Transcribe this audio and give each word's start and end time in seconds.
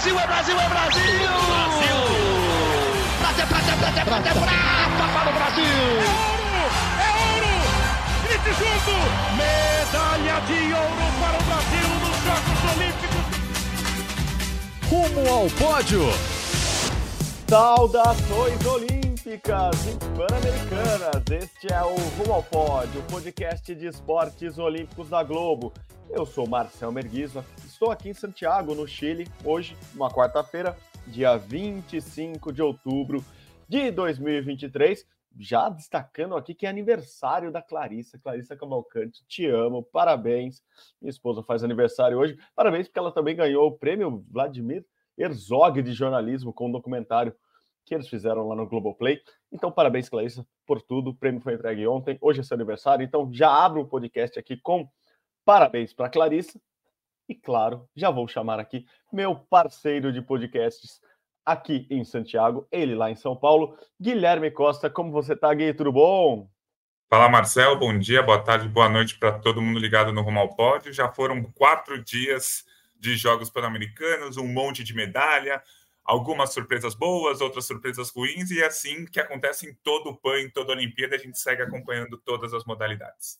Brasil, 0.00 0.18
é 0.18 0.26
Brasil, 0.26 0.58
é 0.58 0.68
Brasil! 0.70 1.02
Brasil! 1.20 1.98
Prata, 3.18 3.46
prata, 3.46 3.76
prata, 3.76 4.00
prata, 4.02 4.32
prata 4.32 5.04
para 5.12 5.28
o 5.28 5.32
Brasil! 5.34 5.76
É 6.00 6.08
ouro! 6.30 6.64
É 6.96 7.08
ouro! 7.34 7.52
Grite 8.24 8.50
junto! 8.54 8.96
Medalha 9.36 10.40
de 10.46 10.60
ouro 10.72 11.06
para 11.20 11.36
o 11.36 11.42
Brasil 11.44 11.88
nos 12.00 12.16
Jogos 12.24 12.60
Olímpicos! 12.72 13.24
Rumo 14.88 15.22
ao 15.34 15.46
pódio! 15.50 16.04
Saudações 17.46 18.64
olímpicas 18.64 19.76
e 19.84 19.92
pan-americanas! 20.16 21.22
Este 21.30 21.70
é 21.74 21.82
o 21.82 21.94
Rumo 21.94 22.32
ao 22.32 22.42
Pódio, 22.42 23.00
o 23.00 23.04
podcast 23.04 23.74
de 23.74 23.86
esportes 23.86 24.56
olímpicos 24.56 25.10
da 25.10 25.22
Globo. 25.22 25.74
Eu 26.08 26.24
sou 26.24 26.48
Marcel 26.48 26.90
Merguizo, 26.90 27.44
estou 27.80 27.90
aqui 27.90 28.10
em 28.10 28.14
Santiago, 28.14 28.74
no 28.74 28.86
Chile, 28.86 29.26
hoje, 29.42 29.74
uma 29.94 30.10
quarta-feira, 30.10 30.76
dia 31.06 31.38
25 31.38 32.52
de 32.52 32.60
outubro 32.60 33.24
de 33.66 33.90
2023. 33.90 35.06
Já 35.38 35.70
destacando 35.70 36.36
aqui 36.36 36.54
que 36.54 36.66
é 36.66 36.68
aniversário 36.68 37.50
da 37.50 37.62
Clarissa, 37.62 38.18
Clarissa 38.18 38.54
Cavalcante, 38.54 39.24
te 39.26 39.46
amo, 39.46 39.82
parabéns. 39.82 40.62
Minha 41.00 41.08
esposa 41.08 41.42
faz 41.42 41.64
aniversário 41.64 42.18
hoje, 42.18 42.36
parabéns 42.54 42.86
porque 42.86 42.98
ela 42.98 43.10
também 43.10 43.34
ganhou 43.34 43.68
o 43.68 43.78
prêmio 43.78 44.26
Vladimir 44.28 44.84
Herzog 45.16 45.80
de 45.80 45.94
jornalismo 45.94 46.52
com 46.52 46.68
um 46.68 46.72
documentário 46.72 47.34
que 47.86 47.94
eles 47.94 48.08
fizeram 48.08 48.46
lá 48.46 48.54
no 48.54 48.68
Globoplay. 48.68 49.22
Então, 49.50 49.72
parabéns, 49.72 50.06
Clarissa, 50.06 50.46
por 50.66 50.82
tudo. 50.82 51.12
O 51.12 51.14
prêmio 51.14 51.40
foi 51.40 51.54
entregue 51.54 51.86
ontem, 51.86 52.18
hoje 52.20 52.40
é 52.40 52.42
seu 52.42 52.56
aniversário, 52.56 53.02
então 53.02 53.32
já 53.32 53.50
abro 53.50 53.80
o 53.80 53.88
podcast 53.88 54.38
aqui 54.38 54.58
com 54.58 54.86
parabéns 55.46 55.94
para 55.94 56.10
Clarissa. 56.10 56.60
E 57.30 57.34
claro, 57.36 57.88
já 57.94 58.10
vou 58.10 58.26
chamar 58.26 58.58
aqui 58.58 58.84
meu 59.12 59.36
parceiro 59.36 60.12
de 60.12 60.20
podcasts 60.20 61.00
aqui 61.46 61.86
em 61.88 62.02
Santiago, 62.02 62.66
ele 62.72 62.92
lá 62.92 63.08
em 63.08 63.14
São 63.14 63.36
Paulo, 63.36 63.78
Guilherme 64.00 64.50
Costa. 64.50 64.90
Como 64.90 65.12
você 65.12 65.34
está, 65.34 65.54
Gui? 65.54 65.72
Tudo 65.72 65.92
bom? 65.92 66.50
Fala, 67.08 67.28
Marcel. 67.28 67.78
Bom 67.78 67.96
dia, 67.96 68.20
boa 68.20 68.42
tarde, 68.42 68.66
boa 68.68 68.88
noite 68.88 69.16
para 69.16 69.38
todo 69.38 69.62
mundo 69.62 69.78
ligado 69.78 70.12
no 70.12 70.22
Rumo 70.22 70.40
ao 70.40 70.56
Pódio. 70.56 70.92
Já 70.92 71.08
foram 71.08 71.40
quatro 71.52 72.02
dias 72.02 72.64
de 72.98 73.16
Jogos 73.16 73.48
Pan-Americanos, 73.48 74.36
um 74.36 74.48
monte 74.48 74.82
de 74.82 74.92
medalha, 74.92 75.62
algumas 76.02 76.52
surpresas 76.52 76.96
boas, 76.96 77.40
outras 77.40 77.64
surpresas 77.64 78.10
ruins, 78.10 78.50
e 78.50 78.60
é 78.60 78.66
assim 78.66 79.04
que 79.04 79.20
acontece 79.20 79.70
em 79.70 79.74
todo 79.84 80.10
o 80.10 80.16
PAN, 80.16 80.40
em 80.40 80.50
toda 80.50 80.72
a 80.72 80.76
Olimpíada, 80.76 81.14
a 81.14 81.18
gente 81.18 81.38
segue 81.38 81.62
acompanhando 81.62 82.18
todas 82.18 82.52
as 82.52 82.64
modalidades. 82.64 83.38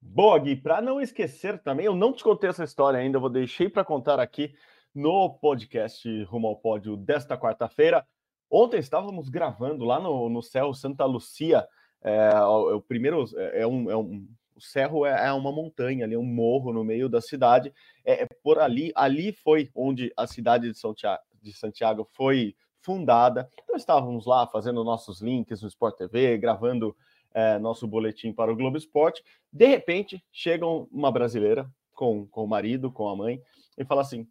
Boa, 0.00 0.38
Gui. 0.38 0.56
Para 0.56 0.80
não 0.80 1.00
esquecer 1.00 1.58
também, 1.62 1.86
eu 1.86 1.94
não 1.94 2.12
te 2.12 2.24
contei 2.24 2.50
essa 2.50 2.64
história 2.64 2.98
ainda, 2.98 3.16
eu 3.16 3.20
vou 3.20 3.30
deixei 3.30 3.68
para 3.68 3.84
contar 3.84 4.18
aqui 4.18 4.54
no 4.94 5.30
podcast 5.30 6.24
Rumo 6.24 6.48
ao 6.48 6.56
Pódio 6.56 6.96
desta 6.96 7.36
quarta-feira. 7.36 8.06
Ontem 8.50 8.78
estávamos 8.78 9.28
gravando 9.28 9.84
lá 9.84 10.00
no, 10.00 10.28
no 10.28 10.42
céu 10.42 10.74
Santa 10.74 11.04
Lucia, 11.04 11.66
é, 12.02 12.34
o, 12.40 12.76
o 12.76 12.82
primeiro 12.82 13.24
é 13.36 13.66
um, 13.66 13.90
é 13.90 13.96
um 13.96 14.26
o 14.60 14.62
cerro 14.62 15.06
é, 15.06 15.26
é, 15.28 15.32
uma 15.32 15.50
montanha 15.50 16.04
ali, 16.04 16.16
um 16.16 16.24
morro 16.24 16.72
no 16.72 16.84
meio 16.84 17.08
da 17.08 17.20
cidade. 17.20 17.72
É, 18.04 18.24
é, 18.24 18.26
por 18.42 18.58
ali, 18.58 18.92
ali 18.94 19.32
foi 19.32 19.70
onde 19.74 20.12
a 20.16 20.26
cidade 20.26 20.70
de 20.70 20.78
Santiago, 20.78 21.22
de 21.40 21.52
Santiago 21.52 22.04
foi 22.12 22.54
fundada. 22.82 23.48
Então 23.62 23.74
estávamos 23.74 24.26
lá 24.26 24.46
fazendo 24.46 24.84
nossos 24.84 25.22
links 25.22 25.62
no 25.62 25.68
Sport 25.68 25.96
TV, 25.96 26.36
gravando 26.36 26.94
é, 27.32 27.58
nosso 27.58 27.86
boletim 27.86 28.32
para 28.32 28.52
o 28.52 28.56
Globo 28.56 28.76
Esporte. 28.76 29.22
De 29.52 29.66
repente, 29.66 30.24
chega 30.32 30.66
uma 30.66 31.10
brasileira 31.10 31.70
com, 31.92 32.26
com 32.26 32.44
o 32.44 32.48
marido, 32.48 32.90
com 32.90 33.08
a 33.08 33.16
mãe, 33.16 33.40
e 33.76 33.84
fala 33.84 34.02
assim: 34.02 34.26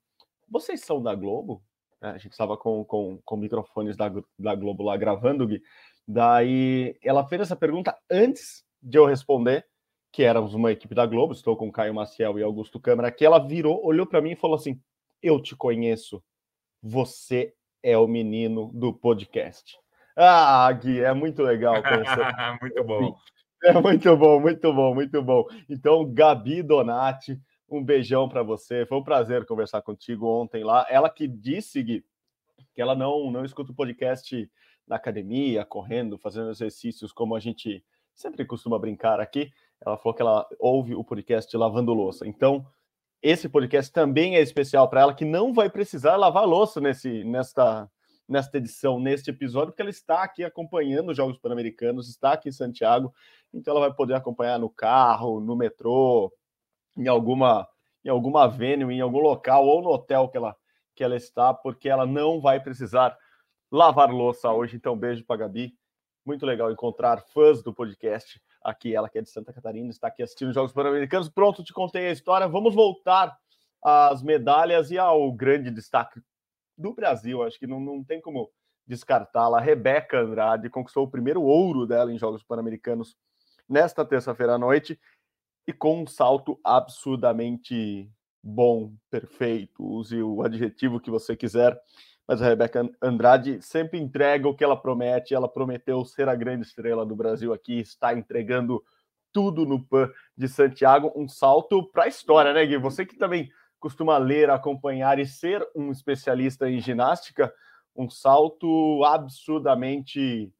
Vocês 0.50 0.82
são 0.82 1.02
da 1.02 1.16
Globo? 1.16 1.62
É, 2.02 2.08
a 2.08 2.18
gente 2.18 2.32
estava 2.32 2.58
com, 2.58 2.84
com, 2.86 3.20
com 3.24 3.38
microfones 3.38 3.98
da, 3.98 4.12
da 4.38 4.56
Globo 4.56 4.84
lá 4.84 4.96
gravando, 4.98 5.48
Gui. 5.48 5.62
Daí 6.08 6.98
ela 7.04 7.28
fez 7.28 7.42
essa 7.42 7.56
pergunta 7.56 7.96
antes 8.10 8.64
de 8.82 8.98
eu 8.98 9.06
responder 9.06 9.66
que 10.12 10.24
éramos 10.24 10.54
uma 10.54 10.72
equipe 10.72 10.96
da 10.96 11.06
Globo, 11.06 11.34
estou 11.34 11.56
com 11.56 11.72
Caio 11.72 11.94
Maciel 11.94 12.40
e 12.40 12.44
Augusto 12.44 12.80
Câmara, 12.80 13.12
que 13.12 13.24
ela 13.24 13.38
virou, 13.38 13.86
olhou 13.86 14.08
para 14.08 14.22
mim 14.22 14.32
e 14.32 14.36
falou 14.36 14.56
assim: 14.56 14.82
Eu 15.22 15.42
te 15.42 15.56
conheço, 15.56 16.24
você 16.82 17.54
é 17.84 17.98
o 17.98 18.08
menino 18.08 18.72
do 18.74 18.94
podcast. 18.94 19.78
Ah, 20.22 20.70
Gui, 20.74 21.00
é 21.00 21.14
muito 21.14 21.42
legal 21.42 21.82
conhecer. 21.82 22.28
muito 22.62 22.84
bom. 22.84 23.18
É 23.64 23.72
muito 23.80 24.18
bom, 24.18 24.40
muito 24.42 24.74
bom, 24.74 24.94
muito 24.94 25.22
bom. 25.22 25.46
Então, 25.70 26.14
Gabi 26.14 26.62
Donati, 26.62 27.40
um 27.70 27.82
beijão 27.82 28.28
para 28.28 28.44
você. 28.44 28.86
Foi 28.86 28.98
um 28.98 29.04
prazer 29.04 29.46
conversar 29.46 29.82
contigo 29.82 30.28
ontem 30.28 30.62
lá. 30.62 30.86
Ela 30.90 31.10
que 31.10 31.26
disse, 31.26 31.82
Gui, 31.82 32.06
que 32.76 32.82
ela 32.82 32.96
não, 32.96 33.32
não 33.32 33.46
escuta 33.46 33.72
o 33.72 33.76
podcast 33.76 34.52
na 34.86 34.98
academia, 34.98 35.64
correndo, 35.64 36.18
fazendo 36.18 36.50
exercícios 36.50 37.14
como 37.14 37.34
a 37.34 37.40
gente 37.40 37.82
sempre 38.14 38.44
costuma 38.44 38.78
brincar 38.78 39.22
aqui. 39.22 39.50
Ela 39.86 39.98
falou 39.98 40.14
que 40.14 40.22
ela 40.22 40.46
ouve 40.60 40.96
o 40.96 41.04
podcast 41.04 41.56
lavando 41.56 41.94
louça. 41.94 42.28
Então, 42.28 42.68
esse 43.22 43.48
podcast 43.48 43.90
também 43.94 44.36
é 44.36 44.42
especial 44.42 44.90
para 44.90 45.00
ela, 45.00 45.14
que 45.14 45.24
não 45.24 45.54
vai 45.54 45.70
precisar 45.70 46.18
lavar 46.18 46.46
louça 46.46 46.82
nesse, 46.82 47.24
nesta, 47.24 47.90
nesta 48.30 48.58
edição, 48.58 49.00
neste 49.00 49.32
episódio, 49.32 49.70
porque 49.70 49.82
ela 49.82 49.90
está 49.90 50.24
aqui 50.24 50.44
acompanhando 50.44 51.10
os 51.10 51.18
Jogos 51.18 51.38
Pan-Americanos, 51.40 52.08
está 52.08 52.34
aqui 52.34 52.50
em 52.50 52.52
Santiago, 52.52 53.12
então 53.52 53.72
ela 53.72 53.88
vai 53.88 53.96
poder 53.96 54.14
acompanhar 54.14 54.60
no 54.60 54.70
carro, 54.70 55.40
no 55.40 55.56
metrô, 55.56 56.32
em 56.96 57.08
alguma, 57.08 57.68
em 58.06 58.10
alguma 58.10 58.48
venue, 58.48 58.94
em 58.94 59.02
algum 59.02 59.20
local 59.20 59.66
ou 59.66 59.82
no 59.82 59.90
hotel 59.90 60.30
que 60.30 60.38
ela, 60.38 60.56
que 60.96 61.04
ela 61.04 61.16
está, 61.16 61.54
porque 61.54 61.90
ela 61.90 62.06
não 62.06 62.40
vai 62.40 62.60
precisar 62.60 63.18
lavar 63.72 64.12
louça 64.12 64.52
hoje. 64.52 64.76
Então, 64.76 64.98
beijo 64.98 65.26
para 65.26 65.38
Gabi. 65.38 65.74
Muito 66.24 66.46
legal 66.46 66.72
encontrar 66.72 67.24
fãs 67.34 67.64
do 67.64 67.74
podcast 67.74 68.40
aqui, 68.64 68.96
ela 68.96 69.10
que 69.10 69.18
é 69.18 69.22
de 69.22 69.30
Santa 69.30 69.52
Catarina, 69.52 69.90
está 69.90 70.08
aqui 70.10 70.22
assistindo 70.22 70.50
os 70.50 70.54
Jogos 70.54 70.72
Pan-Americanos. 70.72 71.30
Pronto, 71.30 71.64
te 71.64 71.74
contei 71.74 72.08
a 72.08 72.12
história. 72.12 72.48
Vamos 72.48 72.76
voltar 72.76 73.36
às 73.84 74.22
medalhas 74.22 74.92
e 74.92 74.98
ao 75.00 75.32
grande 75.32 75.72
destaque 75.72 76.22
do 76.80 76.94
Brasil. 76.94 77.44
Acho 77.44 77.60
que 77.60 77.68
não, 77.68 77.80
não 77.80 78.04
tem 78.04 78.22
como 78.22 78.50
descartá-la. 78.88 79.60
Rebeca 79.60 80.20
Andrade 80.20 80.70
conquistou 80.70 81.04
o 81.04 81.12
primeiro 81.12 81.44
ouro 81.44 81.86
dela 81.86 82.12
em 82.12 82.18
Jogos 82.18 82.42
Pan-Americanos 82.42 83.16
nesta 83.68 84.04
terça-feira 84.04 84.56
à 84.56 84.58
noite 84.58 85.00
e 85.68 85.74
com 85.74 86.02
um 86.02 86.08
salto 86.08 86.60
absurdamente 86.64 88.10
bom, 88.42 88.94
perfeito. 89.12 89.86
Use 89.86 90.20
o 90.24 90.42
adjetivo 90.42 91.00
que 91.00 91.12
você 91.12 91.36
quiser 91.36 91.80
mas 92.30 92.44
a 92.44 92.46
Rebeca 92.46 92.88
Andrade 93.02 93.60
sempre 93.60 94.00
entrega 94.00 94.48
o 94.48 94.54
que 94.54 94.64
ela 94.64 94.80
promete. 94.80 95.34
Ela 95.34 95.52
prometeu 95.52 96.06
ser 96.06 96.30
a 96.30 96.36
grande 96.36 96.64
estrela 96.64 97.04
do 97.04 97.16
Brasil 97.16 97.52
aqui, 97.52 97.80
está 97.80 98.14
entregando 98.14 98.84
tudo 99.34 99.66
no 99.66 99.84
PAN 99.84 100.12
de 100.38 100.48
Santiago. 100.48 101.12
Um 101.16 101.28
salto 101.28 101.90
para 101.90 102.04
a 102.04 102.08
história, 102.08 102.54
né, 102.54 102.64
Gui? 102.68 102.78
Você 102.78 103.04
que 103.04 103.18
também 103.18 103.50
costuma 103.80 104.18
ler, 104.18 104.50
acompanhar 104.50 105.20
e 105.20 105.26
ser 105.26 105.66
um 105.76 105.92
especialista 105.92 106.70
em 106.70 106.80
ginástica, 106.80 107.54
um 107.96 108.10
salto 108.10 109.04
absurdamente 109.04 110.52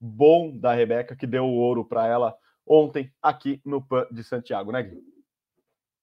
bom 0.00 0.56
da 0.56 0.74
Rebeca, 0.74 1.16
que 1.16 1.26
deu 1.26 1.44
o 1.44 1.56
ouro 1.56 1.84
para 1.84 2.06
ela 2.06 2.36
ontem 2.66 3.12
aqui 3.22 3.60
no 3.64 3.84
PAN 3.84 4.06
de 4.10 4.22
Santiago, 4.22 4.70
né, 4.70 4.82
Gui? 4.82 5.02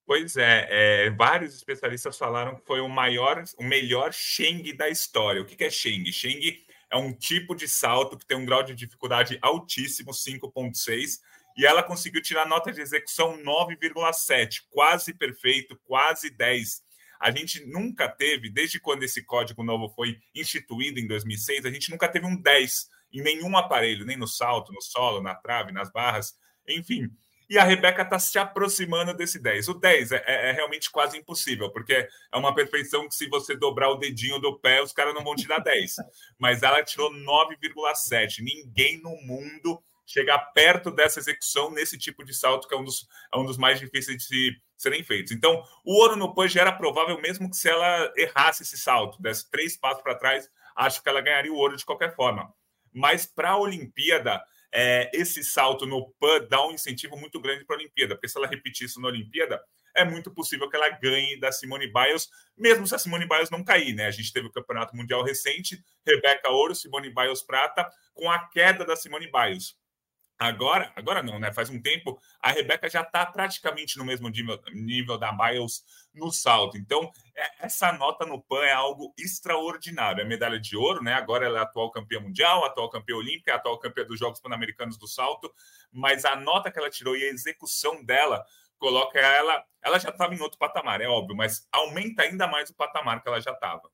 Pois 0.06 0.38
é, 0.38 0.68
é, 0.70 1.10
vários 1.10 1.56
especialistas 1.56 2.18
falaram 2.18 2.56
que 2.56 2.66
foi 2.66 2.80
o 2.80 2.88
maior, 2.88 3.44
o 3.58 3.64
melhor 3.64 4.14
Sheng 4.14 4.72
da 4.76 4.88
história. 4.88 5.42
O 5.42 5.46
que, 5.46 5.56
que 5.56 5.64
é 5.64 5.70
Sheng? 5.70 6.12
Sheng 6.12 6.64
é 6.92 6.98
um 6.98 7.12
tipo 7.12 7.56
de 7.56 7.68
salto 7.68 8.18
que 8.18 8.26
tem 8.26 8.38
um 8.38 8.46
grau 8.46 8.62
de 8.62 8.76
dificuldade 8.76 9.40
altíssimo, 9.42 10.12
5.6, 10.12 11.20
e 11.56 11.66
ela 11.66 11.84
conseguiu 11.84 12.22
tirar 12.22 12.48
nota 12.48 12.72
de 12.72 12.82
execução 12.82 13.38
9,7, 13.38 14.62
quase 14.70 15.14
perfeito, 15.14 15.80
quase 15.86 16.30
10. 16.30 16.84
A 17.20 17.32
gente 17.32 17.66
nunca 17.66 18.10
teve, 18.10 18.50
desde 18.50 18.80
quando 18.80 19.04
esse 19.04 19.24
código 19.24 19.64
novo 19.64 19.90
foi 19.90 20.18
instituído 20.34 21.00
em 21.00 21.08
2006, 21.08 21.66
a 21.66 21.72
gente 21.72 21.90
nunca 21.90 22.08
teve 22.08 22.26
um 22.26 22.40
10 22.40 22.90
em 23.14 23.22
nenhum 23.22 23.56
aparelho, 23.58 24.06
nem 24.06 24.18
no 24.18 24.28
salto, 24.28 24.74
no 24.74 24.82
solo, 24.82 25.22
na 25.22 25.34
trave, 25.36 25.72
nas 25.72 25.92
barras, 25.92 26.34
enfim 26.68 27.10
e 27.50 27.58
a 27.58 27.64
Rebeca 27.64 28.02
está 28.02 28.18
se 28.18 28.38
aproximando 28.40 29.14
desse 29.14 29.40
10. 29.40 29.70
O 29.70 29.74
10 29.76 30.12
é, 30.12 30.24
é, 30.26 30.50
é, 30.50 30.52
realmente 30.52 30.90
quase 30.90 31.18
impossível, 31.18 31.70
porque 31.70 31.94
é 31.94 32.38
uma 32.38 32.54
perfeição 32.54 33.08
que 33.08 33.16
se 33.16 33.28
você 33.28 33.56
dobrar 33.56 33.90
o 33.90 33.98
dedinho 33.98 34.40
do 34.40 34.60
pé, 34.60 34.82
os 34.82 34.92
caras 34.92 35.14
não 35.14 35.24
vão 35.24 35.36
te 35.36 35.48
dar 35.48 35.60
10. 35.60 35.96
Mas 36.40 36.64
ela 36.64 36.84
tirou 36.84 37.12
9,7. 37.12 38.40
Ninguém 38.40 39.00
no 39.02 39.16
mundo 39.22 39.82
chega 40.06 40.38
perto 40.38 40.92
dessa 40.92 41.20
execução 41.20 41.72
nesse 41.72 41.98
tipo 41.98 42.24
de 42.24 42.34
salto, 42.34 42.68
que 42.68 42.76
é 42.76 42.78
um 42.78 42.84
dos, 42.84 43.08
é 43.34 43.38
um 43.38 43.46
dos 43.46 43.58
mais 43.58 43.80
difíceis 43.80 44.18
de 44.18 44.24
se, 44.24 44.62
serem 44.78 45.04
feitos. 45.04 45.32
Então, 45.32 45.64
o 45.84 45.94
ouro 46.02 46.16
no 46.16 46.34
punch 46.34 46.58
era 46.58 46.72
provável 46.72 47.20
mesmo 47.20 47.50
que 47.50 47.58
se 47.58 47.70
ela 47.70 48.12
errasse 48.16 48.64
esse 48.64 48.78
salto, 48.78 49.22
desse 49.22 49.50
três 49.50 49.76
passos 49.76 50.04
para 50.04 50.16
trás, 50.16 50.50
acho 50.76 51.02
que 51.02 51.10
ela 51.10 51.22
ganharia 51.22 51.52
o 51.52 51.58
ouro 51.58 51.76
de 51.76 51.86
qualquer 51.86 52.16
forma. 52.16 52.54
Mas 52.94 53.26
para 53.26 53.52
a 53.52 53.58
Olimpíada, 53.58 54.42
é, 54.72 55.10
esse 55.14 55.44
salto 55.44 55.86
no 55.86 56.14
PAN 56.20 56.48
dá 56.50 56.66
um 56.66 56.72
incentivo 56.72 57.18
muito 57.18 57.40
grande 57.40 57.66
para 57.66 57.76
a 57.76 57.80
Olimpíada, 57.80 58.16
porque 58.16 58.28
se 58.28 58.38
ela 58.38 58.48
repetir 58.48 58.86
isso 58.86 59.02
na 59.02 59.08
Olimpíada, 59.08 59.62
é 59.96 60.04
muito 60.04 60.30
possível 60.30 60.70
que 60.70 60.76
ela 60.76 60.90
ganhe 60.90 61.40
da 61.40 61.52
Simone 61.52 61.88
Biles, 61.88 62.30
mesmo 62.58 62.86
se 62.86 62.94
a 62.94 63.00
Simone 63.00 63.26
Biles 63.26 63.50
não 63.50 63.64
cair, 63.64 63.94
né? 63.94 64.08
A 64.08 64.12
gente 64.12 64.32
teve 64.32 64.48
o 64.48 64.52
Campeonato 64.52 64.96
Mundial 64.96 65.24
recente, 65.24 65.82
Rebeca 66.06 66.50
Ouro, 66.50 66.76
Simone 66.76 67.10
Biles 67.10 67.42
Prata, 67.42 67.90
com 68.14 68.30
a 68.30 68.48
queda 68.50 68.86
da 68.86 68.96
Simone 68.96 69.32
Biles. 69.32 69.76
Agora, 70.38 70.92
agora 70.96 71.24
não, 71.24 71.40
né? 71.40 71.54
Faz 71.54 71.70
um 71.70 71.82
tempo, 71.82 72.20
a 72.42 72.52
Rebeca 72.52 72.90
já 72.90 73.02
está 73.02 73.26
praticamente 73.26 73.98
no 73.98 74.04
mesmo 74.04 74.28
nível, 74.28 74.60
nível 74.74 75.18
da 75.18 75.32
Biles 75.32 75.84
no 76.14 76.30
salto. 76.30 76.78
Então, 76.78 77.10
é, 77.34 77.66
essa 77.66 77.94
nota 77.94 78.26
no 78.26 78.42
PAN 78.42 78.64
é 78.66 78.74
algo 78.74 79.14
extraordinário. 79.18 80.22
É 80.22 80.26
medalha 80.26 80.60
de 80.60 80.76
ouro, 80.76 81.02
né? 81.02 81.14
Agora 81.14 81.46
ela 81.46 81.60
é 81.60 81.62
atual 81.62 81.90
campeã 81.90 82.20
mundial, 82.20 82.66
atual 82.66 82.90
campeã 82.90 83.16
olímpica, 83.16 83.56
atual 83.56 83.80
campeã 83.80 84.06
dos 84.06 84.20
Jogos 84.20 84.42
Pan-Americanos 84.42 84.98
do 84.98 85.08
salto. 85.08 85.50
Mas 85.92 86.26
a 86.26 86.36
nota 86.36 86.70
que 86.70 86.78
ela 86.78 86.90
tirou 86.90 87.16
e 87.16 87.24
a 87.24 87.32
execução 87.32 88.04
dela 88.04 88.46
coloca 88.78 89.18
ela. 89.20 89.64
Ela 89.82 90.00
já 90.00 90.10
estava 90.10 90.36
em 90.36 90.42
outro 90.42 90.58
patamar, 90.58 91.00
é 91.00 91.08
óbvio, 91.08 91.36
mas 91.36 91.68
aumenta 91.72 92.24
ainda 92.24 92.48
mais 92.48 92.70
o 92.70 92.76
patamar 92.76 93.22
que 93.22 93.30
ela 93.30 93.40
já 93.40 93.52
estava. 93.52 93.90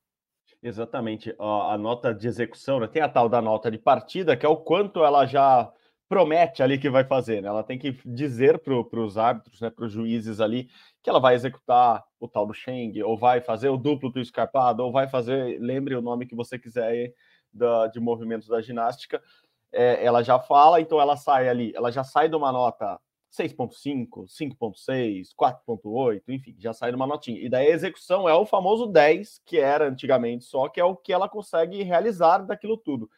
Exatamente. 0.63 1.35
A 1.39 1.77
nota 1.77 2.13
de 2.13 2.27
execução, 2.27 2.79
né? 2.79 2.87
tem 2.87 3.01
a 3.01 3.09
tal 3.09 3.27
da 3.27 3.41
nota 3.41 3.69
de 3.69 3.77
partida, 3.77 4.37
que 4.37 4.45
é 4.45 4.49
o 4.49 4.57
quanto 4.57 5.03
ela 5.03 5.25
já 5.25 5.71
promete 6.11 6.61
ali 6.61 6.77
que 6.77 6.89
vai 6.89 7.05
fazer, 7.05 7.41
né? 7.41 7.47
Ela 7.47 7.63
tem 7.63 7.79
que 7.79 7.97
dizer 8.05 8.59
para 8.59 8.99
os 8.99 9.17
árbitros, 9.17 9.61
né, 9.61 9.69
para 9.69 9.85
os 9.85 9.93
juízes 9.93 10.41
ali, 10.41 10.69
que 11.01 11.09
ela 11.09 11.21
vai 11.21 11.35
executar 11.35 12.03
o 12.19 12.27
tal 12.27 12.45
do 12.45 12.53
Sheng, 12.53 13.01
ou 13.01 13.17
vai 13.17 13.39
fazer 13.39 13.69
o 13.69 13.77
duplo 13.77 14.11
do 14.11 14.19
escarpado, 14.19 14.83
ou 14.83 14.91
vai 14.91 15.07
fazer, 15.07 15.57
lembre 15.61 15.95
o 15.95 16.01
nome 16.01 16.25
que 16.25 16.35
você 16.35 16.59
quiser 16.59 16.83
aí, 16.83 17.13
da, 17.53 17.87
de 17.87 18.01
movimentos 18.01 18.49
da 18.49 18.61
ginástica. 18.61 19.23
É, 19.71 20.03
ela 20.05 20.21
já 20.21 20.37
fala, 20.37 20.81
então 20.81 20.99
ela 20.99 21.15
sai 21.15 21.47
ali, 21.47 21.71
ela 21.73 21.89
já 21.89 22.03
sai 22.03 22.27
de 22.27 22.35
uma 22.35 22.51
nota 22.51 22.99
6.5, 23.31 24.25
5.6, 24.27 25.29
4.8, 25.33 26.23
enfim, 26.27 26.53
já 26.59 26.73
sai 26.73 26.91
de 26.91 26.97
uma 26.97 27.07
notinha. 27.07 27.39
E 27.39 27.47
daí 27.47 27.67
a 27.67 27.73
execução 27.73 28.27
é 28.27 28.33
o 28.33 28.45
famoso 28.45 28.85
10, 28.87 29.43
que 29.45 29.57
era 29.57 29.87
antigamente 29.87 30.43
só, 30.43 30.67
que 30.67 30.81
é 30.81 30.83
o 30.83 30.93
que 30.93 31.13
ela 31.13 31.29
consegue 31.29 31.81
realizar 31.83 32.39
daquilo 32.39 32.75
tudo 32.75 33.09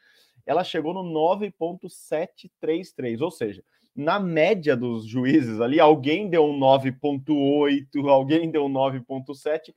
ela 0.45 0.63
chegou 0.63 0.93
no 0.93 1.03
9,733, 1.03 3.21
ou 3.21 3.31
seja, 3.31 3.63
na 3.95 4.19
média 4.19 4.75
dos 4.75 5.05
juízes 5.05 5.61
ali, 5.61 5.79
alguém 5.79 6.27
deu 6.29 6.45
um 6.45 6.59
9,8, 6.59 8.09
alguém 8.09 8.49
deu 8.49 8.65
um 8.65 8.71
9,7 8.71 9.71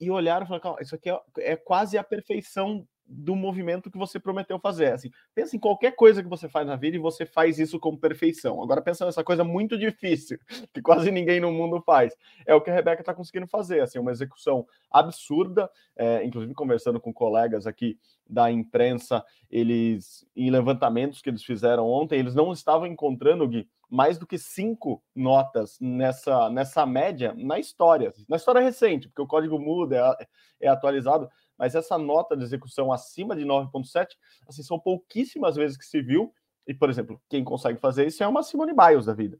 e 0.00 0.10
olharam 0.10 0.44
e 0.44 0.48
falaram: 0.48 0.76
isso 0.80 0.94
aqui 0.94 1.10
é, 1.10 1.18
é 1.38 1.56
quase 1.56 1.98
a 1.98 2.04
perfeição 2.04 2.86
do 3.08 3.34
movimento 3.34 3.90
que 3.90 3.96
você 3.96 4.20
prometeu 4.20 4.58
fazer. 4.58 4.92
Assim, 4.92 5.10
pensa 5.34 5.56
em 5.56 5.58
qualquer 5.58 5.92
coisa 5.92 6.22
que 6.22 6.28
você 6.28 6.48
faz 6.48 6.66
na 6.66 6.76
vida 6.76 6.96
e 6.96 7.00
você 7.00 7.24
faz 7.24 7.58
isso 7.58 7.80
com 7.80 7.96
perfeição. 7.96 8.62
Agora 8.62 8.82
pensa 8.82 9.06
nessa 9.06 9.24
coisa 9.24 9.42
muito 9.42 9.78
difícil 9.78 10.38
que 10.74 10.82
quase 10.82 11.10
ninguém 11.10 11.40
no 11.40 11.50
mundo 11.50 11.80
faz. 11.80 12.14
É 12.46 12.54
o 12.54 12.60
que 12.60 12.70
a 12.70 12.74
Rebeca 12.74 13.00
está 13.00 13.14
conseguindo 13.14 13.46
fazer, 13.46 13.80
assim, 13.80 13.98
uma 13.98 14.10
execução 14.10 14.66
absurda. 14.90 15.70
É, 15.96 16.24
inclusive 16.24 16.52
conversando 16.54 17.00
com 17.00 17.12
colegas 17.12 17.66
aqui 17.66 17.98
da 18.28 18.50
imprensa, 18.50 19.24
eles 19.50 20.26
em 20.36 20.50
levantamentos 20.50 21.22
que 21.22 21.30
eles 21.30 21.42
fizeram 21.42 21.86
ontem, 21.86 22.18
eles 22.18 22.34
não 22.34 22.52
estavam 22.52 22.86
encontrando 22.86 23.48
Gui, 23.48 23.66
mais 23.88 24.18
do 24.18 24.26
que 24.26 24.36
cinco 24.36 25.02
notas 25.14 25.78
nessa, 25.80 26.50
nessa 26.50 26.84
média 26.84 27.34
na 27.36 27.58
história, 27.58 28.12
na 28.28 28.36
história 28.36 28.60
recente, 28.60 29.08
porque 29.08 29.22
o 29.22 29.26
código 29.26 29.58
muda, 29.58 30.16
é, 30.20 30.66
é 30.66 30.68
atualizado, 30.68 31.28
mas 31.58 31.74
essa 31.74 31.98
nota 31.98 32.36
de 32.36 32.44
execução 32.44 32.92
acima 32.92 33.34
de 33.34 33.44
9,7, 33.44 34.08
assim, 34.46 34.62
são 34.62 34.78
pouquíssimas 34.78 35.56
vezes 35.56 35.76
que 35.76 35.84
se 35.84 36.00
viu. 36.00 36.32
E, 36.66 36.74
por 36.74 36.88
exemplo, 36.88 37.20
quem 37.28 37.42
consegue 37.42 37.80
fazer 37.80 38.06
isso 38.06 38.22
é 38.22 38.28
uma 38.28 38.42
Simone 38.42 38.72
Biles 38.74 39.06
da 39.06 39.14
vida. 39.14 39.38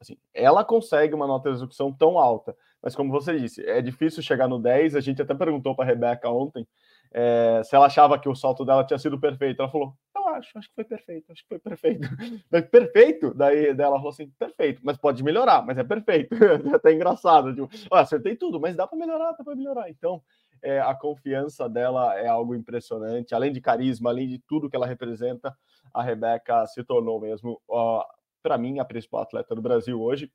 Assim, 0.00 0.16
ela 0.32 0.64
consegue 0.64 1.14
uma 1.14 1.26
nota 1.26 1.50
de 1.50 1.56
execução 1.56 1.92
tão 1.92 2.18
alta, 2.18 2.56
mas 2.82 2.96
como 2.96 3.10
você 3.10 3.38
disse, 3.38 3.62
é 3.66 3.82
difícil 3.82 4.22
chegar 4.22 4.48
no 4.48 4.58
10. 4.58 4.96
A 4.96 5.00
gente 5.00 5.20
até 5.20 5.34
perguntou 5.34 5.76
para 5.76 5.84
a 5.84 5.88
Rebeca 5.88 6.30
ontem 6.30 6.66
é, 7.12 7.60
se 7.64 7.74
ela 7.74 7.86
achava 7.86 8.18
que 8.18 8.28
o 8.28 8.34
salto 8.34 8.64
dela 8.64 8.84
tinha 8.84 8.98
sido 8.98 9.20
perfeito. 9.20 9.60
Ela 9.60 9.70
falou: 9.70 9.94
Eu 10.14 10.28
acho, 10.28 10.56
acho 10.56 10.68
que 10.68 10.74
foi 10.74 10.84
perfeito, 10.84 11.30
acho 11.30 11.42
que 11.42 11.48
foi 11.48 11.58
perfeito. 11.58 12.00
Mas 12.50 12.64
perfeito? 12.66 13.34
Daí 13.34 13.74
dela 13.74 13.96
falou 13.96 14.10
assim: 14.10 14.30
perfeito, 14.38 14.80
mas 14.82 14.96
pode 14.96 15.22
melhorar, 15.22 15.64
mas 15.66 15.76
é 15.76 15.84
perfeito. 15.84 16.34
é 16.72 16.74
até 16.74 16.92
engraçado. 16.92 17.54
Tipo, 17.54 17.68
acertei 17.94 18.36
tudo, 18.36 18.60
mas 18.60 18.76
dá 18.76 18.86
para 18.86 18.98
melhorar, 18.98 19.32
dá 19.32 19.44
para 19.44 19.56
melhorar. 19.56 19.90
Então, 19.90 20.22
é, 20.62 20.80
a 20.80 20.94
confiança 20.94 21.68
dela 21.68 22.14
é 22.18 22.26
algo 22.26 22.54
impressionante. 22.54 23.34
Além 23.34 23.52
de 23.52 23.60
carisma, 23.60 24.10
além 24.10 24.28
de 24.28 24.38
tudo 24.38 24.68
que 24.68 24.76
ela 24.76 24.86
representa, 24.86 25.56
a 25.92 26.02
Rebeca 26.02 26.66
se 26.66 26.82
tornou 26.84 27.20
mesmo, 27.20 27.60
para 28.42 28.58
mim, 28.58 28.78
a 28.78 28.84
principal 28.84 29.22
atleta 29.22 29.54
do 29.54 29.62
Brasil 29.62 30.00
hoje. 30.00 30.32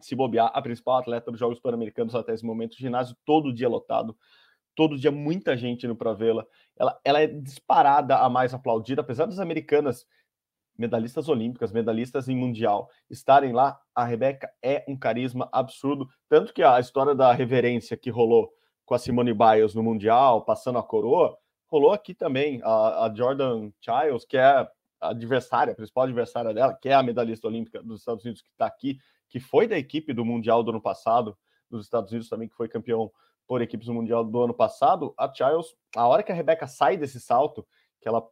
Se 0.00 0.14
bobear, 0.14 0.50
a 0.52 0.62
principal 0.62 0.98
atleta 0.98 1.30
dos 1.30 1.40
Jogos 1.40 1.58
Pan-Americanos 1.58 2.14
até 2.14 2.34
esse 2.34 2.44
momento, 2.44 2.76
ginásio 2.76 3.16
todo 3.24 3.52
dia 3.52 3.68
lotado, 3.68 4.16
todo 4.74 4.98
dia 4.98 5.10
muita 5.10 5.56
gente 5.56 5.86
indo 5.86 5.96
para 5.96 6.12
vê-la. 6.12 6.46
Ela, 6.76 7.00
ela 7.02 7.20
é 7.20 7.26
disparada 7.26 8.18
a 8.18 8.28
mais 8.28 8.52
aplaudida, 8.52 9.00
apesar 9.00 9.26
das 9.26 9.38
americanas 9.38 10.06
medalhistas 10.78 11.28
olímpicas, 11.28 11.72
medalhistas 11.72 12.28
em 12.28 12.36
mundial, 12.36 12.90
estarem 13.08 13.52
lá, 13.52 13.80
a 13.94 14.04
Rebeca 14.04 14.50
é 14.62 14.84
um 14.86 14.96
carisma 14.96 15.48
absurdo, 15.50 16.06
tanto 16.28 16.52
que 16.52 16.62
a 16.62 16.78
história 16.78 17.14
da 17.14 17.32
reverência 17.32 17.96
que 17.96 18.10
rolou 18.10 18.52
com 18.86 18.94
a 18.94 18.98
Simone 18.98 19.34
Biles 19.34 19.74
no 19.74 19.82
Mundial, 19.82 20.42
passando 20.42 20.78
a 20.78 20.82
coroa, 20.82 21.36
rolou 21.66 21.92
aqui 21.92 22.14
também 22.14 22.60
a, 22.62 23.06
a 23.06 23.14
Jordan 23.14 23.70
Childs, 23.80 24.24
que 24.24 24.36
é 24.36 24.44
a 24.44 24.70
adversária, 25.00 25.72
a 25.72 25.76
principal 25.76 26.04
adversária 26.04 26.54
dela, 26.54 26.72
que 26.80 26.88
é 26.88 26.94
a 26.94 27.02
medalhista 27.02 27.48
olímpica 27.48 27.82
dos 27.82 27.98
Estados 28.00 28.24
Unidos, 28.24 28.40
que 28.40 28.48
está 28.48 28.64
aqui, 28.64 28.98
que 29.28 29.40
foi 29.40 29.66
da 29.66 29.76
equipe 29.76 30.12
do 30.12 30.24
Mundial 30.24 30.62
do 30.62 30.70
ano 30.70 30.80
passado, 30.80 31.36
dos 31.68 31.84
Estados 31.84 32.12
Unidos 32.12 32.28
também, 32.28 32.48
que 32.48 32.54
foi 32.54 32.68
campeão 32.68 33.10
por 33.46 33.60
equipes 33.60 33.86
do 33.86 33.94
Mundial 33.94 34.24
do 34.24 34.40
ano 34.40 34.54
passado. 34.54 35.12
A 35.18 35.32
Childs, 35.32 35.74
a 35.96 36.06
hora 36.06 36.22
que 36.22 36.30
a 36.30 36.34
Rebeca 36.34 36.68
sai 36.68 36.96
desse 36.96 37.20
salto, 37.20 37.66
que 38.00 38.08
ela 38.08 38.24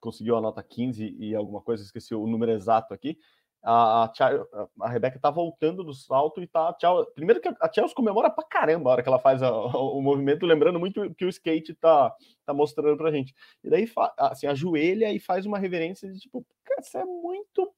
conseguiu 0.00 0.36
a 0.36 0.40
nota 0.40 0.62
15 0.62 1.16
e 1.18 1.34
alguma 1.34 1.60
coisa, 1.60 1.82
esqueci 1.82 2.14
o 2.14 2.28
número 2.28 2.52
exato 2.52 2.94
aqui, 2.94 3.18
a, 3.68 4.04
a, 4.04 4.68
a 4.82 4.88
Rebeca 4.88 5.18
tá 5.18 5.28
voltando 5.28 5.82
do 5.82 5.92
salto 5.92 6.40
e 6.40 6.46
tá. 6.46 6.72
Tchau, 6.74 7.04
primeiro 7.06 7.40
que 7.40 7.48
a 7.48 7.72
Chelsea 7.72 7.96
comemora 7.96 8.30
pra 8.30 8.44
caramba 8.44 8.88
a 8.88 8.92
hora 8.92 9.02
que 9.02 9.08
ela 9.08 9.18
faz 9.18 9.42
a, 9.42 9.50
o, 9.50 10.00
movimento, 10.00 10.46
lembrando 10.46 10.78
muito 10.78 11.12
que 11.16 11.24
o 11.24 11.28
skate 11.28 11.74
tá, 11.74 12.14
tá 12.44 12.54
mostrando 12.54 12.96
pra 12.96 13.10
gente. 13.10 13.34
E 13.64 13.68
daí, 13.68 13.90
assim, 14.18 14.46
ajoelha 14.46 15.12
e 15.12 15.18
faz 15.18 15.46
uma 15.46 15.58
reverência 15.58 16.08
de 16.08 16.20
tipo, 16.20 16.46
isso 16.78 16.96
é 16.96 17.04
muito. 17.04 17.74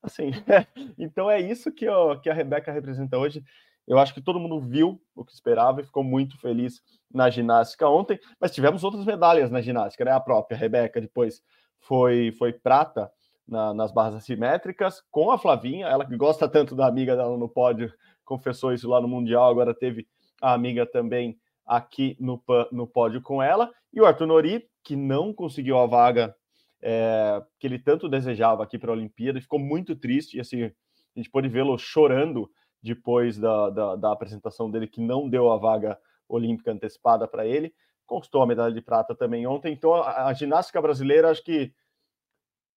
Assim, 0.00 0.30
é. 0.46 0.64
então 0.96 1.28
é 1.28 1.40
isso 1.40 1.72
que, 1.72 1.88
ó, 1.88 2.14
que 2.14 2.30
a 2.30 2.34
Rebeca 2.34 2.70
representa 2.70 3.18
hoje. 3.18 3.42
Eu 3.84 3.98
acho 3.98 4.14
que 4.14 4.20
todo 4.20 4.38
mundo 4.38 4.60
viu 4.60 5.02
o 5.12 5.24
que 5.24 5.32
esperava 5.32 5.80
e 5.80 5.84
ficou 5.84 6.04
muito 6.04 6.38
feliz 6.38 6.80
na 7.12 7.28
ginástica 7.30 7.88
ontem, 7.88 8.20
mas 8.38 8.52
tivemos 8.52 8.84
outras 8.84 9.04
medalhas 9.04 9.50
na 9.50 9.60
ginástica, 9.60 10.04
né? 10.04 10.12
A 10.12 10.20
própria 10.20 10.56
Rebeca 10.56 11.00
depois 11.00 11.42
foi, 11.80 12.30
foi 12.32 12.52
prata 12.52 13.10
na, 13.48 13.72
nas 13.72 13.90
barras 13.90 14.16
assimétricas, 14.16 15.02
com 15.10 15.30
a 15.30 15.38
Flavinha, 15.38 15.86
ela 15.86 16.04
que 16.04 16.16
gosta 16.16 16.48
tanto 16.48 16.76
da 16.76 16.86
amiga 16.86 17.16
dela 17.16 17.36
no 17.36 17.48
pódio, 17.48 17.92
confessou 18.24 18.72
isso 18.72 18.88
lá 18.88 19.00
no 19.00 19.08
Mundial, 19.08 19.48
agora 19.48 19.74
teve 19.74 20.06
a 20.40 20.52
amiga 20.52 20.84
também 20.84 21.38
aqui 21.66 22.16
no, 22.20 22.42
no 22.70 22.86
pódio 22.86 23.22
com 23.22 23.42
ela, 23.42 23.70
e 23.92 24.00
o 24.00 24.06
Arthur 24.06 24.26
Nori, 24.26 24.68
que 24.84 24.94
não 24.94 25.32
conseguiu 25.32 25.78
a 25.78 25.86
vaga 25.86 26.34
é, 26.80 27.42
que 27.58 27.66
ele 27.66 27.78
tanto 27.78 28.08
desejava 28.08 28.62
aqui 28.62 28.78
para 28.78 28.90
a 28.90 28.94
Olimpíada, 28.94 29.40
ficou 29.40 29.58
muito 29.58 29.96
triste, 29.96 30.36
e 30.36 30.40
assim, 30.40 30.64
a 30.64 30.72
gente 31.16 31.30
pôde 31.30 31.48
vê-lo 31.48 31.76
chorando 31.78 32.50
depois 32.82 33.38
da, 33.38 33.70
da, 33.70 33.96
da, 33.96 34.12
apresentação 34.12 34.70
dele, 34.70 34.86
que 34.86 35.00
não 35.00 35.28
deu 35.28 35.50
a 35.50 35.56
vaga 35.56 35.98
olímpica 36.28 36.70
antecipada 36.70 37.26
para 37.26 37.46
ele, 37.46 37.74
conquistou 38.06 38.42
a 38.42 38.46
medalha 38.46 38.72
de 38.72 38.80
prata 38.80 39.14
também 39.14 39.46
ontem, 39.46 39.72
então 39.72 39.94
a, 39.94 40.26
a 40.26 40.32
ginástica 40.32 40.80
brasileira, 40.80 41.30
acho 41.30 41.42
que 41.42 41.72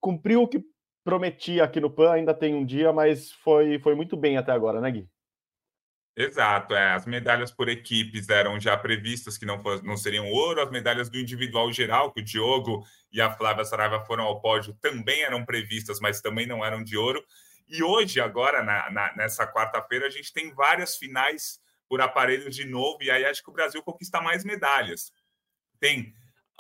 cumpriu 0.02 0.42
o 0.42 0.48
que 0.48 0.62
prometia 1.04 1.64
aqui 1.64 1.80
no 1.80 1.90
PAN, 1.90 2.12
ainda 2.12 2.34
tem 2.34 2.54
um 2.54 2.66
dia, 2.66 2.92
mas 2.92 3.32
foi, 3.32 3.80
foi 3.80 3.96
muito 3.96 4.18
bem 4.18 4.38
até 4.38 4.52
agora, 4.52 4.82
né, 4.82 4.92
Gui? 4.92 5.10
Exato, 6.16 6.76
é. 6.76 6.92
as 6.94 7.06
medalhas 7.06 7.52
por 7.52 7.70
equipes 7.70 8.28
eram 8.28 8.60
já 8.60 8.76
previstas 8.76 9.38
que 9.38 9.46
não, 9.46 9.62
não 9.82 9.96
seriam 9.96 10.30
ouro, 10.30 10.62
as 10.62 10.70
medalhas 10.70 11.10
do 11.10 11.18
individual 11.18 11.72
geral, 11.72 12.12
que 12.12 12.20
o 12.20 12.24
Diogo 12.24 12.86
e 13.12 13.22
a 13.22 13.32
Flávia 13.32 13.64
Saraiva 13.64 14.04
foram 14.04 14.26
ao 14.26 14.42
pódio, 14.42 14.78
também 14.82 15.24
eram 15.24 15.46
previstas, 15.46 16.00
mas 16.02 16.20
também 16.20 16.46
não 16.46 16.66
eram 16.66 16.84
de 16.84 16.98
ouro. 16.98 17.24
E 17.68 17.82
hoje, 17.82 18.20
agora, 18.20 18.62
na, 18.62 18.92
na, 18.92 19.16
nessa 19.16 19.48
quarta-feira, 19.48 20.08
a 20.08 20.10
gente 20.10 20.34
tem 20.34 20.54
várias 20.54 20.98
finais 20.98 21.62
por 21.88 22.02
aparelho 22.02 22.50
de 22.50 22.66
novo, 22.66 23.02
e 23.02 23.10
aí 23.10 23.26
acho 23.26 23.42
que 23.42 23.50
o 23.50 23.54
Brasil 23.54 23.82
conquista 23.82 24.22
mais 24.22 24.44
medalhas. 24.44 25.14
Tem 25.80 26.14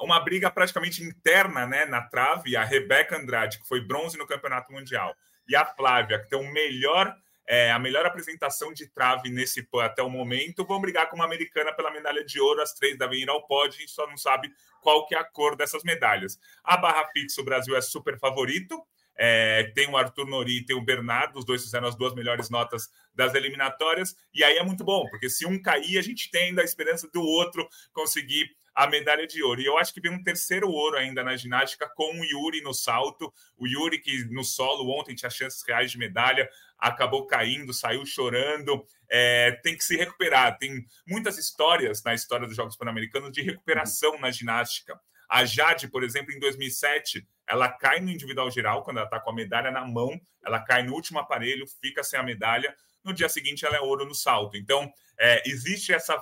uma 0.03 0.19
briga 0.19 0.49
praticamente 0.49 1.03
interna 1.03 1.65
né, 1.65 1.85
na 1.85 2.01
trave, 2.01 2.55
a 2.55 2.63
Rebeca 2.63 3.17
Andrade, 3.17 3.59
que 3.59 3.67
foi 3.67 3.81
bronze 3.81 4.17
no 4.17 4.27
Campeonato 4.27 4.71
Mundial, 4.71 5.15
e 5.47 5.55
a 5.55 5.65
Flávia, 5.65 6.19
que 6.19 6.29
tem 6.29 6.39
o 6.39 6.51
melhor, 6.51 7.15
é, 7.47 7.71
a 7.71 7.79
melhor 7.79 8.05
apresentação 8.05 8.73
de 8.73 8.87
trave 8.87 9.29
nesse 9.29 9.67
até 9.81 10.01
o 10.01 10.09
momento, 10.09 10.65
vão 10.65 10.81
brigar 10.81 11.09
com 11.09 11.15
uma 11.15 11.25
americana 11.25 11.73
pela 11.73 11.91
medalha 11.91 12.23
de 12.23 12.39
ouro, 12.39 12.61
as 12.61 12.73
três 12.73 12.97
devem 12.97 13.21
ir 13.21 13.29
ao 13.29 13.45
pódio, 13.45 13.77
a 13.77 13.81
gente 13.81 13.91
só 13.91 14.07
não 14.07 14.17
sabe 14.17 14.51
qual 14.81 15.05
que 15.05 15.15
é 15.15 15.19
a 15.19 15.23
cor 15.23 15.55
dessas 15.55 15.83
medalhas. 15.83 16.39
A 16.63 16.77
barra 16.77 17.07
fixa, 17.09 17.41
o 17.41 17.45
Brasil 17.45 17.75
é 17.75 17.81
super 17.81 18.17
favorito, 18.17 18.81
é, 19.15 19.71
tem 19.75 19.87
o 19.87 19.97
Arthur 19.97 20.25
Nori 20.25 20.57
e 20.57 20.65
tem 20.65 20.75
o 20.75 20.81
Bernardo, 20.81 21.37
os 21.37 21.45
dois 21.45 21.61
fizeram 21.61 21.87
as 21.87 21.95
duas 21.95 22.15
melhores 22.15 22.49
notas 22.49 22.89
das 23.13 23.35
eliminatórias, 23.35 24.15
e 24.33 24.43
aí 24.43 24.57
é 24.57 24.63
muito 24.63 24.83
bom, 24.83 25.07
porque 25.09 25.29
se 25.29 25.45
um 25.45 25.61
cair, 25.61 25.97
a 25.97 26.01
gente 26.01 26.31
tem 26.31 26.57
a 26.59 26.63
esperança 26.63 27.07
do 27.13 27.21
outro 27.21 27.67
conseguir 27.93 28.49
a 28.73 28.87
medalha 28.87 29.27
de 29.27 29.43
ouro. 29.43 29.61
E 29.61 29.65
eu 29.65 29.77
acho 29.77 29.93
que 29.93 30.01
vem 30.01 30.11
um 30.11 30.23
terceiro 30.23 30.69
ouro 30.69 30.97
ainda 30.97 31.23
na 31.23 31.35
ginástica 31.35 31.89
com 31.95 32.19
o 32.19 32.25
Yuri 32.25 32.61
no 32.61 32.73
salto. 32.73 33.33
O 33.57 33.67
Yuri, 33.67 33.99
que 33.99 34.25
no 34.25 34.43
solo 34.43 34.89
ontem 34.89 35.15
tinha 35.15 35.29
chances 35.29 35.61
reais 35.67 35.91
de 35.91 35.97
medalha, 35.97 36.49
acabou 36.77 37.27
caindo, 37.27 37.73
saiu 37.73 38.05
chorando. 38.05 38.85
É, 39.09 39.51
tem 39.63 39.77
que 39.77 39.83
se 39.83 39.95
recuperar. 39.95 40.57
Tem 40.57 40.85
muitas 41.07 41.37
histórias 41.37 42.03
na 42.03 42.13
história 42.13 42.47
dos 42.47 42.55
Jogos 42.55 42.75
Pan-Americanos 42.75 43.31
de 43.31 43.41
recuperação 43.41 44.17
na 44.19 44.31
ginástica. 44.31 44.99
A 45.29 45.45
Jade, 45.45 45.87
por 45.87 46.03
exemplo, 46.03 46.33
em 46.33 46.39
2007, 46.39 47.25
ela 47.47 47.69
cai 47.69 47.99
no 47.99 48.09
individual 48.09 48.51
geral, 48.51 48.83
quando 48.83 48.97
ela 48.97 49.05
está 49.05 49.19
com 49.19 49.29
a 49.29 49.33
medalha 49.33 49.71
na 49.71 49.85
mão, 49.85 50.19
ela 50.43 50.59
cai 50.59 50.83
no 50.83 50.93
último 50.93 51.19
aparelho, 51.19 51.65
fica 51.81 52.03
sem 52.03 52.19
a 52.19 52.23
medalha. 52.23 52.75
No 53.03 53.13
dia 53.13 53.29
seguinte, 53.29 53.65
ela 53.65 53.77
é 53.77 53.79
ouro 53.79 54.05
no 54.05 54.13
salto. 54.13 54.57
Então, 54.57 54.91
é, 55.17 55.41
existe 55.45 55.93
essa 55.93 56.21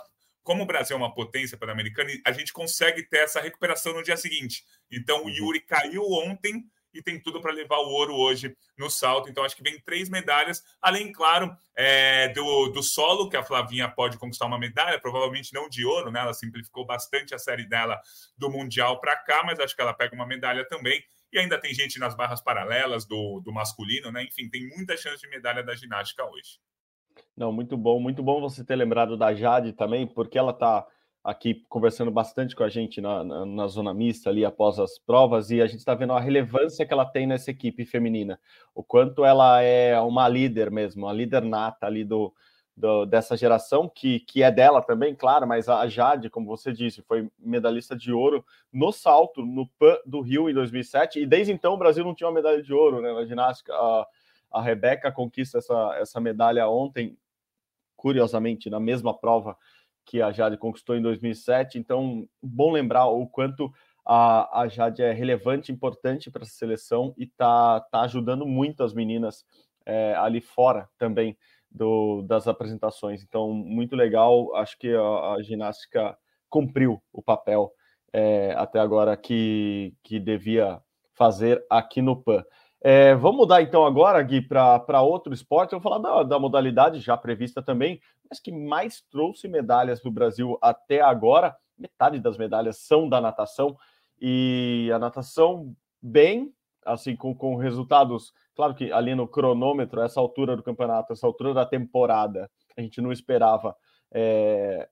como 0.50 0.63
o 0.63 0.65
Brasil 0.65 0.96
é 0.96 0.98
uma 0.98 1.13
potência 1.13 1.56
pan-americana, 1.56 2.10
a 2.25 2.32
gente 2.32 2.51
consegue 2.51 3.03
ter 3.03 3.20
essa 3.20 3.39
recuperação 3.39 3.94
no 3.94 4.01
dia 4.01 4.18
seguinte. 4.18 4.65
Então, 4.91 5.20
o 5.20 5.25
uhum. 5.25 5.29
Yuri 5.29 5.60
caiu 5.60 6.01
ontem 6.10 6.65
e 6.91 7.03
tem 7.03 7.22
tudo 7.22 7.39
para 7.39 7.53
levar 7.53 7.77
o 7.77 7.89
ouro 7.89 8.15
hoje 8.15 8.58
no 8.75 8.89
salto. 8.89 9.29
Então, 9.29 9.44
acho 9.44 9.56
que 9.56 9.62
vem 9.62 9.79
três 9.79 10.10
medalhas, 10.10 10.63
além, 10.82 11.12
claro, 11.12 11.56
é, 11.77 12.29
do, 12.29 12.70
do 12.70 12.82
solo, 12.82 13.29
que 13.29 13.38
a 13.38 13.44
Flavinha 13.44 13.88
pode 13.89 14.18
conquistar 14.18 14.48
uma 14.48 14.58
medalha, 14.58 15.00
provavelmente 15.00 15.53
não 15.53 15.70
de 15.70 15.86
ouro, 15.86 16.10
né? 16.10 16.20
Ela 16.20 16.34
simplificou 16.34 16.84
bastante 16.84 17.36
a 17.36 17.38
série 17.38 17.70
dela 17.70 18.01
do 18.36 18.50
Mundial 18.50 19.00
para 19.00 19.15
cá, 19.18 19.44
mas 19.46 19.60
acho 19.60 19.75
que 19.75 19.82
ela 19.84 19.94
pega 19.94 20.15
uma 20.15 20.25
medalha 20.25 20.68
também. 20.68 21.00
E 21.32 21.38
ainda 21.38 21.60
tem 21.60 21.75
gente 21.75 22.00
nas 22.00 22.15
barras 22.15 22.41
paralelas 22.41 23.06
do, 23.06 23.39
do 23.41 23.53
masculino, 23.53 24.12
né? 24.12 24.24
Enfim, 24.24 24.50
tem 24.50 24.68
muita 24.68 24.98
chance 24.98 25.22
de 25.22 25.29
medalha 25.29 25.62
da 25.62 25.75
ginástica 25.75 26.25
hoje. 26.25 26.58
Não, 27.35 27.51
muito 27.51 27.77
bom, 27.77 27.99
muito 27.99 28.21
bom 28.21 28.41
você 28.41 28.63
ter 28.63 28.75
lembrado 28.75 29.17
da 29.17 29.33
Jade 29.33 29.73
também, 29.73 30.05
porque 30.07 30.38
ela 30.38 30.51
está 30.51 30.85
aqui 31.23 31.65
conversando 31.67 32.09
bastante 32.09 32.55
com 32.55 32.63
a 32.63 32.69
gente 32.69 33.01
na, 33.01 33.23
na, 33.23 33.45
na, 33.45 33.67
zona 33.67 33.93
mista 33.93 34.29
ali 34.29 34.45
após 34.45 34.79
as 34.79 34.97
provas 34.97 35.51
e 35.51 35.61
a 35.61 35.67
gente 35.67 35.79
está 35.79 35.93
vendo 35.93 36.13
a 36.13 36.19
relevância 36.19 36.85
que 36.85 36.93
ela 36.93 37.05
tem 37.05 37.27
nessa 37.27 37.51
equipe 37.51 37.85
feminina, 37.85 38.39
o 38.73 38.83
quanto 38.83 39.25
ela 39.25 39.61
é 39.61 39.99
uma 39.99 40.27
líder 40.27 40.71
mesmo, 40.71 41.05
uma 41.05 41.13
líder 41.13 41.43
nata 41.43 41.85
ali 41.85 42.05
do, 42.05 42.33
do, 42.75 43.05
dessa 43.05 43.35
geração, 43.35 43.89
que, 43.93 44.21
que 44.21 44.41
é 44.41 44.49
dela 44.49 44.81
também, 44.81 45.13
claro, 45.13 45.45
mas 45.45 45.67
a 45.67 45.85
Jade, 45.88 46.29
como 46.29 46.47
você 46.47 46.71
disse, 46.71 47.01
foi 47.01 47.29
medalhista 47.38 47.95
de 47.95 48.13
ouro 48.13 48.43
no 48.71 48.91
salto 48.91 49.45
no 49.45 49.67
PAN 49.77 49.97
do 50.05 50.21
Rio 50.21 50.49
em 50.49 50.53
2007 50.53 51.19
e 51.19 51.25
desde 51.25 51.51
então 51.51 51.73
o 51.73 51.77
Brasil 51.77 52.03
não 52.03 52.15
tinha 52.15 52.27
uma 52.27 52.35
medalha 52.35 52.63
de 52.63 52.73
ouro 52.73 53.01
né, 53.01 53.11
na 53.11 53.25
ginástica. 53.25 53.73
A 54.51 54.62
Rebeca 54.62 55.12
conquista 55.12 55.58
essa, 55.58 55.98
essa 56.00 56.20
medalha 56.20 56.68
ontem 56.68 57.18
curiosamente, 57.96 58.70
na 58.70 58.79
mesma 58.79 59.13
prova 59.13 59.58
que 60.06 60.22
a 60.22 60.32
Jade 60.32 60.58
conquistou 60.58 60.96
em 60.96 61.01
2007. 61.01 61.77
Então, 61.77 62.27
bom 62.41 62.72
lembrar 62.72 63.08
o 63.08 63.27
quanto 63.27 63.72
a, 64.06 64.62
a 64.62 64.68
Jade 64.68 65.03
é 65.03 65.12
relevante, 65.12 65.72
importante 65.72 66.32
para 66.32 66.44
essa 66.44 66.53
seleção 66.53 67.13
e 67.18 67.25
está 67.25 67.82
tá 67.82 68.01
ajudando 68.01 68.46
muito 68.46 68.84
as 68.84 68.94
meninas 68.94 69.46
é, 69.86 70.15
ali 70.15 70.39
fora 70.39 70.89
também 70.98 71.38
do, 71.70 72.22
das 72.24 72.48
apresentações. 72.48 73.22
Então, 73.22 73.53
muito 73.53 73.96
legal. 73.96 74.56
Acho 74.56 74.79
que 74.79 74.96
a, 74.96 75.34
a 75.34 75.41
ginástica 75.44 76.18
cumpriu 76.50 77.01
o 77.13 77.22
papel 77.22 77.72
é, 78.12 78.53
até 78.58 78.79
agora 78.79 79.15
que, 79.15 79.94
que 80.01 80.20
devia 80.20 80.82
fazer 81.13 81.63
aqui 81.70 82.01
no 82.01 82.15
PAN. 82.15 82.44
É, 82.81 83.13
vamos 83.15 83.38
mudar 83.38 83.62
então 83.62 83.86
agora, 83.86 84.21
Gui, 84.21 84.41
para 84.41 85.01
outro 85.01 85.33
esporte. 85.33 85.74
Eu 85.74 85.79
vou 85.79 85.91
falar 85.91 86.01
da, 86.01 86.24
da, 86.24 86.39
modalidade 86.39 87.00
já 87.00 87.17
prevista 87.17 87.62
também, 87.62 88.00
mas 88.29 88.39
que 88.39 88.51
mais 88.51 89.01
trouxe 89.01 89.48
medalhas 89.48 90.00
para 90.00 90.09
o 90.09 90.13
Brasil 90.13 90.57
até 90.62 91.01
agora. 91.01 91.55
Metade 91.77 92.19
das 92.19 92.38
medalhas 92.38 92.77
são 92.77 93.09
da 93.09 93.19
natação 93.19 93.77
e 94.21 94.89
a 94.93 95.00
natação 95.00 95.75
bem, 96.01 96.53
assim, 96.86 97.15
com, 97.15 97.36
com 97.36 97.55
resultados. 97.57 98.33
Claro 98.55 98.74
que 98.74 98.91
ali 98.91 99.13
no 99.13 99.27
cronômetro, 99.27 100.01
essa 100.01 100.19
altura 100.19 100.55
do 100.55 100.63
campeonato, 100.63 101.12
essa 101.12 101.27
altura 101.27 101.53
da 101.53 101.65
temporada, 101.65 102.50
a 102.77 102.81
gente 102.81 103.01
não 103.01 103.12
esperava 103.12 103.75
é, 104.12 104.88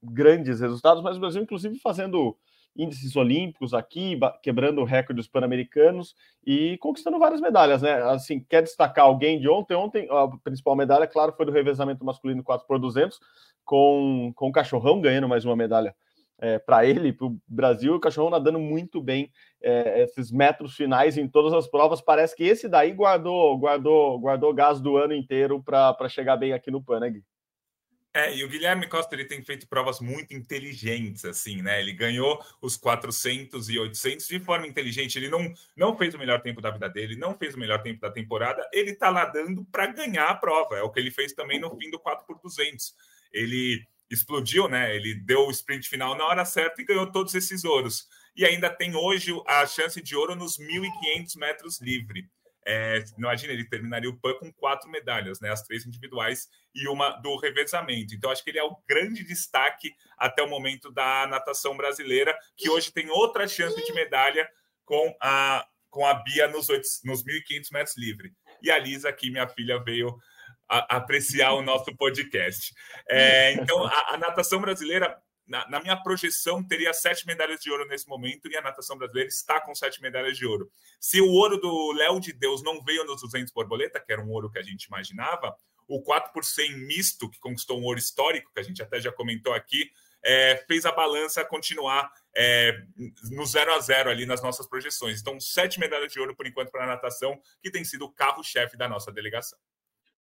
grandes 0.00 0.60
resultados, 0.60 1.02
mas 1.02 1.16
o 1.16 1.20
Brasil, 1.20 1.42
inclusive, 1.42 1.78
fazendo 1.80 2.36
índices 2.76 3.16
olímpicos 3.16 3.72
aqui, 3.74 4.18
quebrando 4.42 4.84
recordes 4.84 5.26
pan-americanos 5.26 6.14
e 6.44 6.76
conquistando 6.78 7.18
várias 7.18 7.40
medalhas, 7.40 7.82
né? 7.82 7.94
Assim, 8.10 8.40
quer 8.40 8.62
destacar 8.62 9.04
alguém 9.06 9.40
de 9.40 9.48
ontem? 9.48 9.74
Ontem, 9.74 10.08
a 10.10 10.28
principal 10.42 10.76
medalha, 10.76 11.06
claro, 11.06 11.32
foi 11.32 11.46
do 11.46 11.52
revezamento 11.52 12.04
masculino 12.04 12.42
4 12.42 12.66
por 12.66 12.78
200 12.78 13.18
com, 13.64 14.32
com 14.34 14.48
o 14.48 14.52
Cachorrão 14.52 15.00
ganhando 15.00 15.28
mais 15.28 15.44
uma 15.44 15.56
medalha 15.56 15.94
é, 16.38 16.58
para 16.58 16.84
ele, 16.84 17.12
para 17.12 17.26
o 17.26 17.36
Brasil, 17.48 17.94
o 17.94 18.00
Cachorrão 18.00 18.30
nadando 18.30 18.58
muito 18.58 19.00
bem 19.00 19.30
é, 19.62 20.02
esses 20.02 20.30
metros 20.30 20.74
finais 20.74 21.16
em 21.16 21.26
todas 21.26 21.52
as 21.52 21.66
provas. 21.66 22.00
Parece 22.00 22.36
que 22.36 22.44
esse 22.44 22.68
daí 22.68 22.92
guardou 22.92 23.56
guardou 23.58 24.18
guardou 24.18 24.54
gás 24.54 24.80
do 24.80 24.96
ano 24.96 25.14
inteiro 25.14 25.62
para 25.62 26.08
chegar 26.08 26.36
bem 26.36 26.52
aqui 26.52 26.70
no 26.70 26.82
PAN, 26.82 27.00
né? 27.00 27.20
É, 28.16 28.34
e 28.34 28.42
o 28.42 28.48
Guilherme 28.48 28.88
Costa 28.88 29.14
ele 29.14 29.26
tem 29.26 29.44
feito 29.44 29.68
provas 29.68 30.00
muito 30.00 30.32
inteligentes, 30.32 31.22
assim, 31.26 31.60
né? 31.60 31.78
Ele 31.80 31.92
ganhou 31.92 32.42
os 32.62 32.74
400 32.74 33.68
e 33.68 33.78
800 33.78 34.26
de 34.26 34.40
forma 34.40 34.66
inteligente. 34.66 35.18
Ele 35.18 35.28
não, 35.28 35.52
não 35.76 35.94
fez 35.98 36.14
o 36.14 36.18
melhor 36.18 36.40
tempo 36.40 36.62
da 36.62 36.70
vida 36.70 36.88
dele, 36.88 37.14
não 37.14 37.36
fez 37.36 37.54
o 37.54 37.58
melhor 37.58 37.82
tempo 37.82 38.00
da 38.00 38.10
temporada. 38.10 38.66
Ele 38.72 38.94
tá 38.94 39.10
lá 39.10 39.26
dando 39.26 39.66
para 39.66 39.88
ganhar 39.88 40.28
a 40.28 40.34
prova. 40.34 40.78
É 40.78 40.82
o 40.82 40.88
que 40.88 40.98
ele 40.98 41.10
fez 41.10 41.34
também 41.34 41.60
no 41.60 41.76
fim 41.76 41.90
do 41.90 41.98
4 41.98 42.24
por 42.24 42.40
200. 42.40 42.94
Ele 43.30 43.86
explodiu, 44.10 44.66
né? 44.66 44.96
Ele 44.96 45.14
deu 45.14 45.40
o 45.40 45.50
sprint 45.50 45.86
final 45.86 46.16
na 46.16 46.24
hora 46.24 46.46
certa 46.46 46.80
e 46.80 46.86
ganhou 46.86 47.12
todos 47.12 47.34
esses 47.34 47.64
ouros. 47.64 48.08
E 48.34 48.46
ainda 48.46 48.70
tem 48.70 48.96
hoje 48.96 49.30
a 49.46 49.66
chance 49.66 50.00
de 50.00 50.16
ouro 50.16 50.34
nos 50.34 50.56
1.500 50.56 51.36
metros 51.36 51.82
livre. 51.82 52.26
É, 52.68 53.04
imagina, 53.16 53.52
ele 53.52 53.68
terminaria 53.68 54.10
o 54.10 54.18
PAN 54.18 54.34
com 54.34 54.52
quatro 54.52 54.90
medalhas, 54.90 55.38
né? 55.40 55.50
As 55.50 55.62
três 55.62 55.86
individuais 55.86 56.48
e 56.74 56.88
uma 56.88 57.10
do 57.10 57.36
revezamento. 57.36 58.12
Então, 58.12 58.28
acho 58.30 58.42
que 58.42 58.50
ele 58.50 58.58
é 58.58 58.64
o 58.64 58.76
grande 58.88 59.22
destaque 59.22 59.94
até 60.18 60.42
o 60.42 60.50
momento 60.50 60.90
da 60.90 61.28
natação 61.28 61.76
brasileira, 61.76 62.36
que 62.56 62.68
hoje 62.68 62.92
tem 62.92 63.08
outra 63.08 63.46
chance 63.46 63.80
de 63.84 63.92
medalha 63.92 64.48
com 64.84 65.16
a, 65.20 65.64
com 65.88 66.04
a 66.04 66.14
Bia 66.14 66.48
nos, 66.48 66.66
nos 67.04 67.24
1.500 67.24 67.68
metros 67.72 67.96
livre. 67.96 68.32
E 68.60 68.68
a 68.68 68.78
Lisa, 68.78 69.08
aqui, 69.08 69.30
minha 69.30 69.46
filha, 69.46 69.78
veio 69.78 70.16
a, 70.68 70.96
apreciar 70.96 71.52
o 71.52 71.62
nosso 71.62 71.94
podcast. 71.96 72.74
É, 73.08 73.52
então, 73.52 73.84
a, 73.84 74.14
a 74.14 74.16
natação 74.16 74.60
brasileira 74.60 75.16
na, 75.46 75.68
na, 75.68 75.80
minha 75.80 75.96
projeção, 75.96 76.62
teria 76.62 76.92
sete 76.92 77.26
medalhas 77.26 77.60
de 77.60 77.70
ouro 77.70 77.86
nesse 77.86 78.08
momento 78.08 78.48
e 78.48 78.56
a 78.56 78.62
natação 78.62 78.96
brasileira 78.98 79.28
está 79.28 79.60
com 79.60 79.74
sete 79.74 80.02
medalhas 80.02 80.36
de 80.36 80.46
ouro. 80.46 80.70
Se 81.00 81.20
o 81.20 81.28
ouro 81.28 81.58
do 81.58 81.92
Léo 81.92 82.18
de 82.20 82.32
Deus 82.32 82.62
não 82.62 82.82
veio 82.82 83.04
nos 83.04 83.22
200 83.22 83.52
borboleta, 83.52 84.00
que 84.00 84.12
era 84.12 84.22
um 84.22 84.30
ouro 84.30 84.50
que 84.50 84.58
a 84.58 84.62
gente 84.62 84.84
imaginava, 84.84 85.56
o 85.88 86.02
4 86.02 86.32
por 86.32 86.44
100 86.44 86.78
misto, 86.86 87.30
que 87.30 87.38
conquistou 87.38 87.78
um 87.78 87.84
ouro 87.84 87.98
histórico, 87.98 88.50
que 88.52 88.60
a 88.60 88.62
gente 88.62 88.82
até 88.82 89.00
já 89.00 89.12
comentou 89.12 89.52
aqui, 89.52 89.90
é, 90.22 90.56
fez 90.66 90.84
a 90.84 90.90
balança 90.90 91.44
continuar 91.44 92.10
é, 92.34 92.82
no 93.30 93.46
0 93.46 93.72
a 93.72 93.78
0 93.78 94.10
ali 94.10 94.26
nas 94.26 94.42
nossas 94.42 94.66
projeções. 94.66 95.20
Então, 95.20 95.38
sete 95.38 95.78
medalhas 95.78 96.12
de 96.12 96.18
ouro 96.18 96.34
por 96.34 96.46
enquanto 96.46 96.70
para 96.70 96.84
a 96.84 96.88
natação, 96.88 97.40
que 97.62 97.70
tem 97.70 97.84
sido 97.84 98.04
o 98.04 98.12
carro-chefe 98.12 98.76
da 98.76 98.88
nossa 98.88 99.12
delegação. 99.12 99.58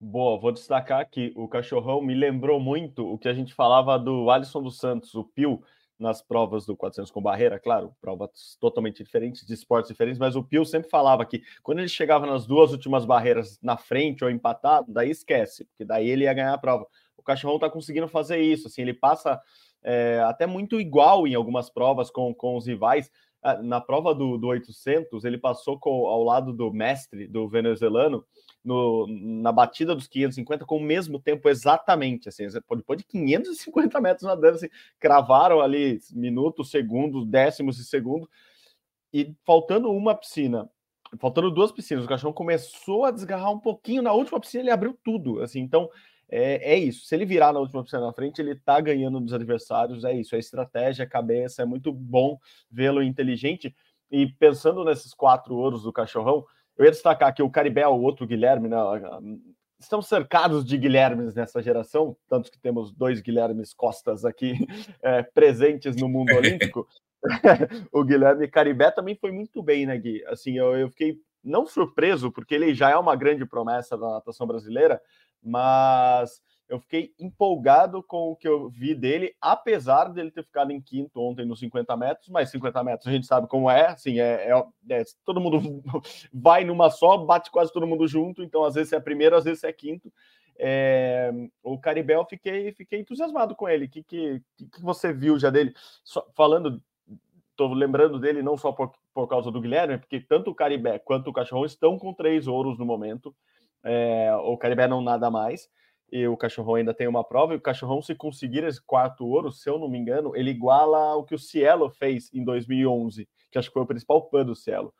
Boa, 0.05 0.37
vou 0.37 0.51
destacar 0.51 0.99
aqui. 0.99 1.31
O 1.33 1.47
cachorrão 1.47 2.01
me 2.01 2.13
lembrou 2.13 2.59
muito 2.59 3.09
o 3.09 3.17
que 3.17 3.29
a 3.29 3.33
gente 3.33 3.53
falava 3.53 3.97
do 3.97 4.29
Alisson 4.29 4.61
dos 4.61 4.77
Santos, 4.77 5.15
o 5.15 5.23
Pio, 5.23 5.63
nas 5.97 6.21
provas 6.21 6.65
do 6.65 6.75
400 6.75 7.09
com 7.09 7.21
barreira, 7.21 7.57
claro, 7.57 7.95
provas 8.01 8.57
totalmente 8.59 9.01
diferentes, 9.01 9.47
de 9.47 9.53
esportes 9.53 9.89
diferentes, 9.89 10.19
mas 10.19 10.35
o 10.35 10.43
Pio 10.43 10.65
sempre 10.65 10.89
falava 10.89 11.25
que 11.25 11.41
quando 11.63 11.79
ele 11.79 11.87
chegava 11.87 12.25
nas 12.25 12.45
duas 12.45 12.73
últimas 12.73 13.05
barreiras 13.05 13.57
na 13.63 13.77
frente 13.77 14.25
ou 14.25 14.29
empatado, 14.29 14.91
daí 14.91 15.09
esquece, 15.09 15.63
porque 15.63 15.85
daí 15.85 16.09
ele 16.09 16.25
ia 16.25 16.33
ganhar 16.33 16.53
a 16.53 16.57
prova. 16.57 16.85
O 17.15 17.23
cachorrão 17.23 17.57
tá 17.57 17.69
conseguindo 17.69 18.09
fazer 18.09 18.41
isso, 18.41 18.67
assim, 18.67 18.81
ele 18.81 18.93
passa 18.93 19.39
é, 19.81 20.21
até 20.25 20.45
muito 20.45 20.81
igual 20.81 21.25
em 21.25 21.33
algumas 21.33 21.69
provas 21.69 22.11
com, 22.11 22.35
com 22.35 22.57
os 22.57 22.67
rivais. 22.67 23.09
Ah, 23.41 23.61
na 23.61 23.79
prova 23.79 24.13
do, 24.13 24.37
do 24.37 24.47
800, 24.47 25.23
ele 25.23 25.37
passou 25.37 25.79
com, 25.79 26.07
ao 26.07 26.23
lado 26.23 26.51
do 26.51 26.73
mestre, 26.73 27.25
do 27.25 27.47
venezuelano, 27.47 28.25
no, 28.63 29.05
na 29.07 29.51
batida 29.51 29.93
dos 29.93 30.07
550 30.07 30.65
com 30.65 30.77
o 30.77 30.81
mesmo 30.81 31.19
tempo 31.19 31.49
exatamente, 31.49 32.29
assim, 32.29 32.47
depois 32.47 32.97
de 32.97 33.03
550 33.03 33.99
metros 33.99 34.27
nadando, 34.27 34.55
assim, 34.55 34.69
cravaram 34.99 35.59
ali 35.59 35.99
minutos, 36.11 36.71
segundos, 36.71 37.25
décimos 37.25 37.75
de 37.75 37.83
segundo, 37.83 38.29
e 39.11 39.35
faltando 39.45 39.91
uma 39.91 40.15
piscina, 40.15 40.69
faltando 41.19 41.51
duas 41.51 41.71
piscinas, 41.71 42.05
o 42.05 42.07
cachorro 42.07 42.33
começou 42.33 43.05
a 43.05 43.11
desgarrar 43.11 43.51
um 43.51 43.59
pouquinho, 43.59 44.01
na 44.01 44.13
última 44.13 44.39
piscina 44.39 44.63
ele 44.63 44.71
abriu 44.71 44.97
tudo, 45.03 45.41
assim, 45.41 45.59
então 45.59 45.89
é, 46.29 46.73
é 46.73 46.77
isso, 46.77 47.05
se 47.05 47.13
ele 47.13 47.25
virar 47.25 47.51
na 47.51 47.59
última 47.59 47.83
piscina 47.83 48.05
na 48.05 48.13
frente, 48.13 48.41
ele 48.41 48.55
tá 48.55 48.79
ganhando 48.79 49.19
dos 49.19 49.33
adversários, 49.33 50.05
é 50.05 50.13
isso, 50.13 50.35
é 50.35 50.39
estratégia, 50.39 51.05
cabeça, 51.05 51.61
é 51.61 51.65
muito 51.65 51.91
bom 51.91 52.39
vê-lo 52.71 53.03
inteligente, 53.03 53.75
e 54.09 54.27
pensando 54.27 54.85
nesses 54.85 55.13
quatro 55.13 55.55
ouros 55.55 55.83
do 55.83 55.91
cachorrão, 55.91 56.45
eu 56.77 56.85
ia 56.85 56.91
destacar 56.91 57.33
que 57.33 57.43
o 57.43 57.49
Caribé, 57.49 57.87
o 57.87 58.01
outro 58.01 58.25
Guilherme, 58.25 58.67
né, 58.67 58.77
estamos 59.79 60.07
cercados 60.07 60.65
de 60.65 60.77
Guilhermes 60.77 61.35
nessa 61.35 61.61
geração, 61.61 62.15
tanto 62.27 62.51
que 62.51 62.59
temos 62.59 62.91
dois 62.91 63.21
Guilhermes 63.21 63.73
Costas 63.73 64.25
aqui 64.25 64.55
é, 65.01 65.21
presentes 65.33 65.95
no 65.95 66.07
mundo 66.07 66.33
olímpico. 66.33 66.87
o 67.91 68.03
Guilherme 68.03 68.47
Caribé 68.47 68.91
também 68.91 69.15
foi 69.15 69.31
muito 69.31 69.61
bem, 69.61 69.85
né, 69.85 69.97
Gui? 69.97 70.23
Assim, 70.25 70.57
eu, 70.57 70.75
eu 70.77 70.89
fiquei 70.89 71.17
não 71.43 71.65
surpreso, 71.65 72.31
porque 72.31 72.55
ele 72.55 72.73
já 72.73 72.89
é 72.89 72.95
uma 72.95 73.15
grande 73.15 73.45
promessa 73.45 73.97
da 73.97 74.09
natação 74.09 74.47
brasileira, 74.47 75.01
mas 75.41 76.41
eu 76.67 76.79
fiquei 76.79 77.13
empolgado 77.19 78.01
com 78.01 78.31
o 78.31 78.35
que 78.35 78.47
eu 78.47 78.69
vi 78.69 78.95
dele, 78.95 79.35
apesar 79.39 80.05
dele 80.05 80.31
ter 80.31 80.43
ficado 80.43 80.71
em 80.71 80.81
quinto 80.81 81.19
ontem 81.21 81.45
nos 81.45 81.59
50 81.59 81.95
metros, 81.97 82.29
mas 82.29 82.49
50 82.49 82.83
metros 82.83 83.07
a 83.07 83.11
gente 83.11 83.27
sabe 83.27 83.47
como 83.47 83.69
é, 83.69 83.87
assim, 83.87 84.19
é, 84.19 84.49
é, 84.49 84.65
é, 84.89 85.03
todo 85.25 85.41
mundo 85.41 85.83
vai 86.33 86.63
numa 86.63 86.89
só, 86.89 87.17
bate 87.17 87.51
quase 87.51 87.71
todo 87.71 87.87
mundo 87.87 88.07
junto, 88.07 88.43
então 88.43 88.63
às 88.63 88.75
vezes 88.75 88.93
é 88.93 88.99
primeiro, 88.99 89.35
às 89.35 89.43
vezes 89.43 89.63
é 89.63 89.71
quinto. 89.71 90.11
É, 90.57 91.31
o 91.63 91.77
Caribel, 91.79 92.25
fiquei, 92.25 92.71
fiquei 92.73 92.99
entusiasmado 92.99 93.55
com 93.55 93.67
ele. 93.67 93.85
O 93.85 93.89
que, 93.89 94.03
que, 94.03 94.41
que, 94.55 94.81
você 94.81 95.11
viu 95.11 95.37
já 95.37 95.49
dele? 95.49 95.73
Só, 96.03 96.25
falando, 96.35 96.81
estou 97.51 97.73
lembrando 97.73 98.19
dele 98.19 98.43
não 98.43 98.55
só 98.55 98.71
por, 98.71 98.93
por 99.13 99.27
causa 99.27 99.51
do 99.51 99.59
Guilherme, 99.59 99.97
porque 99.97 100.19
tanto 100.19 100.51
o 100.51 100.55
Caribé 100.55 100.99
quanto 100.99 101.29
o 101.29 101.33
Cachorrão 101.33 101.65
estão 101.65 101.97
com 101.97 102.13
três 102.13 102.47
ouros 102.47 102.77
no 102.77 102.85
momento. 102.85 103.35
É, 103.83 104.33
o 104.43 104.55
Caribé 104.57 104.87
não 104.87 105.01
nada 105.01 105.29
mais 105.29 105.69
e 106.13 106.27
o 106.27 106.37
Cachorrão 106.37 106.75
ainda 106.75 106.93
tem 106.93 107.07
uma 107.07 107.23
prova, 107.23 107.53
e 107.53 107.57
o 107.57 107.61
Cachorrão, 107.61 107.99
se 107.99 108.13
conseguir 108.13 108.63
esse 108.63 108.79
quarto 108.79 109.25
ouro, 109.25 109.51
se 109.51 109.67
eu 109.67 109.79
não 109.79 109.89
me 109.89 109.97
engano, 109.97 110.35
ele 110.35 110.51
iguala 110.51 111.15
o 111.15 111.23
que 111.23 111.33
o 111.33 111.39
Cielo 111.39 111.89
fez 111.89 112.31
em 112.31 112.43
2011, 112.43 113.27
que 113.51 113.57
acho 113.57 113.69
que 113.69 113.73
foi 113.73 113.81
o 113.81 113.87
principal 113.87 114.21
pan 114.29 114.45
do 114.45 114.55
Cielo, 114.55 114.93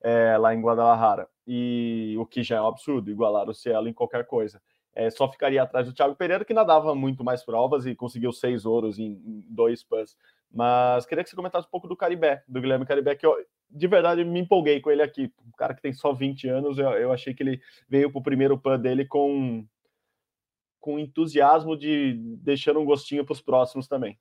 é, 0.00 0.38
lá 0.38 0.54
em 0.54 0.60
Guadalajara. 0.60 1.26
E 1.44 2.14
o 2.20 2.24
que 2.24 2.44
já 2.44 2.58
é 2.58 2.60
um 2.60 2.68
absurdo, 2.68 3.10
igualar 3.10 3.48
o 3.48 3.54
Cielo 3.54 3.88
em 3.88 3.92
qualquer 3.92 4.24
coisa. 4.28 4.62
É, 4.94 5.10
só 5.10 5.28
ficaria 5.28 5.60
atrás 5.60 5.88
do 5.88 5.92
Thiago 5.92 6.14
Pereira, 6.14 6.44
que 6.44 6.54
nadava 6.54 6.94
muito 6.94 7.24
mais 7.24 7.44
provas 7.44 7.84
e 7.84 7.96
conseguiu 7.96 8.32
seis 8.32 8.64
ouros 8.64 8.96
em, 8.96 9.20
em 9.26 9.44
dois 9.50 9.82
pans. 9.82 10.16
Mas 10.52 11.04
queria 11.04 11.24
que 11.24 11.30
você 11.30 11.36
comentasse 11.36 11.66
um 11.66 11.70
pouco 11.70 11.88
do 11.88 11.96
Caribé, 11.96 12.44
do 12.46 12.60
Guilherme 12.60 12.86
Caribé, 12.86 13.16
que 13.16 13.26
eu, 13.26 13.34
de 13.68 13.88
verdade 13.88 14.22
me 14.24 14.38
empolguei 14.38 14.80
com 14.80 14.92
ele 14.92 15.02
aqui. 15.02 15.32
Um 15.44 15.50
cara 15.58 15.74
que 15.74 15.82
tem 15.82 15.92
só 15.92 16.12
20 16.12 16.46
anos, 16.48 16.78
eu, 16.78 16.90
eu 16.90 17.12
achei 17.12 17.34
que 17.34 17.42
ele 17.42 17.60
veio 17.88 18.08
para 18.08 18.20
o 18.20 18.22
primeiro 18.22 18.56
pan 18.56 18.78
dele 18.78 19.04
com 19.04 19.66
com 20.80 20.98
entusiasmo 20.98 21.76
de 21.76 22.14
deixando 22.42 22.80
um 22.80 22.84
gostinho 22.84 23.24
para 23.24 23.32
os 23.32 23.42
próximos 23.42 23.86
também. 23.86 24.18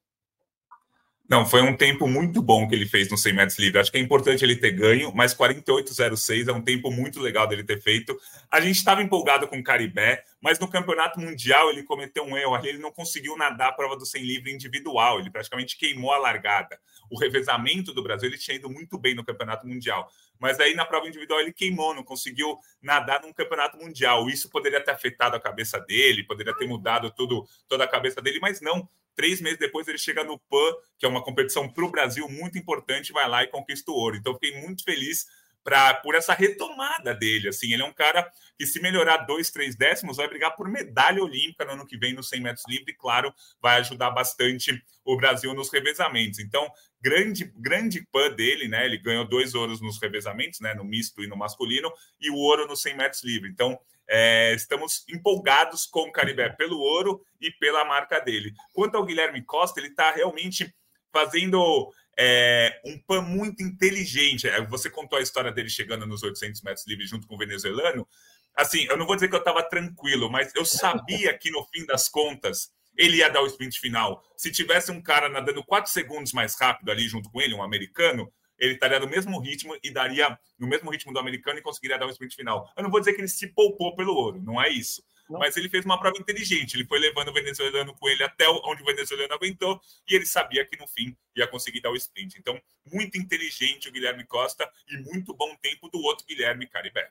Não, 1.30 1.46
foi 1.46 1.62
um 1.62 1.78
tempo 1.78 2.08
muito 2.08 2.42
bom 2.42 2.68
que 2.68 2.74
ele 2.74 2.88
fez 2.88 3.08
no 3.08 3.16
100 3.16 3.34
metros 3.34 3.60
livre. 3.60 3.80
Acho 3.80 3.92
que 3.92 4.00
é 4.00 4.02
importante 4.02 4.44
ele 4.44 4.56
ter 4.56 4.72
ganho, 4.72 5.14
mas 5.14 5.32
48,06 5.32 6.48
é 6.48 6.52
um 6.52 6.60
tempo 6.60 6.90
muito 6.90 7.20
legal 7.20 7.46
dele 7.46 7.64
ter 7.64 7.80
feito. 7.80 8.20
A 8.50 8.60
gente 8.60 8.78
estava 8.78 9.04
empolgado 9.04 9.48
com 9.48 9.60
o 9.60 9.64
Caribé, 9.64 10.24
mas 10.42 10.58
no 10.58 10.68
campeonato 10.68 11.20
mundial 11.20 11.70
ele 11.70 11.84
cometeu 11.84 12.24
um 12.24 12.36
erro 12.36 12.56
ali, 12.56 12.70
ele 12.70 12.80
não 12.80 12.92
conseguiu 12.92 13.38
nadar 13.38 13.70
a 13.70 13.72
prova 13.74 13.96
do 13.96 14.08
100 14.08 14.24
livre 14.24 14.52
individual, 14.52 15.20
ele 15.20 15.30
praticamente 15.30 15.78
queimou 15.78 16.12
a 16.12 16.18
largada. 16.18 16.80
O 17.12 17.20
revezamento 17.20 17.94
do 17.94 18.02
Brasil, 18.02 18.28
ele 18.28 18.40
tinha 18.40 18.58
ido 18.58 18.68
muito 18.68 18.98
bem 18.98 19.14
no 19.14 19.24
campeonato 19.24 19.68
mundial, 19.68 20.10
mas 20.40 20.60
aí 20.60 20.74
na 20.74 20.84
prova 20.84 21.08
individual 21.08 21.40
ele 21.42 21.54
queimou, 21.54 21.94
não 21.94 22.04
conseguiu 22.04 22.58
nadar 22.82 23.22
num 23.22 23.32
campeonato 23.32 23.78
mundial. 23.78 24.28
Isso 24.30 24.50
poderia 24.50 24.82
ter 24.84 24.92
afetado 24.92 25.36
a 25.36 25.40
cabeça 25.40 25.80
dele, 25.80 26.24
poderia 26.24 26.56
ter 26.56 26.68
mudado 26.68 27.12
tudo, 27.12 27.48
toda 27.68 27.84
a 27.84 27.88
cabeça 27.88 28.20
dele, 28.20 28.40
mas 28.42 28.62
não 28.62 28.90
Três 29.20 29.42
meses 29.42 29.60
depois 29.60 29.86
ele 29.86 29.98
chega 29.98 30.24
no 30.24 30.40
PAN, 30.40 30.74
que 30.98 31.06
é 31.06 31.10
uma 31.10 31.22
competição 31.22 31.68
para 31.68 31.84
o 31.84 31.92
Brasil 31.92 32.30
muito 32.30 32.58
importante, 32.58 33.12
vai 33.12 33.28
lá 33.28 33.44
e 33.44 33.48
conquista 33.48 33.92
o 33.92 33.94
ouro. 33.94 34.16
Então 34.16 34.34
fiquei 34.36 34.62
muito 34.62 34.82
feliz 34.82 35.28
pra, 35.62 35.94
por 35.96 36.16
essa 36.16 36.34
retomada 36.34 37.14
dele. 37.14 37.50
Assim, 37.50 37.74
ele 37.74 37.82
é 37.82 37.86
um 37.86 37.92
cara 37.92 38.32
que, 38.58 38.66
se 38.66 38.82
melhorar 38.82 39.18
dois, 39.26 39.52
três 39.52 39.76
décimos, 39.76 40.16
vai 40.16 40.30
brigar 40.30 40.56
por 40.56 40.70
medalha 40.70 41.22
olímpica 41.22 41.66
no 41.66 41.74
ano 41.74 41.86
que 41.86 41.98
vem 41.98 42.14
no 42.14 42.24
100 42.24 42.40
metros 42.40 42.64
livre. 42.66 42.94
E, 42.94 42.96
claro, 42.96 43.34
vai 43.62 43.80
ajudar 43.80 44.10
bastante 44.12 44.82
o 45.04 45.18
Brasil 45.18 45.54
nos 45.54 45.70
revezamentos. 45.70 46.40
Então, 46.40 46.72
grande, 47.02 47.46
grande 47.56 48.06
pan 48.12 48.32
dele, 48.32 48.68
né? 48.68 48.86
Ele 48.86 48.98
ganhou 48.98 49.28
dois 49.28 49.56
ouros 49.56 49.82
nos 49.82 50.00
revezamentos, 50.02 50.60
né? 50.60 50.74
No 50.74 50.84
misto 50.84 51.24
e 51.24 51.28
no 51.28 51.38
masculino, 51.38 51.92
e 52.20 52.30
o 52.30 52.36
ouro 52.36 52.68
no 52.68 52.76
100 52.76 52.98
metros 52.98 53.24
livre. 53.24 53.50
Então, 53.50 53.80
é, 54.08 54.54
estamos 54.56 55.06
empolgados 55.08 55.86
com 55.86 56.02
o 56.02 56.12
Caribé 56.12 56.50
pelo 56.50 56.80
ouro 56.80 57.22
e 57.40 57.52
pela 57.52 57.86
marca 57.86 58.20
dele. 58.20 58.54
Quanto 58.74 58.96
ao 58.96 59.06
Guilherme 59.06 59.44
Costa, 59.44 59.80
ele 59.80 59.90
está 59.90 60.12
realmente 60.12 60.74
fazendo 61.12 61.92
é, 62.18 62.82
um 62.86 62.98
pan 63.00 63.22
muito 63.22 63.64
inteligente. 63.64 64.48
É, 64.48 64.62
você 64.66 64.90
contou 64.90 65.20
a 65.20 65.22
história 65.22 65.52
dele 65.52 65.70
chegando 65.70 66.06
nos 66.06 66.24
800 66.24 66.62
metros 66.64 66.88
livres 66.88 67.10
junto 67.10 67.28
com 67.28 67.36
o 67.36 67.38
venezuelano. 67.38 68.08
Assim, 68.56 68.86
eu 68.90 68.98
não 68.98 69.06
vou 69.06 69.16
dizer 69.16 69.30
que 69.30 69.36
eu 69.36 69.40
estava 69.40 69.64
tranquilo, 69.64 70.30
mas 70.30 70.54
eu 70.56 70.66
sabia 70.66 71.38
que 71.38 71.52
no 71.52 71.64
fim 71.74 71.86
das 71.86 72.10
contas 72.10 72.72
ele 73.00 73.18
ia 73.18 73.30
dar 73.30 73.42
o 73.42 73.48
sprint 73.48 73.80
final. 73.80 74.22
Se 74.36 74.52
tivesse 74.52 74.92
um 74.92 75.02
cara 75.02 75.30
nadando 75.30 75.64
4 75.64 75.90
segundos 75.90 76.34
mais 76.34 76.60
rápido 76.60 76.92
ali 76.92 77.08
junto 77.08 77.32
com 77.32 77.42
ele, 77.42 77.54
um 77.54 77.64
americano, 77.64 78.30
ele 78.60 78.74
estaria 78.74 79.00
no 79.00 79.08
mesmo 79.08 79.40
ritmo 79.40 79.74
e 79.82 79.90
daria 79.90 80.38
no 80.60 80.68
mesmo 80.68 80.92
ritmo 80.92 81.14
do 81.14 81.20
americano 81.20 81.58
e 81.58 81.62
conseguiria 81.62 81.98
dar 81.98 82.08
um 82.08 82.10
sprint 82.10 82.36
final. 82.36 82.70
Eu 82.76 82.84
não 82.84 82.92
vou 82.92 83.00
dizer 83.00 83.14
que 83.14 83.22
ele 83.22 83.30
se 83.30 83.48
poupou 83.54 83.96
pelo 83.96 84.14
ouro, 84.14 84.42
não 84.44 84.62
é 84.62 84.68
isso. 84.68 85.02
Não. 85.30 85.40
Mas 85.40 85.56
ele 85.56 85.70
fez 85.70 85.86
uma 85.86 85.98
prova 85.98 86.18
inteligente. 86.18 86.74
Ele 86.74 86.86
foi 86.86 87.00
levando 87.00 87.30
o 87.30 87.34
venezuelano 87.34 87.94
com 87.94 88.10
ele 88.10 88.24
até 88.24 88.50
onde 88.50 88.82
o 88.82 88.86
venezuelano 88.86 89.34
aguentou 89.34 89.80
e 90.10 90.16
ele 90.16 90.26
sabia 90.26 90.66
que 90.66 90.78
no 90.78 90.88
fim 90.88 91.16
ia 91.36 91.48
conseguir 91.48 91.80
dar 91.80 91.92
o 91.92 91.96
sprint. 91.96 92.38
Então, 92.38 92.60
muito 92.92 93.18
inteligente 93.18 93.88
o 93.88 93.92
Guilherme 93.94 94.26
Costa 94.26 94.70
e 94.90 94.98
muito 94.98 95.34
bom 95.34 95.56
tempo 95.62 95.88
do 95.88 96.02
outro 96.02 96.26
Guilherme 96.26 96.68
Caribé. 96.68 97.10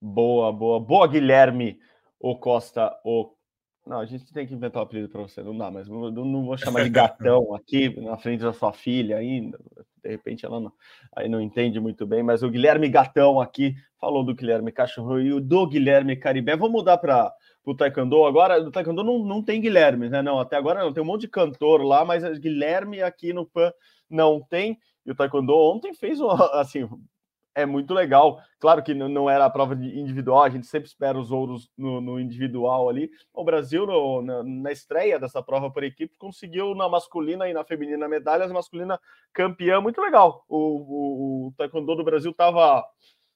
Boa, 0.00 0.52
boa, 0.52 0.78
boa, 0.78 1.08
Guilherme 1.08 1.80
o 2.20 2.38
Costa, 2.38 2.94
o 3.02 3.34
não, 3.86 3.98
a 3.98 4.06
gente 4.06 4.32
tem 4.32 4.46
que 4.46 4.54
inventar 4.54 4.82
um 4.82 4.84
apelido 4.84 5.08
para 5.08 5.22
você, 5.22 5.42
não 5.42 5.56
dá, 5.56 5.70
mas 5.70 5.88
não, 5.88 6.10
não 6.10 6.44
vou 6.44 6.56
chamar 6.56 6.84
de 6.84 6.90
gatão 6.90 7.54
aqui 7.54 7.88
na 8.00 8.16
frente 8.16 8.42
da 8.42 8.52
sua 8.52 8.72
filha 8.72 9.16
ainda. 9.16 9.58
De 10.02 10.08
repente 10.08 10.46
ela 10.46 10.60
não, 10.60 10.72
aí 11.14 11.28
não 11.28 11.40
entende 11.40 11.80
muito 11.80 12.06
bem, 12.06 12.22
mas 12.22 12.42
o 12.42 12.50
Guilherme 12.50 12.88
Gatão 12.88 13.40
aqui 13.40 13.74
falou 14.00 14.24
do 14.24 14.34
Guilherme 14.34 14.72
Cachorro 14.72 15.20
e 15.20 15.32
o 15.32 15.40
do 15.40 15.66
Guilherme 15.66 16.16
Caribé. 16.16 16.56
Vamos 16.56 16.72
mudar 16.72 16.98
para 16.98 17.32
o 17.64 17.74
Taekwondo 17.74 18.24
agora. 18.24 18.62
No 18.62 18.70
Taekwondo 18.70 19.04
não, 19.04 19.18
não 19.18 19.42
tem 19.42 19.60
Guilherme, 19.60 20.08
né? 20.08 20.22
Não, 20.22 20.38
até 20.38 20.56
agora 20.56 20.82
não. 20.82 20.92
Tem 20.92 21.02
um 21.02 21.06
monte 21.06 21.22
de 21.22 21.28
cantor 21.28 21.82
lá, 21.82 22.04
mas 22.04 22.22
Guilherme 22.38 23.02
aqui 23.02 23.32
no 23.32 23.46
PAN 23.46 23.72
não 24.08 24.40
tem. 24.40 24.78
E 25.04 25.10
o 25.10 25.14
Taekwondo 25.14 25.54
ontem 25.54 25.92
fez 25.94 26.18
assim, 26.54 26.88
é 27.60 27.66
muito 27.66 27.94
legal. 27.94 28.40
Claro 28.58 28.82
que 28.82 28.92
não 28.94 29.28
era 29.28 29.44
a 29.44 29.50
prova 29.50 29.74
individual, 29.74 30.42
a 30.42 30.50
gente 30.50 30.66
sempre 30.66 30.88
espera 30.88 31.18
os 31.18 31.30
ouros 31.30 31.70
no, 31.76 32.00
no 32.00 32.20
individual 32.20 32.88
ali. 32.88 33.10
O 33.32 33.44
Brasil, 33.44 33.86
no, 33.86 34.22
na, 34.22 34.42
na, 34.42 34.72
estreia 34.72 35.18
dessa 35.18 35.42
prova 35.42 35.70
por 35.70 35.82
equipe, 35.82 36.16
conseguiu 36.18 36.74
na 36.74 36.88
masculina 36.88 37.48
e 37.48 37.52
na 37.52 37.64
feminina 37.64 38.08
medalhas, 38.08 38.52
masculina 38.52 39.00
campeã, 39.32 39.80
muito 39.80 40.00
legal. 40.00 40.44
O, 40.48 40.56
o, 40.56 41.46
o 41.48 41.52
Taekwondo 41.56 41.96
do 41.96 42.04
Brasil 42.04 42.30
estava 42.30 42.84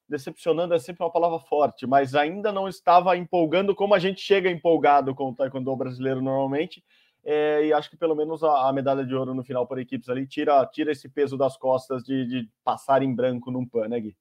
decepcionando, 0.08 0.74
é 0.74 0.78
sempre 0.78 1.02
uma 1.02 1.10
palavra 1.10 1.38
forte, 1.38 1.87
mas 1.87 2.14
ainda 2.14 2.52
não 2.52 2.68
estava 2.68 3.16
empolgando 3.16 3.74
como 3.74 3.94
a 3.94 3.98
gente 3.98 4.20
chega 4.20 4.50
empolgado 4.50 5.14
com 5.14 5.30
o 5.30 5.34
Taekwondo 5.34 5.74
brasileiro 5.76 6.20
normalmente. 6.20 6.84
É, 7.24 7.66
e 7.66 7.72
acho 7.72 7.88
que 7.88 7.96
pelo 7.96 8.14
menos 8.14 8.44
a, 8.44 8.68
a, 8.68 8.72
medalha 8.72 9.04
de 9.04 9.14
ouro 9.14 9.34
no 9.34 9.42
final 9.42 9.66
por 9.66 9.78
equipes 9.78 10.08
ali 10.10 10.26
tira, 10.26 10.64
tira 10.66 10.92
esse 10.92 11.08
peso 11.08 11.38
das 11.38 11.56
costas 11.56 12.02
de, 12.04 12.26
de 12.26 12.50
passar 12.62 13.02
em 13.02 13.14
branco 13.14 13.50
num 13.50 13.66
pan, 13.66 13.88
né, 13.88 13.98
Gui? 13.98 14.16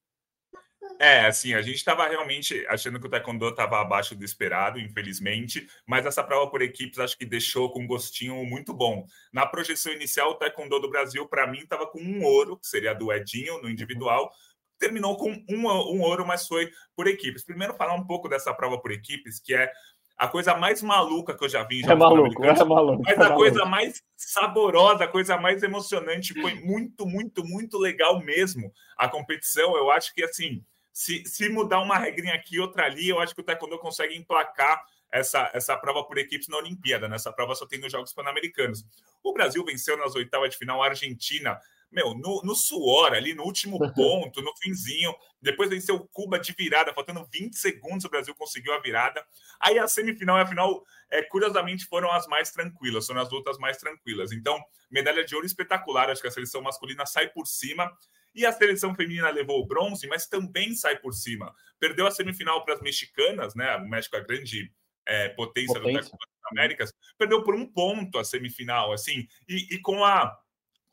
É, 0.99 1.25
assim, 1.25 1.53
a 1.53 1.61
gente 1.61 1.75
estava 1.75 2.07
realmente 2.07 2.65
achando 2.69 2.99
que 2.99 3.07
o 3.07 3.09
Taekwondo 3.09 3.49
estava 3.49 3.81
abaixo 3.81 4.15
do 4.15 4.23
esperado, 4.23 4.79
infelizmente, 4.79 5.67
mas 5.85 6.05
essa 6.05 6.23
prova 6.23 6.49
por 6.49 6.61
equipes 6.61 6.99
acho 6.99 7.17
que 7.17 7.25
deixou 7.25 7.71
com 7.71 7.81
um 7.81 7.87
gostinho 7.87 8.43
muito 8.45 8.73
bom. 8.73 9.05
Na 9.31 9.45
projeção 9.45 9.91
inicial, 9.91 10.31
o 10.31 10.35
Taekwondo 10.35 10.79
do 10.79 10.89
Brasil, 10.89 11.27
para 11.27 11.47
mim, 11.47 11.59
estava 11.59 11.87
com 11.87 11.99
um 11.99 12.23
ouro, 12.23 12.57
que 12.57 12.67
seria 12.67 12.93
do 12.93 13.11
Edinho 13.11 13.61
no 13.61 13.69
individual, 13.69 14.31
terminou 14.79 15.17
com 15.17 15.31
um, 15.49 15.67
um 15.67 16.01
ouro, 16.01 16.25
mas 16.25 16.47
foi 16.47 16.69
por 16.95 17.07
equipes. 17.07 17.43
Primeiro, 17.43 17.73
falar 17.73 17.95
um 17.95 18.05
pouco 18.05 18.27
dessa 18.27 18.53
prova 18.53 18.79
por 18.79 18.91
equipes, 18.91 19.39
que 19.39 19.53
é 19.53 19.71
a 20.17 20.27
coisa 20.27 20.55
mais 20.55 20.81
maluca 20.81 21.35
que 21.35 21.43
eu 21.43 21.49
já 21.49 21.63
vi. 21.63 21.81
Já 21.81 21.91
é 21.91 21.95
maluco, 21.95 22.43
é 22.43 22.63
maluco. 22.63 23.03
Mas 23.05 23.17
é 23.17 23.23
a 23.23 23.33
coisa 23.33 23.65
mais 23.65 24.01
saborosa, 24.15 25.03
a 25.03 25.07
coisa 25.07 25.37
mais 25.37 25.63
emocionante, 25.63 26.39
foi 26.39 26.53
muito, 26.55 27.05
muito, 27.05 27.43
muito 27.43 27.77
legal 27.77 28.19
mesmo 28.19 28.71
a 28.97 29.07
competição. 29.07 29.75
Eu 29.75 29.91
acho 29.91 30.13
que, 30.13 30.23
assim, 30.23 30.63
se, 30.91 31.25
se 31.25 31.49
mudar 31.49 31.81
uma 31.81 31.97
regrinha 31.97 32.35
aqui, 32.35 32.59
outra 32.59 32.85
ali, 32.85 33.09
eu 33.09 33.19
acho 33.19 33.33
que 33.33 33.41
o 33.41 33.43
Taekwondo 33.43 33.79
consegue 33.79 34.15
emplacar 34.15 34.83
essa, 35.11 35.49
essa 35.53 35.77
prova 35.77 36.03
por 36.03 36.17
equipes 36.17 36.47
na 36.47 36.57
Olimpíada. 36.57 37.07
Nessa 37.07 37.29
né? 37.29 37.35
prova 37.35 37.55
só 37.55 37.65
tem 37.65 37.79
nos 37.79 37.91
Jogos 37.91 38.13
Pan-Americanos. 38.13 38.85
O 39.23 39.33
Brasil 39.33 39.63
venceu 39.63 39.97
nas 39.97 40.15
oitavas 40.15 40.51
de 40.51 40.57
final 40.57 40.81
a 40.81 40.87
Argentina 40.87 41.59
meu, 41.93 42.13
no, 42.13 42.41
no, 42.43 42.55
suor 42.55 43.13
ali, 43.13 43.33
no 43.33 43.43
último 43.43 43.77
ponto, 43.93 44.41
no 44.41 44.55
finzinho. 44.57 45.13
Depois 45.41 45.69
venceu 45.69 45.99
Cuba 46.11 46.39
de 46.39 46.51
virada, 46.53 46.93
faltando 46.93 47.27
20 47.31 47.53
segundos, 47.55 48.05
o 48.05 48.09
Brasil 48.09 48.33
conseguiu 48.35 48.73
a 48.73 48.79
virada. 48.79 49.23
Aí 49.59 49.77
a 49.77 49.87
semifinal 49.87 50.37
e 50.37 50.41
a 50.41 50.45
final, 50.45 50.83
é, 51.09 51.21
curiosamente, 51.21 51.85
foram 51.85 52.11
as 52.11 52.27
mais 52.27 52.51
tranquilas, 52.51 53.05
foram 53.05 53.21
as 53.21 53.29
lutas 53.29 53.57
mais 53.57 53.77
tranquilas. 53.77 54.31
Então, 54.31 54.59
medalha 54.89 55.23
de 55.23 55.35
ouro 55.35 55.45
espetacular, 55.45 56.09
acho 56.09 56.21
que 56.21 56.27
a 56.27 56.31
seleção 56.31 56.61
masculina 56.61 57.05
sai 57.05 57.29
por 57.29 57.45
cima. 57.45 57.91
E 58.35 58.45
a 58.45 58.51
seleção 58.51 58.95
feminina 58.95 59.29
levou 59.29 59.61
o 59.61 59.67
bronze, 59.67 60.07
mas 60.07 60.25
também 60.25 60.73
sai 60.73 60.97
por 60.97 61.13
cima. 61.13 61.53
Perdeu 61.79 62.07
a 62.07 62.11
semifinal 62.11 62.65
para 62.65 62.73
as 62.73 62.81
mexicanas, 62.81 63.53
né? 63.53 63.75
O 63.77 63.87
México 63.87 64.15
é 64.15 64.19
a 64.19 64.23
grande 64.23 64.71
é, 65.05 65.29
potência, 65.29 65.79
potência. 65.79 66.11
do 66.11 66.17
das 66.17 66.51
Américas, 66.51 66.93
perdeu 67.17 67.43
por 67.43 67.55
um 67.55 67.65
ponto 67.65 68.17
a 68.17 68.23
semifinal, 68.23 68.91
assim, 68.91 69.27
e, 69.47 69.75
e 69.75 69.79
com 69.81 70.03
a 70.03 70.37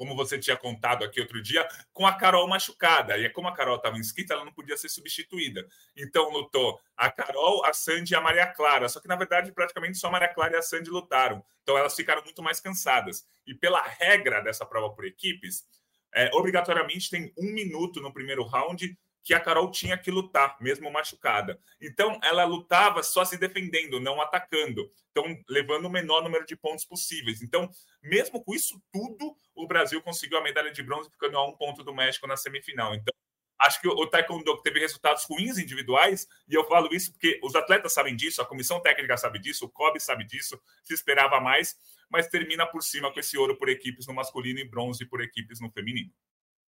como 0.01 0.17
você 0.17 0.39
tinha 0.39 0.57
contado 0.57 1.05
aqui 1.05 1.21
outro 1.21 1.43
dia, 1.43 1.69
com 1.93 2.07
a 2.07 2.15
Carol 2.15 2.49
machucada. 2.49 3.19
E 3.19 3.29
como 3.29 3.49
a 3.49 3.53
Carol 3.53 3.77
estava 3.77 3.99
inscrita, 3.99 4.33
ela 4.33 4.47
não 4.47 4.53
podia 4.53 4.75
ser 4.75 4.89
substituída. 4.89 5.69
Então 5.95 6.31
lutou 6.31 6.81
a 6.97 7.11
Carol, 7.11 7.67
a 7.67 7.75
Sandy 7.75 8.15
e 8.15 8.17
a 8.17 8.21
Maria 8.23 8.47
Clara. 8.47 8.89
Só 8.89 8.99
que, 8.99 9.07
na 9.07 9.15
verdade, 9.15 9.53
praticamente 9.53 9.99
só 9.99 10.09
a 10.09 10.11
Maria 10.11 10.29
Clara 10.29 10.55
e 10.55 10.57
a 10.57 10.63
Sandy 10.63 10.89
lutaram. 10.89 11.45
Então 11.63 11.77
elas 11.77 11.95
ficaram 11.95 12.25
muito 12.25 12.43
mais 12.43 12.61
cansadas. 12.61 13.27
E 13.47 13.55
pela 13.55 13.83
regra 13.83 14.41
dessa 14.41 14.65
prova 14.65 14.89
por 14.89 15.05
equipes, 15.05 15.67
é, 16.15 16.31
obrigatoriamente 16.33 17.11
tem 17.11 17.31
um 17.37 17.53
minuto 17.53 18.01
no 18.01 18.11
primeiro 18.11 18.43
round 18.43 18.99
que 19.23 19.35
a 19.35 19.41
Carol 19.41 19.71
tinha 19.71 19.99
que 19.99 20.11
lutar, 20.11 20.57
mesmo 20.61 20.91
machucada. 20.91 21.61
Então, 21.81 22.19
ela 22.23 22.45
lutava 22.45 23.03
só 23.03 23.25
se 23.25 23.37
defendendo, 23.37 24.01
não 24.01 24.21
atacando. 24.21 24.91
Então, 25.11 25.25
levando 25.49 25.85
o 25.87 25.91
menor 25.91 26.23
número 26.23 26.47
de 26.47 26.57
pontos 26.57 26.85
possíveis. 26.85 27.43
Então, 27.43 27.71
mesmo 28.03 28.43
com 28.43 28.55
isso 28.55 28.81
tudo, 28.93 29.37
o 29.55 29.67
Brasil 29.67 30.01
conseguiu 30.03 30.39
a 30.39 30.43
medalha 30.43 30.73
de 30.73 30.83
bronze, 30.83 31.11
ficando 31.11 31.37
a 31.37 31.47
um 31.47 31.57
ponto 31.57 31.85
do 31.85 31.95
México 31.95 32.27
na 32.27 32.37
semifinal. 32.37 32.95
Então, 32.95 33.13
acho 33.61 33.81
que 33.81 33.89
o 33.89 34.07
Taekwondo 34.07 34.57
teve 34.63 34.81
resultados 34.81 35.25
ruins 35.25 35.59
individuais, 35.59 36.27
e 36.49 36.55
eu 36.55 36.65
falo 36.65 36.89
isso 36.95 37.13
porque 37.13 37.39
os 37.43 37.55
atletas 37.55 37.93
sabem 37.93 38.17
disso, 38.17 38.41
a 38.41 38.47
comissão 38.47 38.81
técnica 38.81 39.17
sabe 39.17 39.39
disso, 39.39 39.67
o 39.67 39.69
COB 39.69 40.01
sabe 40.01 40.25
disso, 40.25 40.59
se 40.83 40.95
esperava 40.95 41.39
mais, 41.41 41.77
mas 42.09 42.27
termina 42.27 42.67
por 42.67 42.83
cima 42.83 43.13
com 43.13 43.21
esse 43.21 43.37
ouro 43.37 43.57
por 43.57 43.69
equipes 43.69 44.07
no 44.07 44.15
masculino 44.15 44.59
e 44.59 44.65
bronze 44.65 45.05
por 45.05 45.21
equipes 45.21 45.61
no 45.61 45.71
feminino. 45.71 46.11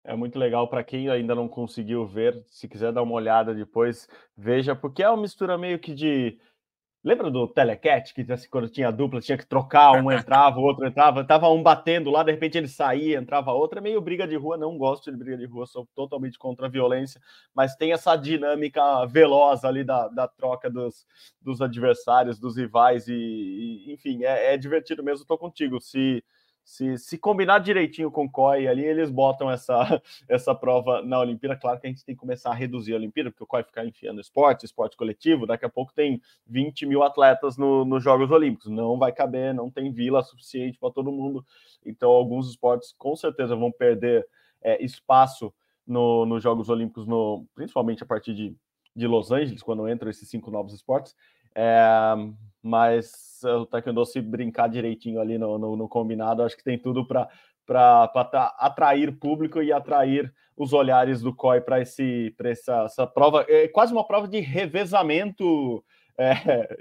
É 0.04 0.16
muito 0.16 0.40
legal 0.40 0.68
para 0.68 0.84
quem 0.84 1.10
ainda 1.10 1.36
não 1.36 1.48
conseguiu 1.48 2.06
ver, 2.06 2.44
se 2.48 2.68
quiser 2.68 2.92
dar 2.92 3.04
uma 3.04 3.14
olhada 3.14 3.54
depois, 3.54 4.08
veja, 4.36 4.76
porque 4.76 5.04
é 5.04 5.10
uma 5.10 5.22
mistura 5.22 5.58
meio 5.58 5.78
que 5.80 5.94
de. 5.94 6.40
Lembra 7.02 7.32
do 7.32 7.48
Telecat, 7.48 8.14
que 8.14 8.30
assim, 8.30 8.50
quando 8.50 8.70
tinha 8.70 8.92
dupla, 8.92 9.22
tinha 9.22 9.38
que 9.38 9.46
trocar, 9.46 9.94
um 9.94 10.12
entrava, 10.12 10.60
o 10.60 10.64
outro 10.64 10.86
entrava, 10.86 11.24
tava 11.24 11.50
um 11.50 11.64
batendo 11.64 12.10
lá, 12.10 12.24
de 12.24 12.32
repente 12.32 12.58
ele 12.58 12.68
saía, 12.68 13.18
entrava 13.18 13.54
outro, 13.54 13.80
é 13.80 13.82
meio 13.82 14.02
briga 14.02 14.28
de 14.28 14.36
rua, 14.36 14.58
não 14.58 14.78
gosto 14.78 15.10
de 15.10 15.18
briga 15.18 15.38
de 15.38 15.46
rua, 15.46 15.66
sou 15.66 15.88
totalmente 15.96 16.38
contra 16.38 16.66
a 16.68 16.70
violência, 16.70 17.22
mas 17.54 17.76
tem 17.76 17.94
essa 17.94 18.18
dinâmica 18.18 19.06
veloz 19.06 19.64
ali 19.64 19.84
da, 19.84 20.10
da 20.10 20.28
troca 20.28 20.70
dos, 20.70 21.06
dos 21.42 21.62
adversários, 21.62 22.38
dos 22.38 22.58
rivais, 22.58 23.08
e, 23.08 23.14
e 23.14 23.94
enfim, 23.94 24.24
é, 24.26 24.54
é 24.54 24.58
divertido 24.58 25.02
mesmo, 25.02 25.26
tô 25.26 25.38
contigo. 25.38 25.80
Se 25.80 26.22
se, 26.70 27.00
se 27.00 27.18
combinar 27.18 27.58
direitinho 27.58 28.12
com 28.12 28.26
o 28.26 28.32
COI 28.32 28.68
ali, 28.68 28.86
eles 28.86 29.10
botam 29.10 29.50
essa, 29.50 30.00
essa 30.30 30.54
prova 30.54 31.02
na 31.02 31.20
Olimpíada. 31.20 31.56
Claro 31.56 31.80
que 31.80 31.88
a 31.88 31.90
gente 31.90 32.06
tem 32.06 32.14
que 32.14 32.22
começar 32.22 32.52
a 32.52 32.54
reduzir 32.54 32.94
a 32.94 32.96
Olimpíada, 32.96 33.32
porque 33.32 33.44
o 33.44 33.48
COI 33.48 33.64
fica 33.64 33.84
enfiando 33.84 34.22
esporte, 34.22 34.68
esporte 34.68 34.96
coletivo. 34.96 35.48
Daqui 35.48 35.66
a 35.66 35.70
pouco 35.70 35.92
tem 35.92 36.22
20 36.46 36.86
mil 36.86 37.02
atletas 37.02 37.58
no, 37.58 37.84
nos 37.86 38.04
Jogos 38.04 38.30
Olímpicos. 38.30 38.70
Não 38.70 39.00
vai 39.00 39.12
caber, 39.12 39.52
não 39.52 39.72
tem 39.72 39.92
vila 39.92 40.22
suficiente 40.22 40.78
para 40.78 40.92
todo 40.92 41.12
mundo. 41.12 41.44
Então, 41.84 42.12
alguns 42.12 42.48
esportes 42.48 42.94
com 42.96 43.16
certeza 43.16 43.56
vão 43.56 43.72
perder 43.72 44.28
é, 44.62 44.80
espaço 44.86 45.52
no, 45.88 46.24
nos 46.28 46.44
Jogos 46.44 46.70
Olímpicos, 46.70 47.08
no, 47.08 47.48
principalmente 47.56 48.04
a 48.04 48.06
partir 48.06 48.36
de, 48.36 48.56
de 48.96 49.08
Los 49.08 49.32
Angeles, 49.32 49.64
quando 49.64 49.90
entram 49.90 50.12
esses 50.12 50.30
cinco 50.30 50.52
novos 50.52 50.76
esportes. 50.76 51.16
É, 51.56 52.14
mas 52.62 53.42
o 53.44 53.66
Taekwondo, 53.66 54.06
se 54.06 54.22
brincar 54.22 54.68
direitinho 54.68 55.20
ali 55.20 55.38
no, 55.38 55.58
no, 55.58 55.76
no 55.76 55.88
combinado, 55.88 56.44
acho 56.44 56.58
que 56.58 56.64
tem 56.64 56.78
tudo 56.78 57.06
para 57.06 57.30
atrair 58.58 59.18
público 59.18 59.62
e 59.62 59.72
atrair 59.72 60.34
os 60.58 60.74
olhares 60.74 61.22
do 61.22 61.34
COI 61.34 61.62
para 61.62 61.80
essa, 61.80 62.84
essa 62.84 63.08
prova. 63.08 63.46
É 63.48 63.68
quase 63.68 63.94
uma 63.94 64.06
prova 64.06 64.28
de 64.28 64.40
revezamento 64.40 65.84
é, 66.18 66.34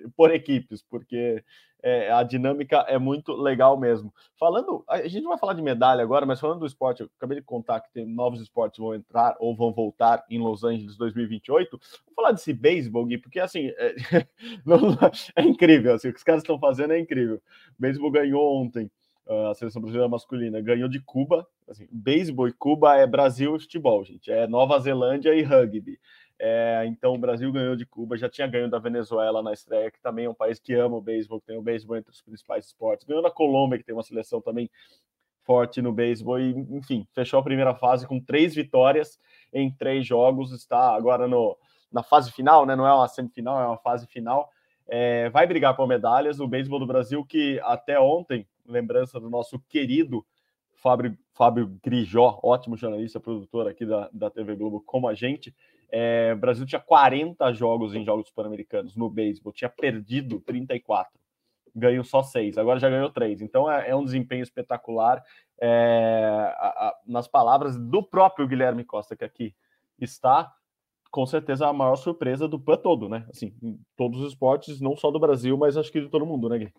por 0.16 0.34
equipes, 0.34 0.82
porque 0.82 1.44
é, 1.82 2.10
a 2.12 2.22
dinâmica 2.22 2.78
é 2.88 2.98
muito 2.98 3.32
legal 3.32 3.78
mesmo. 3.78 4.12
Falando, 4.38 4.84
a 4.88 5.06
gente 5.06 5.24
vai 5.24 5.38
falar 5.38 5.54
de 5.54 5.62
medalha 5.62 6.02
agora, 6.02 6.26
mas 6.26 6.40
falando 6.40 6.60
do 6.60 6.66
esporte, 6.66 7.02
eu 7.02 7.10
acabei 7.16 7.38
de 7.38 7.44
contar 7.44 7.80
que 7.80 7.92
tem 7.92 8.06
novos 8.06 8.40
esportes 8.40 8.78
vão 8.78 8.94
entrar 8.94 9.36
ou 9.38 9.54
vão 9.54 9.72
voltar 9.72 10.24
em 10.28 10.38
Los 10.38 10.64
Angeles 10.64 10.96
2028. 10.96 11.70
Vou 12.06 12.14
falar 12.14 12.32
desse 12.32 12.52
beisebol, 12.52 13.06
Gui, 13.06 13.18
porque 13.18 13.40
assim 13.40 13.68
é, 13.76 13.94
não, 14.66 14.78
é 15.36 15.42
incrível, 15.42 15.94
assim, 15.94 16.08
o 16.08 16.12
que 16.12 16.18
os 16.18 16.24
caras 16.24 16.42
estão 16.42 16.58
fazendo 16.58 16.92
é 16.92 16.98
incrível. 16.98 17.36
O 17.36 17.80
beisebol 17.80 18.10
ganhou 18.10 18.56
ontem. 18.56 18.90
A 19.50 19.54
seleção 19.54 19.82
brasileira 19.82 20.08
masculina 20.08 20.58
ganhou 20.58 20.88
de 20.88 21.00
Cuba. 21.00 21.46
Assim, 21.68 21.86
beisebol 21.92 22.48
e 22.48 22.52
Cuba 22.52 22.96
é 22.96 23.06
Brasil 23.06 23.54
e 23.54 23.60
futebol, 23.60 24.02
gente. 24.02 24.32
É 24.32 24.46
Nova 24.46 24.78
Zelândia 24.78 25.34
e 25.34 25.42
rugby. 25.42 26.00
É, 26.40 26.85
então 26.87 27.14
o 27.14 27.18
Brasil 27.18 27.51
ganhou 27.51 27.74
de 27.74 27.85
Cuba, 27.85 28.16
já 28.16 28.29
tinha 28.29 28.46
ganho 28.46 28.70
da 28.70 28.79
Venezuela 28.79 29.42
na 29.42 29.53
estreia, 29.53 29.90
que 29.90 30.01
também 30.01 30.27
é 30.27 30.31
um 30.31 30.35
país 30.35 30.59
que 30.59 30.72
ama 30.72 30.96
o 30.96 31.01
beisebol, 31.01 31.40
que 31.40 31.46
tem 31.46 31.59
o 31.59 31.62
beisebol 31.62 31.96
entre 31.96 32.12
os 32.12 32.22
principais 32.22 32.66
esportes. 32.66 33.07
Ganhou 33.07 33.22
da 33.22 33.31
Colômbia, 33.31 33.79
que 33.79 33.85
tem 33.85 33.94
uma 33.94 34.05
seleção 34.05 34.40
também 34.40 34.70
forte 35.42 35.83
no 35.83 35.92
beisebol, 35.92 36.38
e 36.38 36.51
enfim, 36.70 37.09
fechou 37.12 37.40
a 37.40 37.42
primeira 37.42 37.74
fase 37.74 38.07
com 38.07 38.20
três 38.20 38.55
vitórias 38.55 39.18
em 39.53 39.70
três 39.70 40.07
jogos, 40.07 40.53
está 40.53 40.94
agora 40.94 41.27
no, 41.27 41.57
na 41.90 42.03
fase 42.03 42.31
final, 42.31 42.66
né? 42.66 42.77
Não 42.77 42.87
é 42.87 42.92
uma 42.92 43.09
semifinal, 43.09 43.61
é 43.61 43.66
uma 43.66 43.79
fase 43.79 44.07
final. 44.07 44.51
É, 44.87 45.29
vai 45.31 45.46
brigar 45.46 45.74
por 45.74 45.88
medalhas. 45.88 46.38
O 46.38 46.46
beisebol 46.46 46.79
do 46.79 46.87
Brasil, 46.87 47.24
que 47.24 47.61
até 47.64 47.98
ontem, 47.98 48.46
lembrança 48.66 49.18
do 49.18 49.31
nosso 49.31 49.59
querido 49.68 50.24
Fábio, 50.74 51.16
Fábio 51.33 51.79
Grijó, 51.83 52.38
ótimo 52.42 52.77
jornalista, 52.77 53.18
produtor 53.18 53.68
aqui 53.68 53.85
da, 53.85 54.09
da 54.12 54.31
TV 54.31 54.55
Globo, 54.55 54.81
como 54.81 55.09
a 55.09 55.14
gente, 55.14 55.55
é, 55.90 56.33
o 56.35 56.38
Brasil 56.38 56.66
tinha 56.66 56.81
40 56.81 57.53
jogos 57.53 57.94
em 57.94 58.05
Jogos 58.05 58.31
Pan-Americanos 58.31 58.94
no 58.94 59.09
beisebol, 59.09 59.53
tinha 59.53 59.70
perdido 59.70 60.40
34, 60.40 61.18
ganhou 61.74 62.05
só 62.05 62.22
6, 62.22 62.59
agora 62.59 62.79
já 62.79 62.90
ganhou 62.90 63.11
3. 63.11 63.40
Então 63.40 63.70
é, 63.70 63.90
é 63.90 63.96
um 63.96 64.05
desempenho 64.05 64.42
espetacular. 64.42 65.22
É, 65.61 66.55
a, 66.57 66.66
a, 66.68 66.98
nas 67.07 67.27
palavras 67.27 67.77
do 67.77 68.03
próprio 68.03 68.46
Guilherme 68.46 68.85
Costa, 68.85 69.16
que 69.16 69.24
aqui 69.24 69.55
está, 69.98 70.53
com 71.11 71.27
certeza 71.27 71.66
a 71.66 71.72
maior 71.72 71.96
surpresa 71.96 72.46
do 72.46 72.61
PAN 72.61 72.77
todo, 72.77 73.09
né? 73.09 73.27
Assim, 73.31 73.53
todos 73.96 74.20
os 74.20 74.33
esportes, 74.33 74.81
não 74.81 74.96
só 74.96 75.11
do 75.11 75.18
Brasil, 75.18 75.57
mas 75.57 75.77
acho 75.77 75.90
que 75.90 76.01
de 76.01 76.09
todo 76.09 76.27
mundo, 76.27 76.48
né, 76.48 76.59
Gui? 76.59 76.72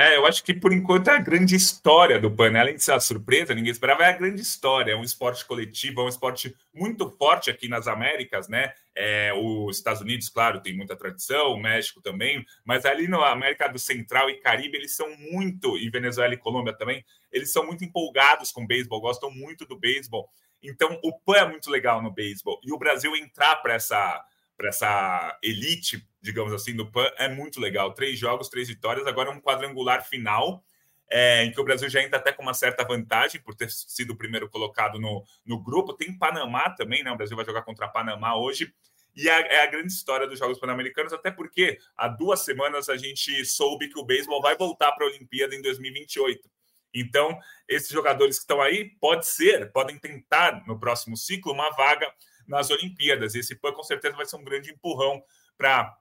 É, 0.00 0.16
eu 0.16 0.24
acho 0.26 0.42
que 0.42 0.54
por 0.54 0.72
enquanto 0.72 1.08
é 1.08 1.16
a 1.16 1.20
grande 1.20 1.54
história 1.54 2.18
do 2.18 2.30
PAN, 2.30 2.58
além 2.58 2.74
de 2.74 2.82
ser 2.82 2.92
a 2.92 3.00
surpresa, 3.00 3.54
ninguém 3.54 3.70
esperava, 3.70 4.02
é 4.02 4.06
a 4.08 4.16
grande 4.16 4.40
história. 4.40 4.92
É 4.92 4.96
um 4.96 5.02
esporte 5.02 5.44
coletivo, 5.44 6.00
é 6.00 6.04
um 6.04 6.08
esporte 6.08 6.56
muito 6.72 7.10
forte 7.18 7.50
aqui 7.50 7.68
nas 7.68 7.86
Américas, 7.86 8.48
né? 8.48 8.72
É, 8.94 9.30
os 9.34 9.76
Estados 9.76 10.00
Unidos, 10.00 10.30
claro, 10.30 10.62
tem 10.62 10.74
muita 10.74 10.96
tradição, 10.96 11.52
o 11.52 11.60
México 11.60 12.00
também, 12.00 12.42
mas 12.64 12.86
ali 12.86 13.08
na 13.08 13.28
América 13.28 13.68
do 13.68 13.78
Central 13.78 14.30
e 14.30 14.40
Caribe, 14.40 14.78
eles 14.78 14.96
são 14.96 15.06
muito, 15.18 15.76
e 15.76 15.90
Venezuela 15.90 16.32
e 16.32 16.38
Colômbia 16.38 16.72
também, 16.72 17.04
eles 17.30 17.52
são 17.52 17.66
muito 17.66 17.84
empolgados 17.84 18.50
com 18.50 18.66
beisebol, 18.66 19.02
gostam 19.02 19.30
muito 19.30 19.66
do 19.66 19.78
beisebol. 19.78 20.30
Então, 20.62 20.98
o 21.04 21.12
PAN 21.12 21.36
é 21.36 21.46
muito 21.46 21.70
legal 21.70 22.00
no 22.00 22.10
beisebol. 22.10 22.58
E 22.64 22.72
o 22.72 22.78
Brasil 22.78 23.14
entrar 23.14 23.56
para 23.56 23.74
essa 23.74 24.24
para 24.60 24.68
essa 24.68 25.38
elite, 25.42 26.06
digamos 26.20 26.52
assim, 26.52 26.76
do 26.76 26.92
PAN, 26.92 27.10
é 27.16 27.30
muito 27.30 27.58
legal. 27.58 27.94
Três 27.94 28.18
jogos, 28.18 28.50
três 28.50 28.68
vitórias, 28.68 29.06
agora 29.06 29.30
é 29.30 29.32
um 29.32 29.40
quadrangular 29.40 30.06
final, 30.06 30.62
é, 31.08 31.44
em 31.44 31.50
que 31.50 31.58
o 31.58 31.64
Brasil 31.64 31.88
já 31.88 32.02
entra 32.02 32.18
até 32.18 32.30
com 32.30 32.42
uma 32.42 32.52
certa 32.52 32.84
vantagem 32.84 33.40
por 33.40 33.54
ter 33.54 33.70
sido 33.70 34.10
o 34.12 34.16
primeiro 34.16 34.50
colocado 34.50 35.00
no, 35.00 35.24
no 35.46 35.58
grupo. 35.58 35.94
Tem 35.94 36.12
Panamá 36.12 36.68
também, 36.68 37.02
né? 37.02 37.10
O 37.10 37.16
Brasil 37.16 37.34
vai 37.34 37.46
jogar 37.46 37.62
contra 37.62 37.88
Panamá 37.88 38.36
hoje. 38.36 38.70
E 39.16 39.30
a, 39.30 39.40
é 39.40 39.62
a 39.62 39.66
grande 39.66 39.94
história 39.94 40.26
dos 40.26 40.38
Jogos 40.38 40.58
Pan-Americanos, 40.58 41.14
até 41.14 41.30
porque 41.30 41.78
há 41.96 42.06
duas 42.06 42.40
semanas 42.40 42.90
a 42.90 42.98
gente 42.98 43.42
soube 43.46 43.88
que 43.88 43.98
o 43.98 44.04
beisebol 44.04 44.42
vai 44.42 44.58
voltar 44.58 44.92
para 44.92 45.06
a 45.06 45.08
Olimpíada 45.08 45.54
em 45.54 45.62
2028. 45.62 46.50
Então, 46.92 47.38
esses 47.66 47.88
jogadores 47.88 48.36
que 48.36 48.42
estão 48.42 48.60
aí, 48.60 48.90
pode 49.00 49.26
ser, 49.26 49.72
podem 49.72 49.98
tentar 49.98 50.62
no 50.66 50.78
próximo 50.78 51.16
ciclo 51.16 51.50
uma 51.50 51.70
vaga 51.70 52.12
nas 52.50 52.70
Olimpíadas. 52.70 53.34
Esse 53.34 53.54
PAN 53.54 53.72
com 53.72 53.82
certeza 53.82 54.16
vai 54.16 54.26
ser 54.26 54.36
um 54.36 54.44
grande 54.44 54.70
empurrão 54.70 55.22
para 55.56 55.96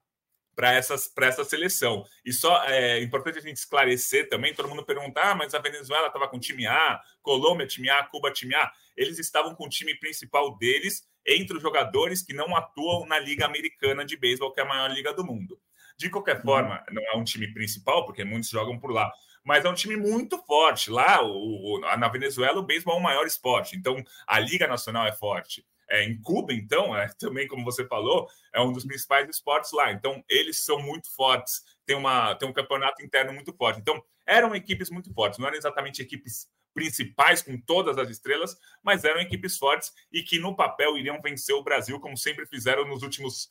para 0.56 0.74
essa 0.74 1.46
seleção. 1.46 2.04
E 2.26 2.34
só 2.34 2.66
é 2.66 3.02
importante 3.02 3.38
a 3.38 3.42
gente 3.42 3.56
esclarecer 3.56 4.28
também, 4.28 4.54
todo 4.54 4.68
mundo 4.68 4.84
perguntar, 4.84 5.32
ah, 5.32 5.36
mas 5.36 5.54
a 5.54 5.60
Venezuela 5.60 6.08
estava 6.08 6.28
com 6.28 6.38
time 6.38 6.68
A, 6.68 7.00
Colômbia 7.22 7.66
time 7.66 7.90
A, 7.90 8.04
Cuba 8.04 8.30
time 8.30 8.54
A. 8.56 8.70
Eles 8.98 9.18
estavam 9.20 9.56
com 9.56 9.68
o 9.68 9.70
time 9.70 9.98
principal 9.98 10.58
deles 10.58 11.08
entre 11.26 11.56
os 11.56 11.64
jogadores 11.64 12.22
que 12.22 12.34
não 12.34 12.54
atuam 12.58 13.06
na 13.06 13.18
Liga 13.18 13.46
Americana 13.46 14.04
de 14.04 14.18
Beisebol, 14.18 14.52
que 14.52 14.60
é 14.60 14.64
a 14.64 14.68
maior 14.68 14.92
liga 14.92 15.14
do 15.14 15.24
mundo. 15.24 15.58
De 15.98 16.10
qualquer 16.10 16.38
uhum. 16.38 16.44
forma, 16.44 16.84
não 16.92 17.04
é 17.04 17.16
um 17.16 17.24
time 17.24 17.54
principal, 17.54 18.06
porque 18.06 18.26
muitos 18.26 18.50
jogam 18.50 18.78
por 18.78 18.92
lá, 18.92 19.10
mas 19.44 19.64
é 19.64 19.70
um 19.70 19.74
time 19.74 19.96
muito 19.96 20.38
forte. 20.40 20.90
Lá, 20.90 21.24
o, 21.24 21.78
o, 21.78 21.80
na 21.80 22.08
Venezuela, 22.10 22.60
o 22.60 22.64
beisebol 22.64 22.96
é 22.96 23.00
o 23.00 23.04
maior 23.04 23.26
esporte, 23.26 23.78
então 23.78 24.04
a 24.28 24.40
Liga 24.40 24.68
Nacional 24.68 25.08
é 25.08 25.14
forte. 25.14 25.66
É, 25.90 26.04
em 26.04 26.22
Cuba, 26.22 26.54
então, 26.54 26.96
é, 26.96 27.08
também, 27.18 27.48
como 27.48 27.66
você 27.66 27.86
falou, 27.86 28.28
é 28.54 28.62
um 28.62 28.72
dos 28.72 28.86
principais 28.86 29.28
esportes 29.28 29.72
lá. 29.72 29.92
Então, 29.92 30.24
eles 30.30 30.64
são 30.64 30.80
muito 30.80 31.14
fortes, 31.16 31.64
tem, 31.86 31.96
uma, 31.96 32.36
tem 32.36 32.48
um 32.48 32.54
campeonato 32.54 33.04
interno 33.04 33.34
muito 33.34 33.52
forte. 33.54 33.80
Então, 33.80 34.04
eram 34.26 34.56
equipes 34.56 34.92
muito 34.92 35.12
fortes, 35.14 35.40
não 35.40 35.48
eram 35.48 35.58
exatamente 35.58 36.02
equipes 36.02 36.48
principais 36.74 37.42
com 37.42 37.60
todas 37.60 37.98
as 37.98 38.10
estrelas, 38.10 38.56
mas 38.84 39.04
eram 39.04 39.20
equipes 39.20 39.58
fortes 39.58 39.92
e 40.12 40.22
que 40.22 40.40
no 40.40 40.56
papel 40.56 40.98
iriam 40.98 41.20
vencer 41.22 41.56
o 41.56 41.64
Brasil, 41.64 42.00
como 42.00 42.16
sempre 42.16 42.46
fizeram 42.46 42.88
nos 42.88 43.02
últimos 43.02 43.50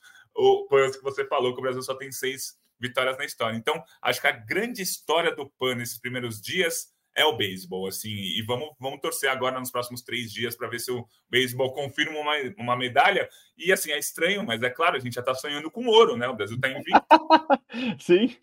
PANs 0.70 0.96
que 0.96 1.03
você 1.03 1.27
falou, 1.27 1.53
que 1.53 1.59
o 1.59 1.62
Brasil 1.62 1.83
só 1.83 1.94
tem 1.94 2.12
seis 2.12 2.57
vitórias 2.79 3.18
na 3.18 3.24
história. 3.24 3.57
Então, 3.57 3.83
acho 4.01 4.20
que 4.20 4.29
a 4.29 4.33
grande 4.33 4.83
história 4.83 5.35
do 5.35 5.51
PAN 5.51 5.74
nesses 5.74 5.98
primeiros 5.98 6.40
dias 6.40 6.92
é 7.19 7.25
o 7.25 7.37
beisebol, 7.37 7.89
assim, 7.89 8.11
e 8.11 8.43
vamos, 8.47 8.71
vamos 8.79 9.01
torcer 9.01 9.29
agora 9.29 9.59
nos 9.59 9.71
próximos 9.71 10.03
três 10.03 10.33
dias 10.33 10.57
para 10.57 10.69
ver 10.69 10.79
se 10.79 10.93
o 10.93 11.05
beisebol 11.29 11.73
confirma 11.73 12.19
uma, 12.19 12.33
uma 12.57 12.77
medalha. 12.77 13.29
E 13.57 13.73
assim, 13.73 13.91
é 13.91 13.99
estranho, 13.99 14.45
mas 14.47 14.63
é 14.63 14.71
claro, 14.71 14.97
a 14.97 15.01
gente 15.01 15.15
já 15.15 15.21
está 15.21 15.35
sonhando 15.35 15.71
com 15.71 15.87
ouro, 15.87 16.17
né? 16.17 16.29
O 16.29 16.37
Brasil 16.37 16.57
está 16.57 16.69
invicto. 16.69 17.03
Sim, 17.99 18.37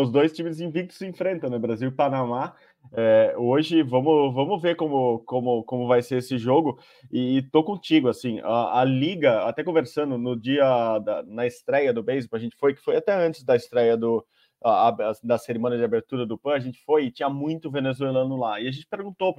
os 0.00 0.10
dois 0.10 0.32
times 0.32 0.58
invictos 0.58 0.96
se 0.96 1.06
enfrentam, 1.06 1.50
né? 1.50 1.58
Brasil 1.58 1.88
e 1.88 1.92
Panamá. 1.92 2.56
É, 2.92 3.34
hoje 3.36 3.82
vamos, 3.82 4.34
vamos 4.34 4.60
ver 4.60 4.76
como, 4.76 5.20
como, 5.20 5.62
como 5.64 5.86
vai 5.86 6.02
ser 6.02 6.18
esse 6.18 6.38
jogo. 6.38 6.78
E 7.12 7.42
tô 7.52 7.62
contigo, 7.62 8.08
assim, 8.08 8.40
a, 8.42 8.80
a 8.80 8.84
liga, 8.84 9.42
até 9.42 9.62
conversando 9.62 10.16
no 10.16 10.34
dia 10.34 10.98
da, 11.00 11.22
na 11.24 11.46
estreia 11.46 11.92
do 11.92 12.02
beisebol, 12.02 12.38
a 12.38 12.40
gente 12.40 12.56
foi, 12.56 12.74
que 12.74 12.80
foi 12.80 12.96
até 12.96 13.12
antes 13.12 13.44
da 13.44 13.54
estreia 13.54 13.96
do, 13.96 14.24
a, 14.64 14.88
a, 14.88 15.12
da 15.22 15.36
cerimônia 15.36 15.76
de 15.76 15.84
abertura 15.84 16.24
do 16.24 16.38
PAN, 16.38 16.54
a 16.54 16.58
gente 16.58 16.82
foi 16.84 17.04
e 17.04 17.10
tinha 17.10 17.28
muito 17.28 17.70
venezuelano 17.70 18.36
lá. 18.36 18.60
E 18.60 18.66
a 18.66 18.72
gente 18.72 18.86
perguntou 18.86 19.34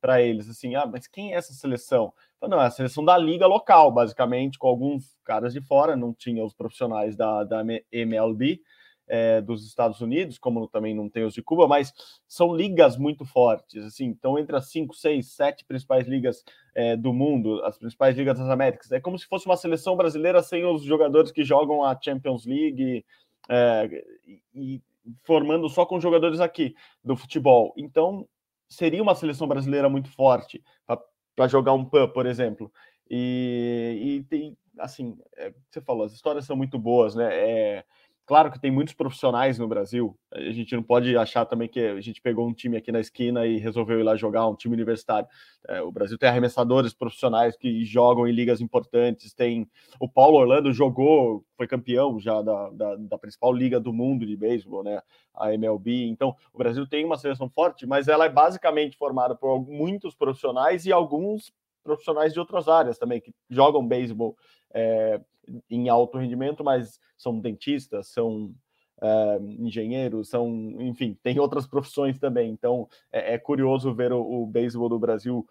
para 0.00 0.22
eles 0.22 0.48
assim: 0.48 0.74
ah, 0.74 0.86
mas 0.86 1.06
quem 1.06 1.34
é 1.34 1.36
essa 1.36 1.52
seleção? 1.52 2.12
Falei, 2.40 2.56
não, 2.56 2.62
é 2.62 2.66
a 2.66 2.70
seleção 2.70 3.04
da 3.04 3.16
liga 3.18 3.46
local, 3.46 3.92
basicamente, 3.92 4.58
com 4.58 4.66
alguns 4.66 5.14
caras 5.24 5.52
de 5.52 5.60
fora, 5.60 5.94
não 5.94 6.14
tinha 6.14 6.42
os 6.42 6.54
profissionais 6.54 7.14
da, 7.14 7.44
da 7.44 7.62
MLB. 7.92 8.60
É, 9.08 9.42
dos 9.42 9.66
Estados 9.66 10.00
Unidos, 10.00 10.38
como 10.38 10.66
também 10.68 10.94
não 10.94 11.10
tem 11.10 11.24
os 11.24 11.34
de 11.34 11.42
Cuba, 11.42 11.66
mas 11.66 11.92
são 12.26 12.54
ligas 12.54 12.96
muito 12.96 13.26
fortes, 13.26 13.84
assim, 13.84 14.06
então 14.06 14.38
entre 14.38 14.56
as 14.56 14.70
cinco, 14.70 14.94
seis, 14.94 15.34
sete 15.34 15.64
principais 15.66 16.06
ligas 16.06 16.42
é, 16.74 16.96
do 16.96 17.12
mundo, 17.12 17.62
as 17.64 17.76
principais 17.76 18.16
ligas 18.16 18.38
das 18.38 18.48
Américas, 18.48 18.92
é 18.92 19.00
como 19.00 19.18
se 19.18 19.26
fosse 19.26 19.44
uma 19.44 19.56
seleção 19.56 19.96
brasileira 19.96 20.40
sem 20.40 20.64
os 20.64 20.84
jogadores 20.84 21.32
que 21.32 21.42
jogam 21.42 21.84
a 21.84 21.98
Champions 22.00 22.46
League, 22.46 23.04
é, 23.48 24.04
e 24.54 24.82
formando 25.24 25.68
só 25.68 25.84
com 25.84 26.00
jogadores 26.00 26.40
aqui 26.40 26.74
do 27.02 27.16
futebol. 27.16 27.72
Então, 27.76 28.26
seria 28.68 29.02
uma 29.02 29.14
seleção 29.14 29.46
brasileira 29.46 29.88
muito 29.88 30.10
forte 30.10 30.62
para 31.34 31.48
jogar 31.48 31.72
um 31.72 31.84
PAN, 31.84 32.08
por 32.08 32.26
exemplo. 32.26 32.72
E, 33.10 33.98
e 34.00 34.22
tem, 34.24 34.56
assim, 34.78 35.18
é, 35.36 35.52
você 35.70 35.80
falou, 35.80 36.04
as 36.04 36.12
histórias 36.12 36.44
são 36.44 36.56
muito 36.56 36.78
boas, 36.78 37.14
né? 37.14 37.28
É, 37.34 37.84
Claro 38.32 38.50
que 38.50 38.58
tem 38.58 38.70
muitos 38.70 38.94
profissionais 38.94 39.58
no 39.58 39.68
Brasil. 39.68 40.18
A 40.32 40.40
gente 40.52 40.74
não 40.74 40.82
pode 40.82 41.14
achar 41.18 41.44
também 41.44 41.68
que 41.68 41.78
a 41.78 42.00
gente 42.00 42.18
pegou 42.18 42.48
um 42.48 42.54
time 42.54 42.78
aqui 42.78 42.90
na 42.90 42.98
esquina 42.98 43.44
e 43.44 43.58
resolveu 43.58 44.00
ir 44.00 44.02
lá 44.02 44.16
jogar, 44.16 44.48
um 44.48 44.54
time 44.54 44.74
universitário. 44.74 45.28
É, 45.68 45.82
o 45.82 45.92
Brasil 45.92 46.16
tem 46.16 46.30
arremessadores 46.30 46.94
profissionais 46.94 47.58
que 47.58 47.84
jogam 47.84 48.26
em 48.26 48.32
ligas 48.32 48.62
importantes. 48.62 49.34
Tem 49.34 49.68
o 50.00 50.08
Paulo 50.08 50.38
Orlando 50.38 50.72
jogou, 50.72 51.44
foi 51.58 51.66
campeão 51.66 52.18
já 52.18 52.40
da, 52.40 52.70
da, 52.70 52.96
da 52.96 53.18
principal 53.18 53.52
liga 53.52 53.78
do 53.78 53.92
mundo 53.92 54.24
de 54.24 54.34
beisebol, 54.34 54.82
né? 54.82 55.02
A 55.34 55.52
MLB. 55.52 56.06
Então, 56.06 56.34
o 56.54 56.56
Brasil 56.56 56.86
tem 56.86 57.04
uma 57.04 57.18
seleção 57.18 57.50
forte, 57.50 57.84
mas 57.86 58.08
ela 58.08 58.24
é 58.24 58.30
basicamente 58.30 58.96
formada 58.96 59.34
por 59.34 59.60
muitos 59.60 60.14
profissionais 60.14 60.86
e 60.86 60.90
alguns 60.90 61.52
profissionais 61.84 62.32
de 62.32 62.40
outras 62.40 62.66
áreas 62.66 62.96
também 62.96 63.20
que 63.20 63.34
jogam 63.50 63.86
beisebol 63.86 64.38
é, 64.72 65.20
em 65.70 65.88
alto 65.88 66.18
rendimento, 66.18 66.62
mas 66.64 66.98
são 67.16 67.38
dentistas, 67.40 68.08
são 68.08 68.54
é, 69.00 69.38
engenheiros, 69.58 70.28
são, 70.28 70.48
enfim, 70.80 71.16
tem 71.22 71.38
outras 71.38 71.66
profissões 71.66 72.18
também. 72.18 72.50
Então 72.50 72.88
é, 73.10 73.34
é 73.34 73.38
curioso 73.38 73.94
ver 73.94 74.12
o, 74.12 74.20
o 74.20 74.46
beisebol 74.46 74.88
do 74.88 74.98
Brasil 74.98 75.46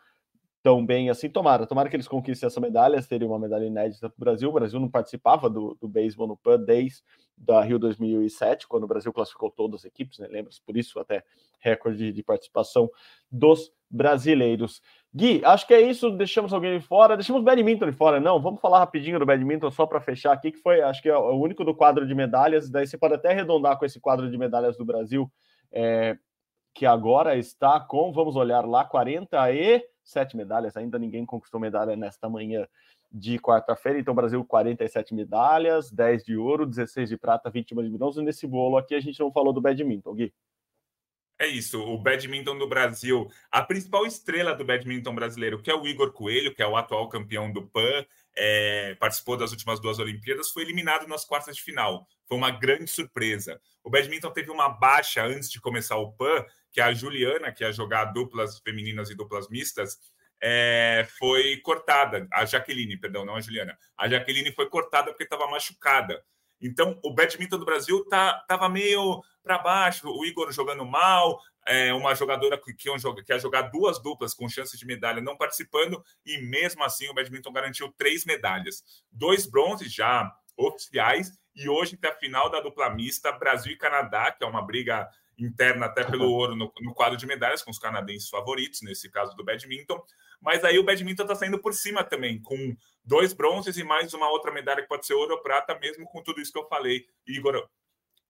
tão 0.63 0.86
bem 0.86 1.10
assim. 1.10 1.30
Tomara, 1.30 1.65
tomara 1.65 1.89
que 1.89 1.95
eles 1.95 2.08
conquistem 2.08 2.47
essa 2.47 2.60
medalha, 2.60 3.01
seria 3.01 3.27
uma 3.27 3.39
medalha 3.39 3.65
inédita 3.65 4.10
para 4.10 4.15
o 4.15 4.19
Brasil. 4.19 4.49
O 4.49 4.54
Brasil 4.54 4.80
não 4.80 4.89
participava 4.89 5.49
do, 5.49 5.77
do 5.80 5.88
beisebol 5.88 6.27
no 6.27 6.38
PAN 6.38 6.60
desde 6.60 7.01
da 7.38 7.62
Rio 7.62 7.80
2007, 7.80 8.67
quando 8.67 8.84
o 8.84 8.88
Brasil 8.88 9.12
classificou 9.12 9.49
todas 9.49 9.82
as 9.82 9.86
equipes, 9.86 10.19
né? 10.19 10.27
Lembra? 10.27 10.51
Por 10.65 10.77
isso, 10.77 10.99
até 10.99 11.23
recorde 11.60 12.12
de 12.12 12.23
participação 12.23 12.89
dos 13.32 13.71
brasileiros. 13.89 14.82
Gui, 15.13 15.41
acho 15.43 15.67
que 15.67 15.74
é 15.74 15.82
isso. 15.82 16.10
Deixamos 16.12 16.54
alguém 16.54 16.80
fora. 16.80 17.15
Deixamos 17.17 17.41
o 17.41 17.45
badminton 17.45 17.91
fora, 17.91 18.19
não. 18.19 18.41
Vamos 18.41 18.62
falar 18.62 18.80
rapidinho 18.80 19.19
do 19.19 19.26
badminton 19.26 19.69
só 19.69 19.86
para 19.86 20.00
fechar 20.00 20.32
aqui, 20.32 20.52
que 20.52 20.60
foi, 20.60 20.82
acho 20.82 21.02
que 21.02 21.10
é 21.10 21.17
o 21.17 21.34
único 21.34 21.65
do 21.65 21.76
quadro 21.76 22.08
de 22.08 22.15
medalhas. 22.15 22.69
Daí 22.69 22.88
você 22.88 22.97
pode 22.97 23.15
até 23.15 23.32
arredondar 23.32 23.78
com 23.78 23.86
esse 23.86 24.00
quadro 24.00 24.32
de 24.32 24.38
medalhas 24.38 24.78
do 24.78 24.86
Brasil, 24.86 25.30
é, 25.71 26.17
que 26.74 26.86
agora 26.86 27.36
está 27.36 27.78
com, 27.80 28.13
vamos 28.13 28.38
olhar 28.38 28.65
lá, 28.65 28.86
47 28.86 30.38
medalhas. 30.38 30.78
Ainda 30.78 30.97
ninguém 30.97 31.26
conquistou 31.26 31.60
medalha 31.60 31.97
nesta 31.97 32.30
manhã 32.30 32.65
de 33.12 33.38
quarta-feira. 33.38 34.00
Então, 34.00 34.15
Brasil, 34.15 34.43
47 34.45 35.13
medalhas, 35.13 35.91
10 35.91 36.24
de 36.24 36.38
ouro, 36.38 36.65
16 36.65 37.10
de 37.10 37.17
prata, 37.17 37.50
21 37.50 37.84
de 37.84 37.89
bronze. 37.89 38.21
Nesse 38.21 38.47
bolo 38.47 38.78
aqui, 38.78 38.95
a 38.95 39.02
gente 39.02 39.19
não 39.19 39.30
falou 39.30 39.52
do 39.52 39.60
badminton, 39.60 40.13
Gui. 40.13 40.34
É 41.41 41.47
isso, 41.47 41.82
o 41.82 41.97
badminton 41.97 42.56
do 42.56 42.67
Brasil, 42.67 43.27
a 43.51 43.63
principal 43.63 44.06
estrela 44.06 44.54
do 44.54 44.63
badminton 44.63 45.15
brasileiro, 45.15 45.60
que 45.60 45.71
é 45.71 45.73
o 45.73 45.88
Igor 45.88 46.13
Coelho, 46.13 46.54
que 46.54 46.62
é 46.62 46.67
o 46.67 46.77
atual 46.77 47.10
campeão 47.10 47.51
do 47.51 47.65
PAN, 47.65 48.06
é, 48.38 48.93
participou 48.99 49.36
das 49.36 49.49
últimas 49.49 49.80
duas 49.80 49.97
Olimpíadas, 49.97 50.51
foi 50.51 50.62
eliminado 50.62 51.08
nas 51.08 51.25
quartas 51.25 51.56
de 51.56 51.63
final. 51.63 52.08
Foi 52.27 52.38
uma 52.38 52.51
grande 52.51 52.91
surpresa. 52.91 53.60
O 53.84 53.89
badminton 53.89 54.30
teve 54.30 54.51
uma 54.51 54.69
baixa 54.69 55.25
antes 55.25 55.49
de 55.49 55.60
começar 55.60 55.97
o 55.97 56.12
PAN, 56.12 56.45
que 56.71 56.80
a 56.80 56.93
Juliana, 56.93 57.51
que 57.51 57.63
ia 57.63 57.71
jogar 57.71 58.06
duplas 58.13 58.60
femininas 58.60 59.10
e 59.10 59.15
duplas 59.15 59.49
mistas, 59.49 59.97
é, 60.39 61.08
foi 61.17 61.58
cortada. 61.58 62.27
A 62.32 62.45
Jaqueline, 62.45 62.97
perdão, 62.97 63.25
não 63.25 63.36
a 63.36 63.41
Juliana. 63.41 63.75
A 63.97 64.08
Jaqueline 64.08 64.51
foi 64.51 64.69
cortada 64.69 65.08
porque 65.08 65.23
estava 65.23 65.49
machucada. 65.49 66.23
Então, 66.62 67.00
o 67.04 67.13
badminton 67.13 67.58
do 67.58 67.65
Brasil 67.65 68.06
tá, 68.06 68.43
tava 68.47 68.69
meio 68.69 69.24
para 69.43 69.58
baixo, 69.58 70.08
o 70.08 70.26
Igor 70.26 70.52
jogando 70.52 70.86
mal, 70.86 71.39
é, 71.65 71.93
uma 71.93 72.13
jogadora 72.15 72.58
que, 72.58 72.74
que, 72.74 72.89
que 73.26 73.34
ia 73.34 73.39
jogar 73.39 73.63
duas 73.63 74.02
duplas 74.02 74.34
com 74.34 74.47
chances 74.47 74.80
de 74.80 74.86
medalha 74.86 75.21
não 75.21 75.38
participando, 75.38 76.04
e 76.26 76.38
mesmo 76.39 76.84
assim 76.84 77.10
o 77.10 77.13
badminton 77.13 77.52
garantiu 77.52 77.91
três 77.97 78.26
medalhas. 78.26 78.84
Dois 79.12 79.45
bronzes 79.45 79.91
já 79.91 80.32
oficiais, 80.56 81.32
e 81.56 81.67
hoje 81.67 81.97
tem 81.97 82.10
a 82.10 82.15
final 82.15 82.50
da 82.50 82.62
dupla 82.62 82.89
mista 82.89 83.32
Brasil 83.32 83.74
e 83.74 83.78
Canadá, 83.78 84.32
que 84.32 84.43
é 84.43 84.47
uma 84.47 84.62
briga 84.62 85.08
interna 85.38 85.88
até 85.88 86.04
pelo 86.04 86.30
ouro 86.30 86.56
no, 86.56 86.72
no 86.82 86.94
quadro 86.94 87.17
de 87.17 87.26
medalhas, 87.26 87.62
com 87.62 87.72
os 87.72 87.80
canadenses 87.80 88.30
favoritos, 88.30 88.82
nesse 88.82 89.10
caso 89.10 89.36
do 89.36 89.44
badminton. 89.44 90.02
Mas 90.41 90.63
aí 90.63 90.78
o 90.80 90.84
badminton 90.84 91.24
está 91.24 91.36
saindo 91.36 91.60
por 91.60 91.74
cima 91.74 92.04
também, 92.04 92.41
com 92.41 92.76
dois 93.04 93.34
bronzes 93.34 93.78
e 93.78 93.84
mais 93.84 94.13
uma 94.13 94.30
outra 94.30 94.52
medalha 94.52 94.82
que 94.82 94.88
pode 94.88 95.06
ser 95.06 95.13
ouro 95.13 95.36
ou 95.36 95.41
prata, 95.41 95.78
mesmo 95.80 96.06
com 96.06 96.22
tudo 96.22 96.41
isso 96.41 96.52
que 96.52 96.60
eu 96.60 96.67
falei. 96.67 97.06
Igor 97.28 97.67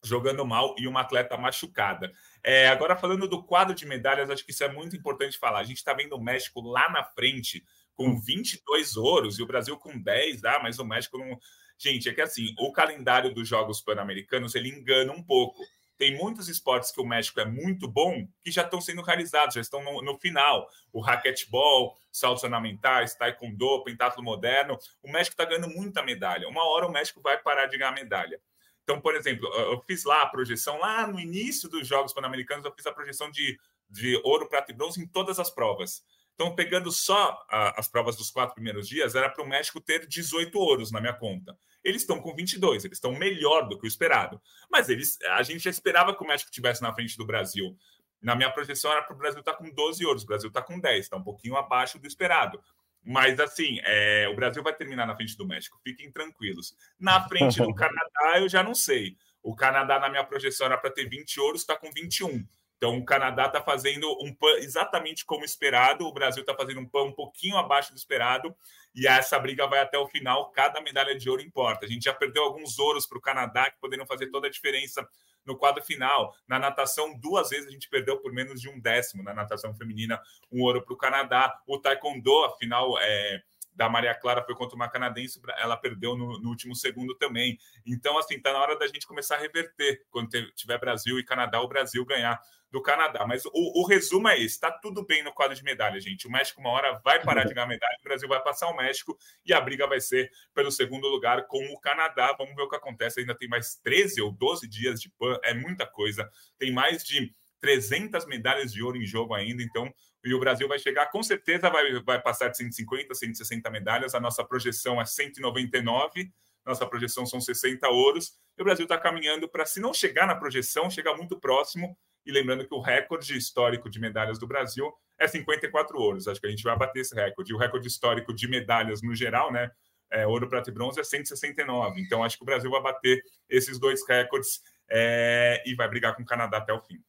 jogando 0.04 0.46
mal 0.46 0.76
e 0.78 0.88
uma 0.88 1.02
atleta 1.02 1.38
machucada. 1.38 2.12
É, 2.44 2.68
agora, 2.68 2.96
falando 2.96 3.28
do 3.28 3.44
quadro 3.44 3.76
de 3.76 3.86
medalhas, 3.86 4.30
acho 4.30 4.44
que 4.44 4.52
isso 4.52 4.64
é 4.64 4.72
muito 4.72 4.96
importante 4.96 5.38
falar. 5.38 5.60
A 5.60 5.64
gente 5.64 5.78
está 5.78 5.94
vendo 5.94 6.16
o 6.16 6.22
México 6.22 6.62
lá 6.62 6.90
na 6.90 7.04
frente 7.04 7.64
com 7.94 8.20
22 8.20 8.98
ouros 8.98 9.38
e 9.38 9.44
o 9.44 9.46
Brasil 9.46 9.78
com 9.78 10.00
10, 10.00 10.44
ah, 10.46 10.60
mas 10.62 10.80
o 10.80 10.86
México 10.86 11.18
não. 11.18 11.38
Gente, 11.78 12.10
é 12.10 12.14
que 12.14 12.22
assim, 12.22 12.54
o 12.60 12.72
calendário 12.72 13.34
dos 13.34 13.48
Jogos 13.48 13.82
Pan-Americanos 13.82 14.56
ele 14.56 14.70
engana 14.70 15.12
um 15.14 15.24
pouco. 15.24 15.64
Tem 16.02 16.18
muitos 16.18 16.50
esportes 16.50 16.90
que 16.90 17.00
o 17.00 17.06
México 17.06 17.40
é 17.40 17.46
muito 17.46 17.88
bom 17.88 18.28
que 18.44 18.50
já 18.50 18.64
estão 18.64 18.82
sendo 18.82 19.04
realizados, 19.04 19.54
já 19.54 19.62
estão 19.62 19.84
no, 19.84 20.02
no 20.02 20.18
final. 20.18 20.68
O 20.92 21.00
raquetebol, 21.00 21.96
saltos 22.12 22.44
ornamentais, 22.44 23.14
taekwondo, 23.14 23.84
pentatlo 23.84 24.24
moderno. 24.24 24.80
O 25.04 25.12
México 25.12 25.36
está 25.36 25.46
ganhando 25.46 25.68
muita 25.68 26.02
medalha. 26.02 26.48
Uma 26.48 26.68
hora 26.68 26.88
o 26.88 26.92
México 26.92 27.22
vai 27.22 27.38
parar 27.38 27.68
de 27.68 27.78
ganhar 27.78 27.92
medalha. 27.92 28.42
Então, 28.82 29.00
por 29.00 29.16
exemplo, 29.16 29.48
eu 29.54 29.80
fiz 29.82 30.04
lá 30.04 30.24
a 30.24 30.26
projeção, 30.26 30.80
lá 30.80 31.06
no 31.06 31.20
início 31.20 31.70
dos 31.70 31.88
Jogos 31.88 32.14
Pan-Americanos, 32.14 32.66
eu 32.66 32.74
fiz 32.74 32.88
a 32.88 32.92
projeção 32.92 33.30
de, 33.30 33.60
de 33.88 34.20
ouro, 34.24 34.50
prata 34.50 34.72
e 34.72 34.76
bronze 34.76 35.00
em 35.00 35.06
todas 35.06 35.38
as 35.38 35.52
provas. 35.52 36.04
Então, 36.42 36.56
pegando 36.56 36.92
só 36.92 37.46
a, 37.48 37.80
as 37.80 37.88
provas 37.88 38.16
dos 38.16 38.32
quatro 38.32 38.56
primeiros 38.56 38.88
dias, 38.88 39.14
era 39.14 39.30
para 39.30 39.44
o 39.44 39.48
México 39.48 39.80
ter 39.80 40.08
18 40.08 40.58
ouros 40.58 40.92
na 40.92 41.00
minha 41.00 41.14
conta. 41.14 41.56
Eles 41.84 42.02
estão 42.02 42.20
com 42.20 42.34
22, 42.34 42.84
eles 42.84 42.98
estão 42.98 43.14
melhor 43.14 43.70
do 43.70 43.78
que 43.78 43.86
o 43.86 43.88
esperado. 43.88 44.42
Mas 44.68 44.90
eles, 44.90 45.22
a 45.22 45.44
gente 45.44 45.60
já 45.60 45.70
esperava 45.70 46.16
que 46.16 46.24
o 46.24 46.28
México 46.28 46.50
estivesse 46.50 46.82
na 46.82 46.92
frente 46.96 47.16
do 47.16 47.28
Brasil. 47.28 47.78
Na 48.20 48.36
minha 48.36 48.50
projeção 48.50 48.92
era 48.92 49.04
para 49.04 49.14
o 49.14 49.20
Brasil 49.20 49.40
estar 49.40 49.52
tá 49.52 49.58
com 49.60 49.70
12 49.70 50.04
ouros, 50.04 50.24
o 50.24 50.26
Brasil 50.26 50.48
está 50.48 50.64
com 50.64 50.80
10, 50.80 51.00
está 51.02 51.16
um 51.16 51.24
pouquinho 51.24 51.56
abaixo 51.56 52.00
do 52.00 52.08
esperado. 52.08 52.60
Mas, 53.04 53.40
assim, 53.40 53.80
é, 53.84 54.28
o 54.28 54.36
Brasil 54.36 54.64
vai 54.64 54.74
terminar 54.74 55.06
na 55.06 55.16
frente 55.16 55.38
do 55.38 55.46
México, 55.46 55.80
fiquem 55.84 56.12
tranquilos. 56.12 56.76
Na 57.00 57.22
frente 57.28 57.60
do 57.60 57.72
Canadá, 57.76 58.40
eu 58.40 58.50
já 58.50 58.64
não 58.64 58.74
sei. 58.74 59.16
O 59.44 59.56
Canadá, 59.56 60.00
na 60.00 60.10
minha 60.10 60.24
projeção, 60.24 60.66
era 60.66 60.78
para 60.78 60.90
ter 60.90 61.08
20 61.08 61.40
ouros, 61.40 61.62
está 61.62 61.76
com 61.76 61.92
21. 61.92 62.44
Então, 62.82 62.98
o 62.98 63.06
Canadá 63.06 63.46
está 63.46 63.62
fazendo 63.62 64.12
um 64.24 64.34
PAN 64.34 64.58
exatamente 64.58 65.24
como 65.24 65.46
esperado, 65.46 66.04
o 66.04 66.12
Brasil 66.12 66.42
está 66.42 66.56
fazendo 66.56 66.80
um 66.80 66.86
PAN 66.88 67.04
um 67.04 67.12
pouquinho 67.12 67.56
abaixo 67.56 67.94
do 67.94 67.96
esperado, 67.96 68.56
e 68.96 69.06
essa 69.06 69.38
briga 69.38 69.68
vai 69.68 69.82
até 69.82 70.00
o 70.00 70.08
final. 70.08 70.50
Cada 70.50 70.82
medalha 70.82 71.16
de 71.16 71.30
ouro 71.30 71.44
importa. 71.44 71.86
A 71.86 71.88
gente 71.88 72.06
já 72.06 72.14
perdeu 72.14 72.42
alguns 72.42 72.80
ouros 72.80 73.06
para 73.06 73.20
o 73.20 73.22
Canadá, 73.22 73.70
que 73.70 73.80
poderiam 73.80 74.08
fazer 74.08 74.32
toda 74.32 74.48
a 74.48 74.50
diferença 74.50 75.08
no 75.46 75.56
quadro 75.56 75.84
final. 75.84 76.36
Na 76.48 76.58
natação, 76.58 77.16
duas 77.20 77.50
vezes 77.50 77.68
a 77.68 77.72
gente 77.72 77.88
perdeu 77.88 78.18
por 78.18 78.34
menos 78.34 78.60
de 78.60 78.68
um 78.68 78.80
décimo. 78.80 79.22
Na 79.22 79.36
natação 79.36 79.76
feminina, 79.76 80.20
um 80.52 80.64
ouro 80.64 80.82
para 80.82 80.94
o 80.96 80.98
Canadá. 80.98 81.56
O 81.68 81.78
taekwondo, 81.78 82.46
a 82.46 82.58
final 82.58 82.98
é, 83.00 83.44
da 83.76 83.88
Maria 83.88 84.16
Clara 84.16 84.44
foi 84.44 84.56
contra 84.56 84.76
uma 84.76 84.90
canadense, 84.90 85.40
ela 85.58 85.78
perdeu 85.78 86.16
no, 86.18 86.40
no, 86.40 86.50
último 86.50 86.76
segundo 86.76 87.14
também. 87.14 87.60
Então, 87.86 88.18
assim, 88.18 88.40
tá 88.40 88.52
na 88.52 88.60
hora 88.60 88.76
da 88.76 88.88
gente 88.88 89.06
começar 89.06 89.36
a 89.36 89.40
reverter. 89.40 90.04
Quando 90.10 90.30
tiver 90.54 90.80
Brasil 90.80 91.20
e 91.20 91.24
Canadá, 91.24 91.62
o 91.62 91.68
Brasil 91.68 92.04
ganhar 92.06 92.42
do 92.72 92.82
Canadá. 92.82 93.26
Mas 93.28 93.46
o, 93.46 93.52
o 93.54 93.86
resumo 93.86 94.28
é 94.30 94.40
esse: 94.40 94.60
tá 94.60 94.72
tudo 94.72 95.06
bem 95.06 95.24
no 95.24 95.34
quadro 95.34 95.56
de 95.56 95.64
medalha, 95.64 96.00
gente. 96.00 96.28
O 96.28 96.32
México, 96.32 96.62
uma 96.62 96.70
hora, 96.70 97.00
vai 97.04 97.22
parar 97.24 97.44
de 97.44 97.54
ganhar 97.54 97.68
medalha, 97.68 97.98
o 98.00 98.04
Brasil 98.04 98.28
vai 98.28 98.42
passar 98.42 98.70
o 98.70 98.78
México 98.78 99.18
e 99.46 99.54
a 99.54 99.60
briga 99.60 99.86
vai 99.88 100.00
ser 100.00 100.32
pelo 100.54 100.72
segundo 100.72 101.08
lugar 101.08 101.48
com 101.48 101.64
o 101.74 101.80
Canadá. 101.80 102.34
Vamos 102.38 102.56
ver 102.56 102.64
o 102.64 102.70
que 102.70 102.76
acontece. 102.76 103.20
Ainda 103.20 103.36
tem 103.36 103.50
mais 103.50 103.76
13 103.84 104.22
ou 104.22 104.32
12 104.32 104.68
dias 104.68 105.02
de 105.02 105.10
PAN, 105.10 105.38
é 105.44 105.54
muita 105.54 105.86
coisa. 105.86 106.30
Tem 106.58 106.72
mais 106.72 107.04
de 107.04 107.34
300 107.60 108.26
medalhas 108.26 108.74
de 108.74 108.82
ouro 108.82 108.98
em 108.98 109.06
jogo 109.06 109.34
ainda, 109.34 109.62
então 109.62 109.94
e 110.24 110.34
o 110.36 110.40
Brasil 110.40 110.68
vai 110.68 110.78
chegar, 110.78 111.08
com 111.08 111.24
certeza 111.24 111.68
vai, 111.70 112.00
vai 112.04 112.22
passar 112.22 112.50
de 112.50 112.58
150, 112.58 113.14
160 113.14 113.70
medalhas. 113.72 114.14
A 114.14 114.20
nossa 114.20 114.44
projeção 114.44 115.02
é 115.02 115.06
199, 115.06 116.32
nossa 116.64 116.86
projeção 116.86 117.26
são 117.26 117.42
60 117.42 117.88
ouros. 117.90 118.38
E 118.56 118.62
o 118.62 118.66
Brasil 118.66 118.86
está 118.86 119.00
caminhando 119.00 119.50
para, 119.50 119.66
se 119.66 119.80
não 119.80 119.94
chegar 119.94 120.28
na 120.28 120.36
projeção, 120.36 120.92
chegar 120.92 121.16
muito 121.16 121.40
próximo 121.40 121.98
e 122.26 122.32
lembrando 122.32 122.68
que 122.68 122.74
o 122.74 122.80
recorde 122.80 123.38
histórico 123.38 123.90
de 123.90 124.00
medalhas 124.00 124.40
do 124.40 124.48
Brasil 124.48 124.92
é 125.18 125.28
54 125.28 125.98
ouros. 126.00 126.28
Acho 126.28 126.40
que 126.40 126.48
a 126.48 126.50
gente 126.50 126.64
vai 126.64 126.78
bater 126.78 127.02
esse 127.02 127.16
recorde. 127.16 127.54
O 127.54 127.58
recorde 127.58 127.88
histórico 127.88 128.34
de 128.34 128.48
medalhas 128.48 129.02
no 129.02 129.16
geral, 129.16 129.52
né? 129.52 129.72
É, 130.12 130.28
ouro, 130.28 130.50
prata 130.50 130.70
e 130.70 130.74
bronze 130.74 131.00
é 131.00 131.04
169. 131.04 132.02
Então, 132.02 132.24
acho 132.24 132.38
que 132.38 132.44
o 132.44 132.46
Brasil 132.46 132.70
vai 132.70 132.82
bater 132.82 133.24
esses 133.50 133.80
dois 133.80 134.06
recordes 134.08 134.62
é, 134.90 135.64
e 135.66 135.74
vai 135.74 135.88
brigar 135.88 136.16
com 136.16 136.24
o 136.24 136.26
Canadá 136.26 136.58
até 136.58 136.74
o 136.74 136.82
fim. 136.82 137.02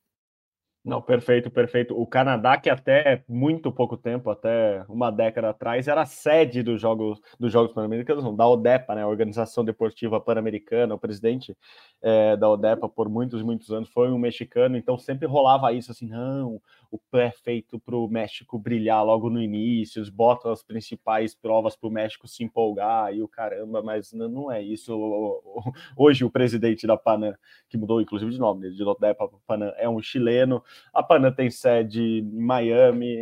Não, 0.85 1.01
perfeito, 1.01 1.49
perfeito. 1.49 1.95
O 1.97 2.05
Canadá, 2.05 2.57
que 2.59 2.68
até 2.68 3.23
muito 3.29 3.71
pouco 3.71 3.97
tempo, 3.97 4.29
até 4.31 4.85
uma 4.88 5.12
década 5.12 5.51
atrás, 5.51 5.87
era 5.87 6.05
sede 6.05 6.61
dos 6.61 6.81
Jogos, 6.81 7.21
dos 7.38 7.53
Jogos 7.53 7.73
Pan-Americanos, 7.73 8.37
da 8.37 8.49
ODEPA, 8.49 8.97
né, 8.97 9.07
Organização 9.07 9.64
Deportiva 9.64 10.21
Pan-Americana, 10.21 10.92
o 10.97 10.99
presidente 10.99 11.57
é, 12.03 12.37
da 12.37 12.51
ODEPA 12.51 12.88
por 12.88 13.09
muitos, 13.09 13.42
muitos 13.42 13.71
anos 13.71 13.88
foi 13.90 14.11
um 14.11 14.18
mexicano, 14.18 14.77
então 14.77 14.99
sempre 14.99 15.25
rolava 15.29 15.73
isso 15.73 15.92
assim, 15.92 16.09
não, 16.09 16.61
o 16.90 16.99
pé 16.99 17.27
é 17.29 17.31
feito 17.31 17.79
para 17.79 17.97
o 17.97 18.09
México 18.09 18.59
brilhar 18.59 19.05
logo 19.05 19.31
no 19.31 19.40
início, 19.40 20.03
botam 20.12 20.51
as 20.51 20.64
principais 20.64 21.33
provas 21.33 21.77
para 21.77 21.88
o 21.88 21.92
México 21.92 22.27
se 22.27 22.42
empolgar 22.42 23.14
e 23.14 23.23
o 23.23 23.29
caramba, 23.29 23.83
mas 23.83 24.12
não 24.12 24.51
é 24.51 24.61
isso. 24.61 24.92
Hoje 25.97 26.25
o 26.25 26.31
presidente 26.31 26.87
da 26.87 26.97
Panam, 26.97 27.35
que 27.68 27.79
mudou 27.79 28.01
inclusive 28.01 28.31
de 28.33 28.38
nome, 28.38 28.71
de 28.73 28.83
Lodepa 28.83 29.29
Panam, 29.47 29.73
é 29.77 29.88
um 29.88 30.03
chileno. 30.03 30.62
A 30.93 31.03
Panam 31.03 31.33
tem 31.33 31.51
sede 31.51 32.01
em 32.01 32.23
Miami, 32.23 33.17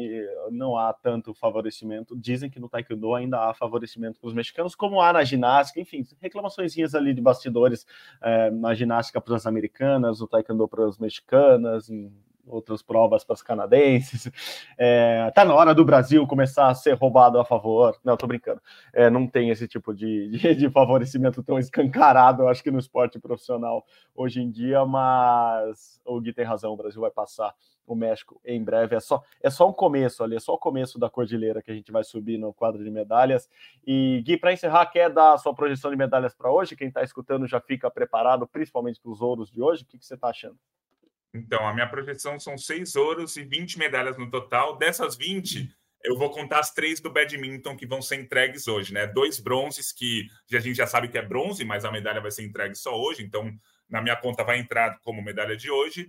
não 0.51 0.77
há 0.77 0.93
tanto 0.93 1.35
favorecimento. 1.35 2.17
Dizem 2.17 2.51
que 2.51 2.61
no 2.61 2.69
Taekwondo 2.69 3.15
ainda 3.15 3.49
há 3.49 3.55
favorecimento 3.55 4.21
para 4.21 4.29
os 4.29 4.35
mexicanos, 4.35 4.75
como 4.75 5.01
há 5.01 5.13
na 5.13 5.25
ginástica, 5.25 5.81
enfim, 5.81 6.05
reclamações 6.21 6.95
ali 6.95 7.15
de 7.15 7.21
bastidores 7.21 7.87
é, 8.23 8.51
na 8.51 8.75
ginástica 8.75 9.21
para 9.21 9.37
as 9.37 9.47
americanas, 9.47 10.21
no 10.21 10.27
Taekwondo 10.27 10.69
para 10.69 10.87
as 10.87 10.99
mexicanas, 10.99 11.89
em 11.89 12.13
outras 12.51 12.83
provas 12.83 13.25
para 13.25 13.35
os 13.35 13.43
canadenses. 13.43 14.31
É, 14.77 15.31
tá 15.35 15.45
na 15.45 15.55
hora 15.55 15.75
do 15.75 15.85
Brasil 15.85 16.27
começar 16.27 16.69
a 16.69 16.75
ser 16.75 16.95
roubado 16.95 17.39
a 17.39 17.45
favor. 17.45 17.97
Não, 18.05 18.17
tô 18.17 18.27
brincando. 18.27 18.61
É, 18.93 19.09
não 19.09 19.27
tem 19.27 19.51
esse 19.51 19.67
tipo 19.69 19.95
de, 19.95 20.29
de, 20.37 20.55
de, 20.55 20.71
favorecimento 20.71 21.43
tão 21.43 21.59
escancarado, 21.59 22.49
acho 22.49 22.63
que 22.63 22.71
no 22.71 22.79
esporte 22.79 23.19
profissional 23.19 23.85
hoje 24.15 24.41
em 24.41 24.51
dia, 24.51 24.85
mas 24.85 26.01
o 26.05 26.21
Gui 26.21 26.33
tem 26.33 26.45
razão, 26.45 26.73
o 26.73 26.77
Brasil 26.77 27.01
vai 27.01 27.11
passar 27.11 27.55
o 27.87 27.95
México 27.95 28.41
em 28.45 28.63
breve. 28.63 28.95
É 28.95 29.01
só, 29.01 29.23
é 29.43 29.51
só 29.51 29.69
um 29.69 29.73
começo 29.73 30.23
ali, 30.23 30.37
é 30.37 30.41
só 30.41 30.55
o 30.55 30.59
começo 30.59 30.99
da 30.99 31.11
cordilheira 31.11 31.63
que 31.63 31.71
a 31.71 31.75
gente 31.75 31.91
vai 31.91 32.05
subir 32.05 32.39
no 32.39 32.53
quadro 32.53 32.83
de 32.83 32.91
medalhas. 32.91 33.49
E 33.87 34.23
Gui, 34.25 34.37
para 34.37 34.53
encerrar, 34.53 34.87
quer 34.87 35.11
dar 35.11 35.35
a 35.35 35.39
sua 35.39 35.55
projeção 35.55 35.91
de 35.91 35.97
medalhas 35.97 36.35
para 36.35 36.51
hoje? 36.51 36.77
Quem 36.77 36.89
está 36.89 37.03
escutando 37.03 37.47
já 37.47 37.61
fica 37.61 37.91
preparado, 37.91 38.47
principalmente 38.47 39.01
para 39.01 39.11
os 39.11 39.21
ouros 39.21 39.51
de 39.51 39.61
hoje. 39.61 39.83
O 39.83 39.87
que, 39.87 39.99
que 39.99 40.07
você 40.07 40.15
está 40.15 40.29
achando? 40.29 40.57
Então, 41.33 41.67
a 41.67 41.73
minha 41.73 41.89
projeção 41.89 42.39
são 42.41 42.59
seis 42.59 42.97
ouros 42.97 43.37
e 43.37 43.45
20 43.45 43.79
medalhas 43.79 44.17
no 44.17 44.31
total. 44.31 44.77
Dessas 44.77 45.17
20, 45.17 45.71
eu 46.05 46.17
vou 46.17 46.31
contar 46.31 46.61
as 46.61 46.73
três 46.73 47.01
do 47.01 47.11
badminton 47.11 47.77
que 47.77 47.87
vão 47.87 48.03
ser 48.03 48.17
entregues 48.17 48.67
hoje, 48.67 48.93
né? 48.93 49.07
Dois 49.07 49.39
bronzes 49.39 49.93
que 49.93 50.27
a 50.53 50.59
gente 50.59 50.77
já 50.77 50.87
sabe 50.87 51.09
que 51.09 51.19
é 51.19 51.23
bronze, 51.23 51.65
mas 51.65 51.85
a 51.85 51.93
medalha 51.93 52.21
vai 52.21 52.31
ser 52.31 52.45
entregue 52.45 52.75
só 52.75 52.99
hoje, 52.99 53.23
então 53.23 53.53
na 53.89 54.01
minha 54.01 54.17
conta 54.17 54.43
vai 54.43 54.59
entrar 54.59 54.99
como 55.01 55.23
medalha 55.23 55.57
de 55.57 55.71
hoje. 55.71 56.09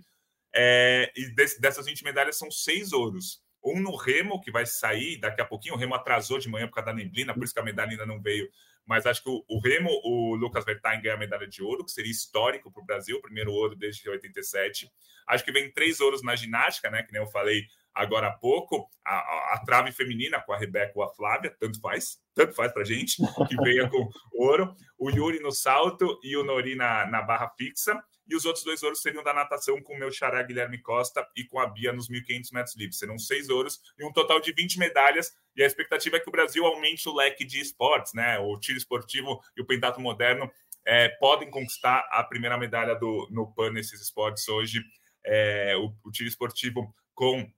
É, 0.54 1.10
e 1.16 1.34
dessas 1.34 1.86
20 1.86 2.04
medalhas 2.04 2.36
são 2.36 2.50
seis 2.50 2.92
ouros. 2.92 3.40
Um 3.64 3.80
no 3.80 3.94
remo, 3.94 4.40
que 4.40 4.50
vai 4.50 4.66
sair 4.66 5.18
daqui 5.18 5.40
a 5.40 5.44
pouquinho. 5.44 5.74
O 5.74 5.78
remo 5.78 5.94
atrasou 5.94 6.38
de 6.38 6.48
manhã 6.48 6.66
por 6.66 6.74
causa 6.74 6.90
da 6.90 6.94
neblina, 6.94 7.32
por 7.32 7.44
isso 7.44 7.54
que 7.54 7.60
a 7.60 7.64
medalha 7.64 7.90
ainda 7.90 8.06
não 8.06 8.20
veio 8.20 8.48
mas 8.86 9.06
acho 9.06 9.22
que 9.22 9.30
o, 9.30 9.44
o 9.48 9.60
Remo, 9.60 9.90
o 10.04 10.34
Lucas 10.34 10.64
Vertain 10.64 11.00
ganha 11.00 11.14
a 11.14 11.18
medalha 11.18 11.46
de 11.46 11.62
ouro, 11.62 11.84
que 11.84 11.92
seria 11.92 12.10
histórico 12.10 12.70
para 12.70 12.82
o 12.82 12.86
Brasil, 12.86 13.20
primeiro 13.20 13.52
ouro 13.52 13.76
desde 13.76 14.08
87. 14.08 14.90
Acho 15.28 15.44
que 15.44 15.52
vem 15.52 15.72
três 15.72 16.00
ouros 16.00 16.22
na 16.22 16.34
ginástica, 16.34 16.90
né? 16.90 17.02
Que 17.02 17.12
nem 17.12 17.22
eu 17.22 17.28
falei 17.28 17.62
agora 17.94 18.28
há 18.28 18.32
pouco, 18.32 18.88
a, 19.04 19.14
a, 19.14 19.54
a 19.54 19.64
trave 19.64 19.92
feminina 19.92 20.40
com 20.40 20.52
a 20.52 20.58
Rebeca 20.58 20.92
ou 20.94 21.02
a 21.02 21.14
Flávia, 21.14 21.54
tanto 21.60 21.80
faz, 21.80 22.18
tanto 22.34 22.54
faz 22.54 22.72
para 22.72 22.84
gente, 22.84 23.16
que 23.48 23.56
venha 23.62 23.88
com 23.88 24.08
ouro. 24.32 24.74
O 24.98 25.10
Yuri 25.10 25.40
no 25.40 25.52
salto 25.52 26.18
e 26.22 26.36
o 26.36 26.44
Nori 26.44 26.74
na, 26.74 27.06
na 27.06 27.22
barra 27.22 27.50
fixa. 27.56 28.02
E 28.28 28.36
os 28.36 28.44
outros 28.44 28.64
dois 28.64 28.82
ouros 28.82 29.02
seriam 29.02 29.22
da 29.22 29.34
natação 29.34 29.80
com 29.82 29.94
o 29.94 29.98
meu 29.98 30.10
xará 30.10 30.42
Guilherme 30.42 30.78
Costa 30.78 31.26
e 31.36 31.44
com 31.44 31.58
a 31.58 31.66
Bia 31.66 31.92
nos 31.92 32.08
1.500 32.08 32.52
metros 32.52 32.76
livres. 32.76 32.98
Serão 32.98 33.18
seis 33.18 33.48
ouros 33.48 33.80
e 33.98 34.04
um 34.04 34.12
total 34.12 34.40
de 34.40 34.52
20 34.52 34.78
medalhas. 34.78 35.34
E 35.56 35.62
a 35.62 35.66
expectativa 35.66 36.16
é 36.16 36.20
que 36.20 36.28
o 36.28 36.32
Brasil 36.32 36.64
aumente 36.64 37.08
o 37.08 37.14
leque 37.14 37.44
de 37.44 37.60
esportes, 37.60 38.14
né? 38.14 38.38
O 38.38 38.58
tiro 38.58 38.78
esportivo 38.78 39.40
e 39.56 39.62
o 39.62 39.66
pentato 39.66 40.00
moderno 40.00 40.50
é, 40.86 41.08
podem 41.08 41.50
conquistar 41.50 42.06
a 42.10 42.22
primeira 42.24 42.56
medalha 42.56 42.94
do, 42.94 43.28
no 43.30 43.52
PAN 43.52 43.72
nesses 43.72 44.00
esportes 44.00 44.48
hoje. 44.48 44.82
É, 45.24 45.76
o, 45.76 45.92
o 46.04 46.10
tiro 46.10 46.28
esportivo 46.28 46.94
com 47.14 47.48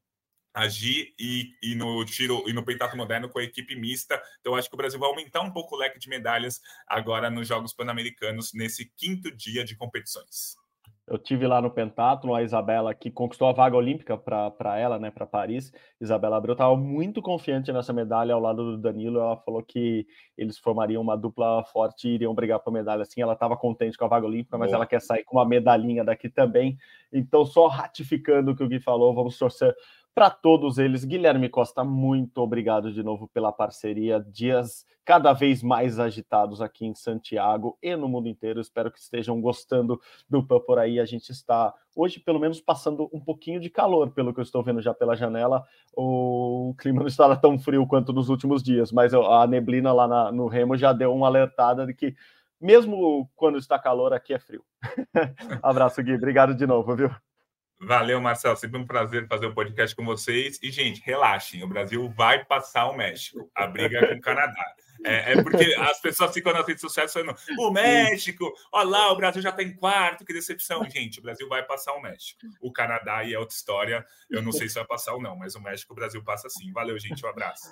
agir 0.54 1.12
e, 1.18 1.50
e 1.60 1.74
no 1.74 2.04
tiro 2.04 2.48
e 2.48 2.52
no 2.52 2.64
peitato 2.64 2.96
moderno 2.96 3.28
com 3.28 3.40
a 3.40 3.44
equipe 3.44 3.74
mista. 3.74 4.20
Então 4.40 4.54
acho 4.54 4.68
que 4.68 4.74
o 4.74 4.78
Brasil 4.78 5.00
vai 5.00 5.08
aumentar 5.08 5.40
um 5.40 5.50
pouco 5.50 5.74
o 5.74 5.78
leque 5.78 5.98
de 5.98 6.08
medalhas 6.08 6.60
agora 6.86 7.28
nos 7.28 7.48
Jogos 7.48 7.74
Pan-Americanos 7.74 8.52
nesse 8.54 8.90
quinto 8.96 9.34
dia 9.34 9.64
de 9.64 9.76
competições. 9.76 10.56
Eu 11.06 11.18
tive 11.18 11.46
lá 11.46 11.60
no 11.60 11.70
pentatlo 11.70 12.34
a 12.34 12.42
Isabela 12.42 12.94
que 12.94 13.10
conquistou 13.10 13.46
a 13.46 13.52
vaga 13.52 13.76
olímpica 13.76 14.16
para 14.16 14.78
ela, 14.78 14.98
né, 14.98 15.10
para 15.10 15.26
Paris. 15.26 15.70
Isabela 16.00 16.38
Abreu 16.38 16.52
estava 16.54 16.74
muito 16.76 17.20
confiante 17.20 17.70
nessa 17.70 17.92
medalha 17.92 18.32
ao 18.32 18.40
lado 18.40 18.72
do 18.72 18.78
Danilo. 18.78 19.20
Ela 19.20 19.36
falou 19.36 19.62
que 19.62 20.06
eles 20.36 20.56
formariam 20.56 21.02
uma 21.02 21.14
dupla 21.14 21.62
forte 21.64 22.08
e 22.08 22.14
iriam 22.14 22.34
brigar 22.34 22.58
por 22.60 22.72
medalha. 22.72 23.02
Assim, 23.02 23.20
ela 23.20 23.34
estava 23.34 23.54
contente 23.54 23.98
com 23.98 24.06
a 24.06 24.08
vaga 24.08 24.24
olímpica, 24.24 24.56
mas 24.56 24.68
Boa. 24.68 24.76
ela 24.76 24.86
quer 24.86 25.00
sair 25.02 25.24
com 25.24 25.36
uma 25.36 25.46
medalhinha 25.46 26.02
daqui 26.02 26.30
também. 26.30 26.78
Então, 27.12 27.44
só 27.44 27.66
ratificando 27.66 28.52
o 28.52 28.56
que 28.56 28.64
o 28.64 28.68
Gui 28.68 28.80
falou, 28.80 29.14
vamos 29.14 29.36
torcer 29.36 29.76
para 30.14 30.30
todos 30.30 30.78
eles. 30.78 31.04
Guilherme 31.04 31.48
Costa, 31.48 31.82
muito 31.82 32.38
obrigado 32.38 32.92
de 32.92 33.02
novo 33.02 33.26
pela 33.26 33.52
parceria. 33.52 34.20
Dias 34.20 34.86
cada 35.04 35.32
vez 35.32 35.62
mais 35.62 35.98
agitados 35.98 36.62
aqui 36.62 36.86
em 36.86 36.94
Santiago 36.94 37.76
e 37.82 37.96
no 37.96 38.08
mundo 38.08 38.28
inteiro. 38.28 38.60
Espero 38.60 38.90
que 38.90 38.98
estejam 38.98 39.40
gostando 39.40 40.00
do 40.30 40.46
PAN 40.46 40.60
por 40.60 40.78
aí. 40.78 41.00
A 41.00 41.04
gente 41.04 41.30
está 41.30 41.74
hoje, 41.96 42.20
pelo 42.20 42.38
menos, 42.38 42.60
passando 42.60 43.10
um 43.12 43.20
pouquinho 43.20 43.60
de 43.60 43.68
calor, 43.68 44.10
pelo 44.12 44.32
que 44.32 44.38
eu 44.38 44.44
estou 44.44 44.62
vendo 44.62 44.80
já 44.80 44.94
pela 44.94 45.16
janela. 45.16 45.64
O 45.92 46.74
clima 46.78 47.00
não 47.00 47.08
está 47.08 47.34
tão 47.36 47.58
frio 47.58 47.86
quanto 47.86 48.12
nos 48.12 48.28
últimos 48.28 48.62
dias, 48.62 48.92
mas 48.92 49.12
a 49.12 49.46
neblina 49.46 49.92
lá 49.92 50.06
na, 50.06 50.32
no 50.32 50.46
Remo 50.46 50.76
já 50.76 50.92
deu 50.92 51.12
uma 51.12 51.26
alertada 51.26 51.84
de 51.86 51.92
que. 51.92 52.14
Mesmo 52.60 53.28
quando 53.34 53.58
está 53.58 53.78
calor, 53.78 54.14
aqui 54.14 54.32
é 54.32 54.38
frio. 54.38 54.64
Abraço, 55.62 56.02
Gui. 56.02 56.14
Obrigado 56.14 56.54
de 56.54 56.66
novo, 56.66 56.96
viu? 56.96 57.10
Valeu, 57.84 58.20
Marcelo. 58.20 58.56
Sempre 58.56 58.78
um 58.78 58.86
prazer 58.86 59.26
fazer 59.28 59.46
o 59.46 59.50
um 59.50 59.54
podcast 59.54 59.94
com 59.94 60.04
vocês. 60.04 60.58
E, 60.62 60.70
gente, 60.70 61.02
relaxem. 61.04 61.62
O 61.62 61.68
Brasil 61.68 62.08
vai 62.16 62.44
passar 62.44 62.88
o 62.88 62.96
México. 62.96 63.50
A 63.54 63.66
briga 63.66 63.98
é 63.98 64.06
com 64.06 64.14
o 64.14 64.20
Canadá. 64.20 64.74
É, 65.04 65.32
é, 65.32 65.42
porque 65.42 65.74
as 65.78 66.00
pessoas 66.00 66.32
ficam 66.32 66.52
nas 66.52 66.66
redes 66.66 66.80
sociais 66.80 67.12
falando: 67.12 67.36
o 67.58 67.70
México, 67.70 68.50
olha 68.72 68.88
lá, 68.88 69.12
o 69.12 69.16
Brasil 69.16 69.42
já 69.42 69.50
está 69.50 69.62
em 69.62 69.74
quarto, 69.74 70.24
que 70.24 70.32
decepção. 70.32 70.82
Gente, 70.88 71.18
o 71.18 71.22
Brasil 71.22 71.46
vai 71.46 71.62
passar 71.62 71.92
o 71.92 72.00
México. 72.00 72.40
O 72.60 72.72
Canadá 72.72 73.22
e 73.22 73.34
é 73.34 73.38
outra 73.38 73.54
história. 73.54 74.04
Eu 74.30 74.40
não 74.40 74.50
sei 74.50 74.68
se 74.68 74.76
vai 74.76 74.86
passar 74.86 75.12
ou 75.14 75.20
não, 75.20 75.36
mas 75.36 75.54
o 75.54 75.60
México, 75.60 75.92
o 75.92 75.96
Brasil 75.96 76.22
passa 76.24 76.48
sim. 76.48 76.72
Valeu, 76.72 76.98
gente. 76.98 77.24
Um 77.24 77.28
abraço. 77.28 77.70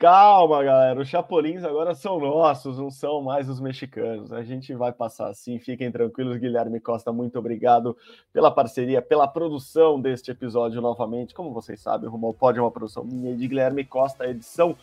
Calma, 0.00 0.64
galera. 0.64 0.98
Os 0.98 1.08
Chapolins 1.08 1.62
agora 1.62 1.94
são 1.94 2.18
nossos, 2.18 2.78
não 2.78 2.90
são 2.90 3.20
mais 3.20 3.50
os 3.50 3.60
mexicanos. 3.60 4.32
A 4.32 4.42
gente 4.42 4.72
vai 4.72 4.92
passar 4.92 5.28
assim. 5.28 5.58
Fiquem 5.58 5.92
tranquilos. 5.92 6.38
Guilherme 6.38 6.80
Costa, 6.80 7.12
muito 7.12 7.38
obrigado 7.38 7.94
pela 8.32 8.50
parceria, 8.50 9.02
pela 9.02 9.28
produção 9.28 10.00
deste 10.00 10.30
episódio 10.30 10.80
novamente. 10.80 11.34
Como 11.34 11.52
vocês 11.52 11.80
sabem, 11.80 12.08
o 12.08 12.12
Rumo 12.12 12.32
Pode 12.32 12.58
é 12.58 12.62
uma 12.62 12.70
produção 12.70 13.04
minha 13.04 13.36
de 13.36 13.46
Guilherme 13.46 13.84
Costa. 13.84 14.24
A 14.24 14.30
edição 14.30 14.74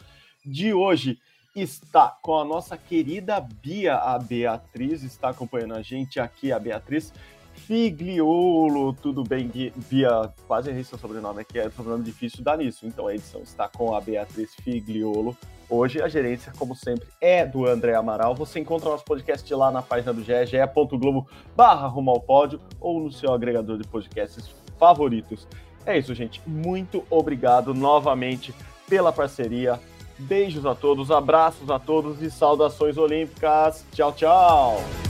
de 0.45 0.71
hoje 0.71 1.17
está 1.55 2.15
com 2.21 2.37
a 2.37 2.45
nossa 2.45 2.77
querida 2.77 3.39
Bia, 3.39 3.95
a 3.95 4.19
Beatriz, 4.19 5.01
está 5.01 5.29
acompanhando 5.29 5.73
a 5.73 5.81
gente 5.81 6.19
aqui, 6.19 6.51
a 6.51 6.59
Beatriz 6.59 7.11
Figliolo, 7.57 8.93
tudo 8.93 9.23
bem, 9.23 9.51
via 9.75 10.31
quase 10.47 10.69
errei 10.69 10.83
seu 10.83 10.97
sobrenome 10.97 11.41
aqui, 11.41 11.59
é 11.59 11.67
um 11.67 11.71
sobrenome 11.71 12.03
difícil 12.03 12.43
dar 12.43 12.57
nisso. 12.57 12.85
Então 12.85 13.07
a 13.07 13.13
edição 13.13 13.41
está 13.41 13.67
com 13.67 13.95
a 13.95 13.99
Beatriz 13.99 14.53
Figliolo. 14.55 15.35
Hoje 15.69 16.01
a 16.01 16.07
gerência, 16.07 16.53
como 16.57 16.73
sempre, 16.75 17.07
é 17.19 17.45
do 17.45 17.67
André 17.67 17.93
Amaral. 17.93 18.33
Você 18.35 18.59
encontra 18.59 18.89
nosso 18.89 19.03
podcast 19.03 19.53
lá 19.53 19.69
na 19.69 19.81
página 19.81 20.13
do 20.13 20.23
GE, 20.23 20.45
ge.globo 20.45 21.27
barra 21.55 21.87
rumo 21.87 22.11
ao 22.11 22.21
pódio 22.21 22.61
ou 22.79 23.01
no 23.01 23.11
seu 23.11 23.33
agregador 23.33 23.77
de 23.77 23.87
podcasts 23.87 24.49
favoritos. 24.79 25.45
É 25.85 25.97
isso, 25.97 26.13
gente. 26.13 26.41
Muito 26.47 27.03
obrigado 27.09 27.73
novamente 27.73 28.53
pela 28.87 29.11
parceria. 29.11 29.79
Beijos 30.19 30.65
a 30.65 30.73
todos, 30.73 31.11
abraços 31.11 31.69
a 31.69 31.77
todos 31.77 32.21
e 32.21 32.31
saudações 32.31 32.97
olímpicas. 32.97 33.85
Tchau, 33.91 34.11
tchau! 34.13 35.06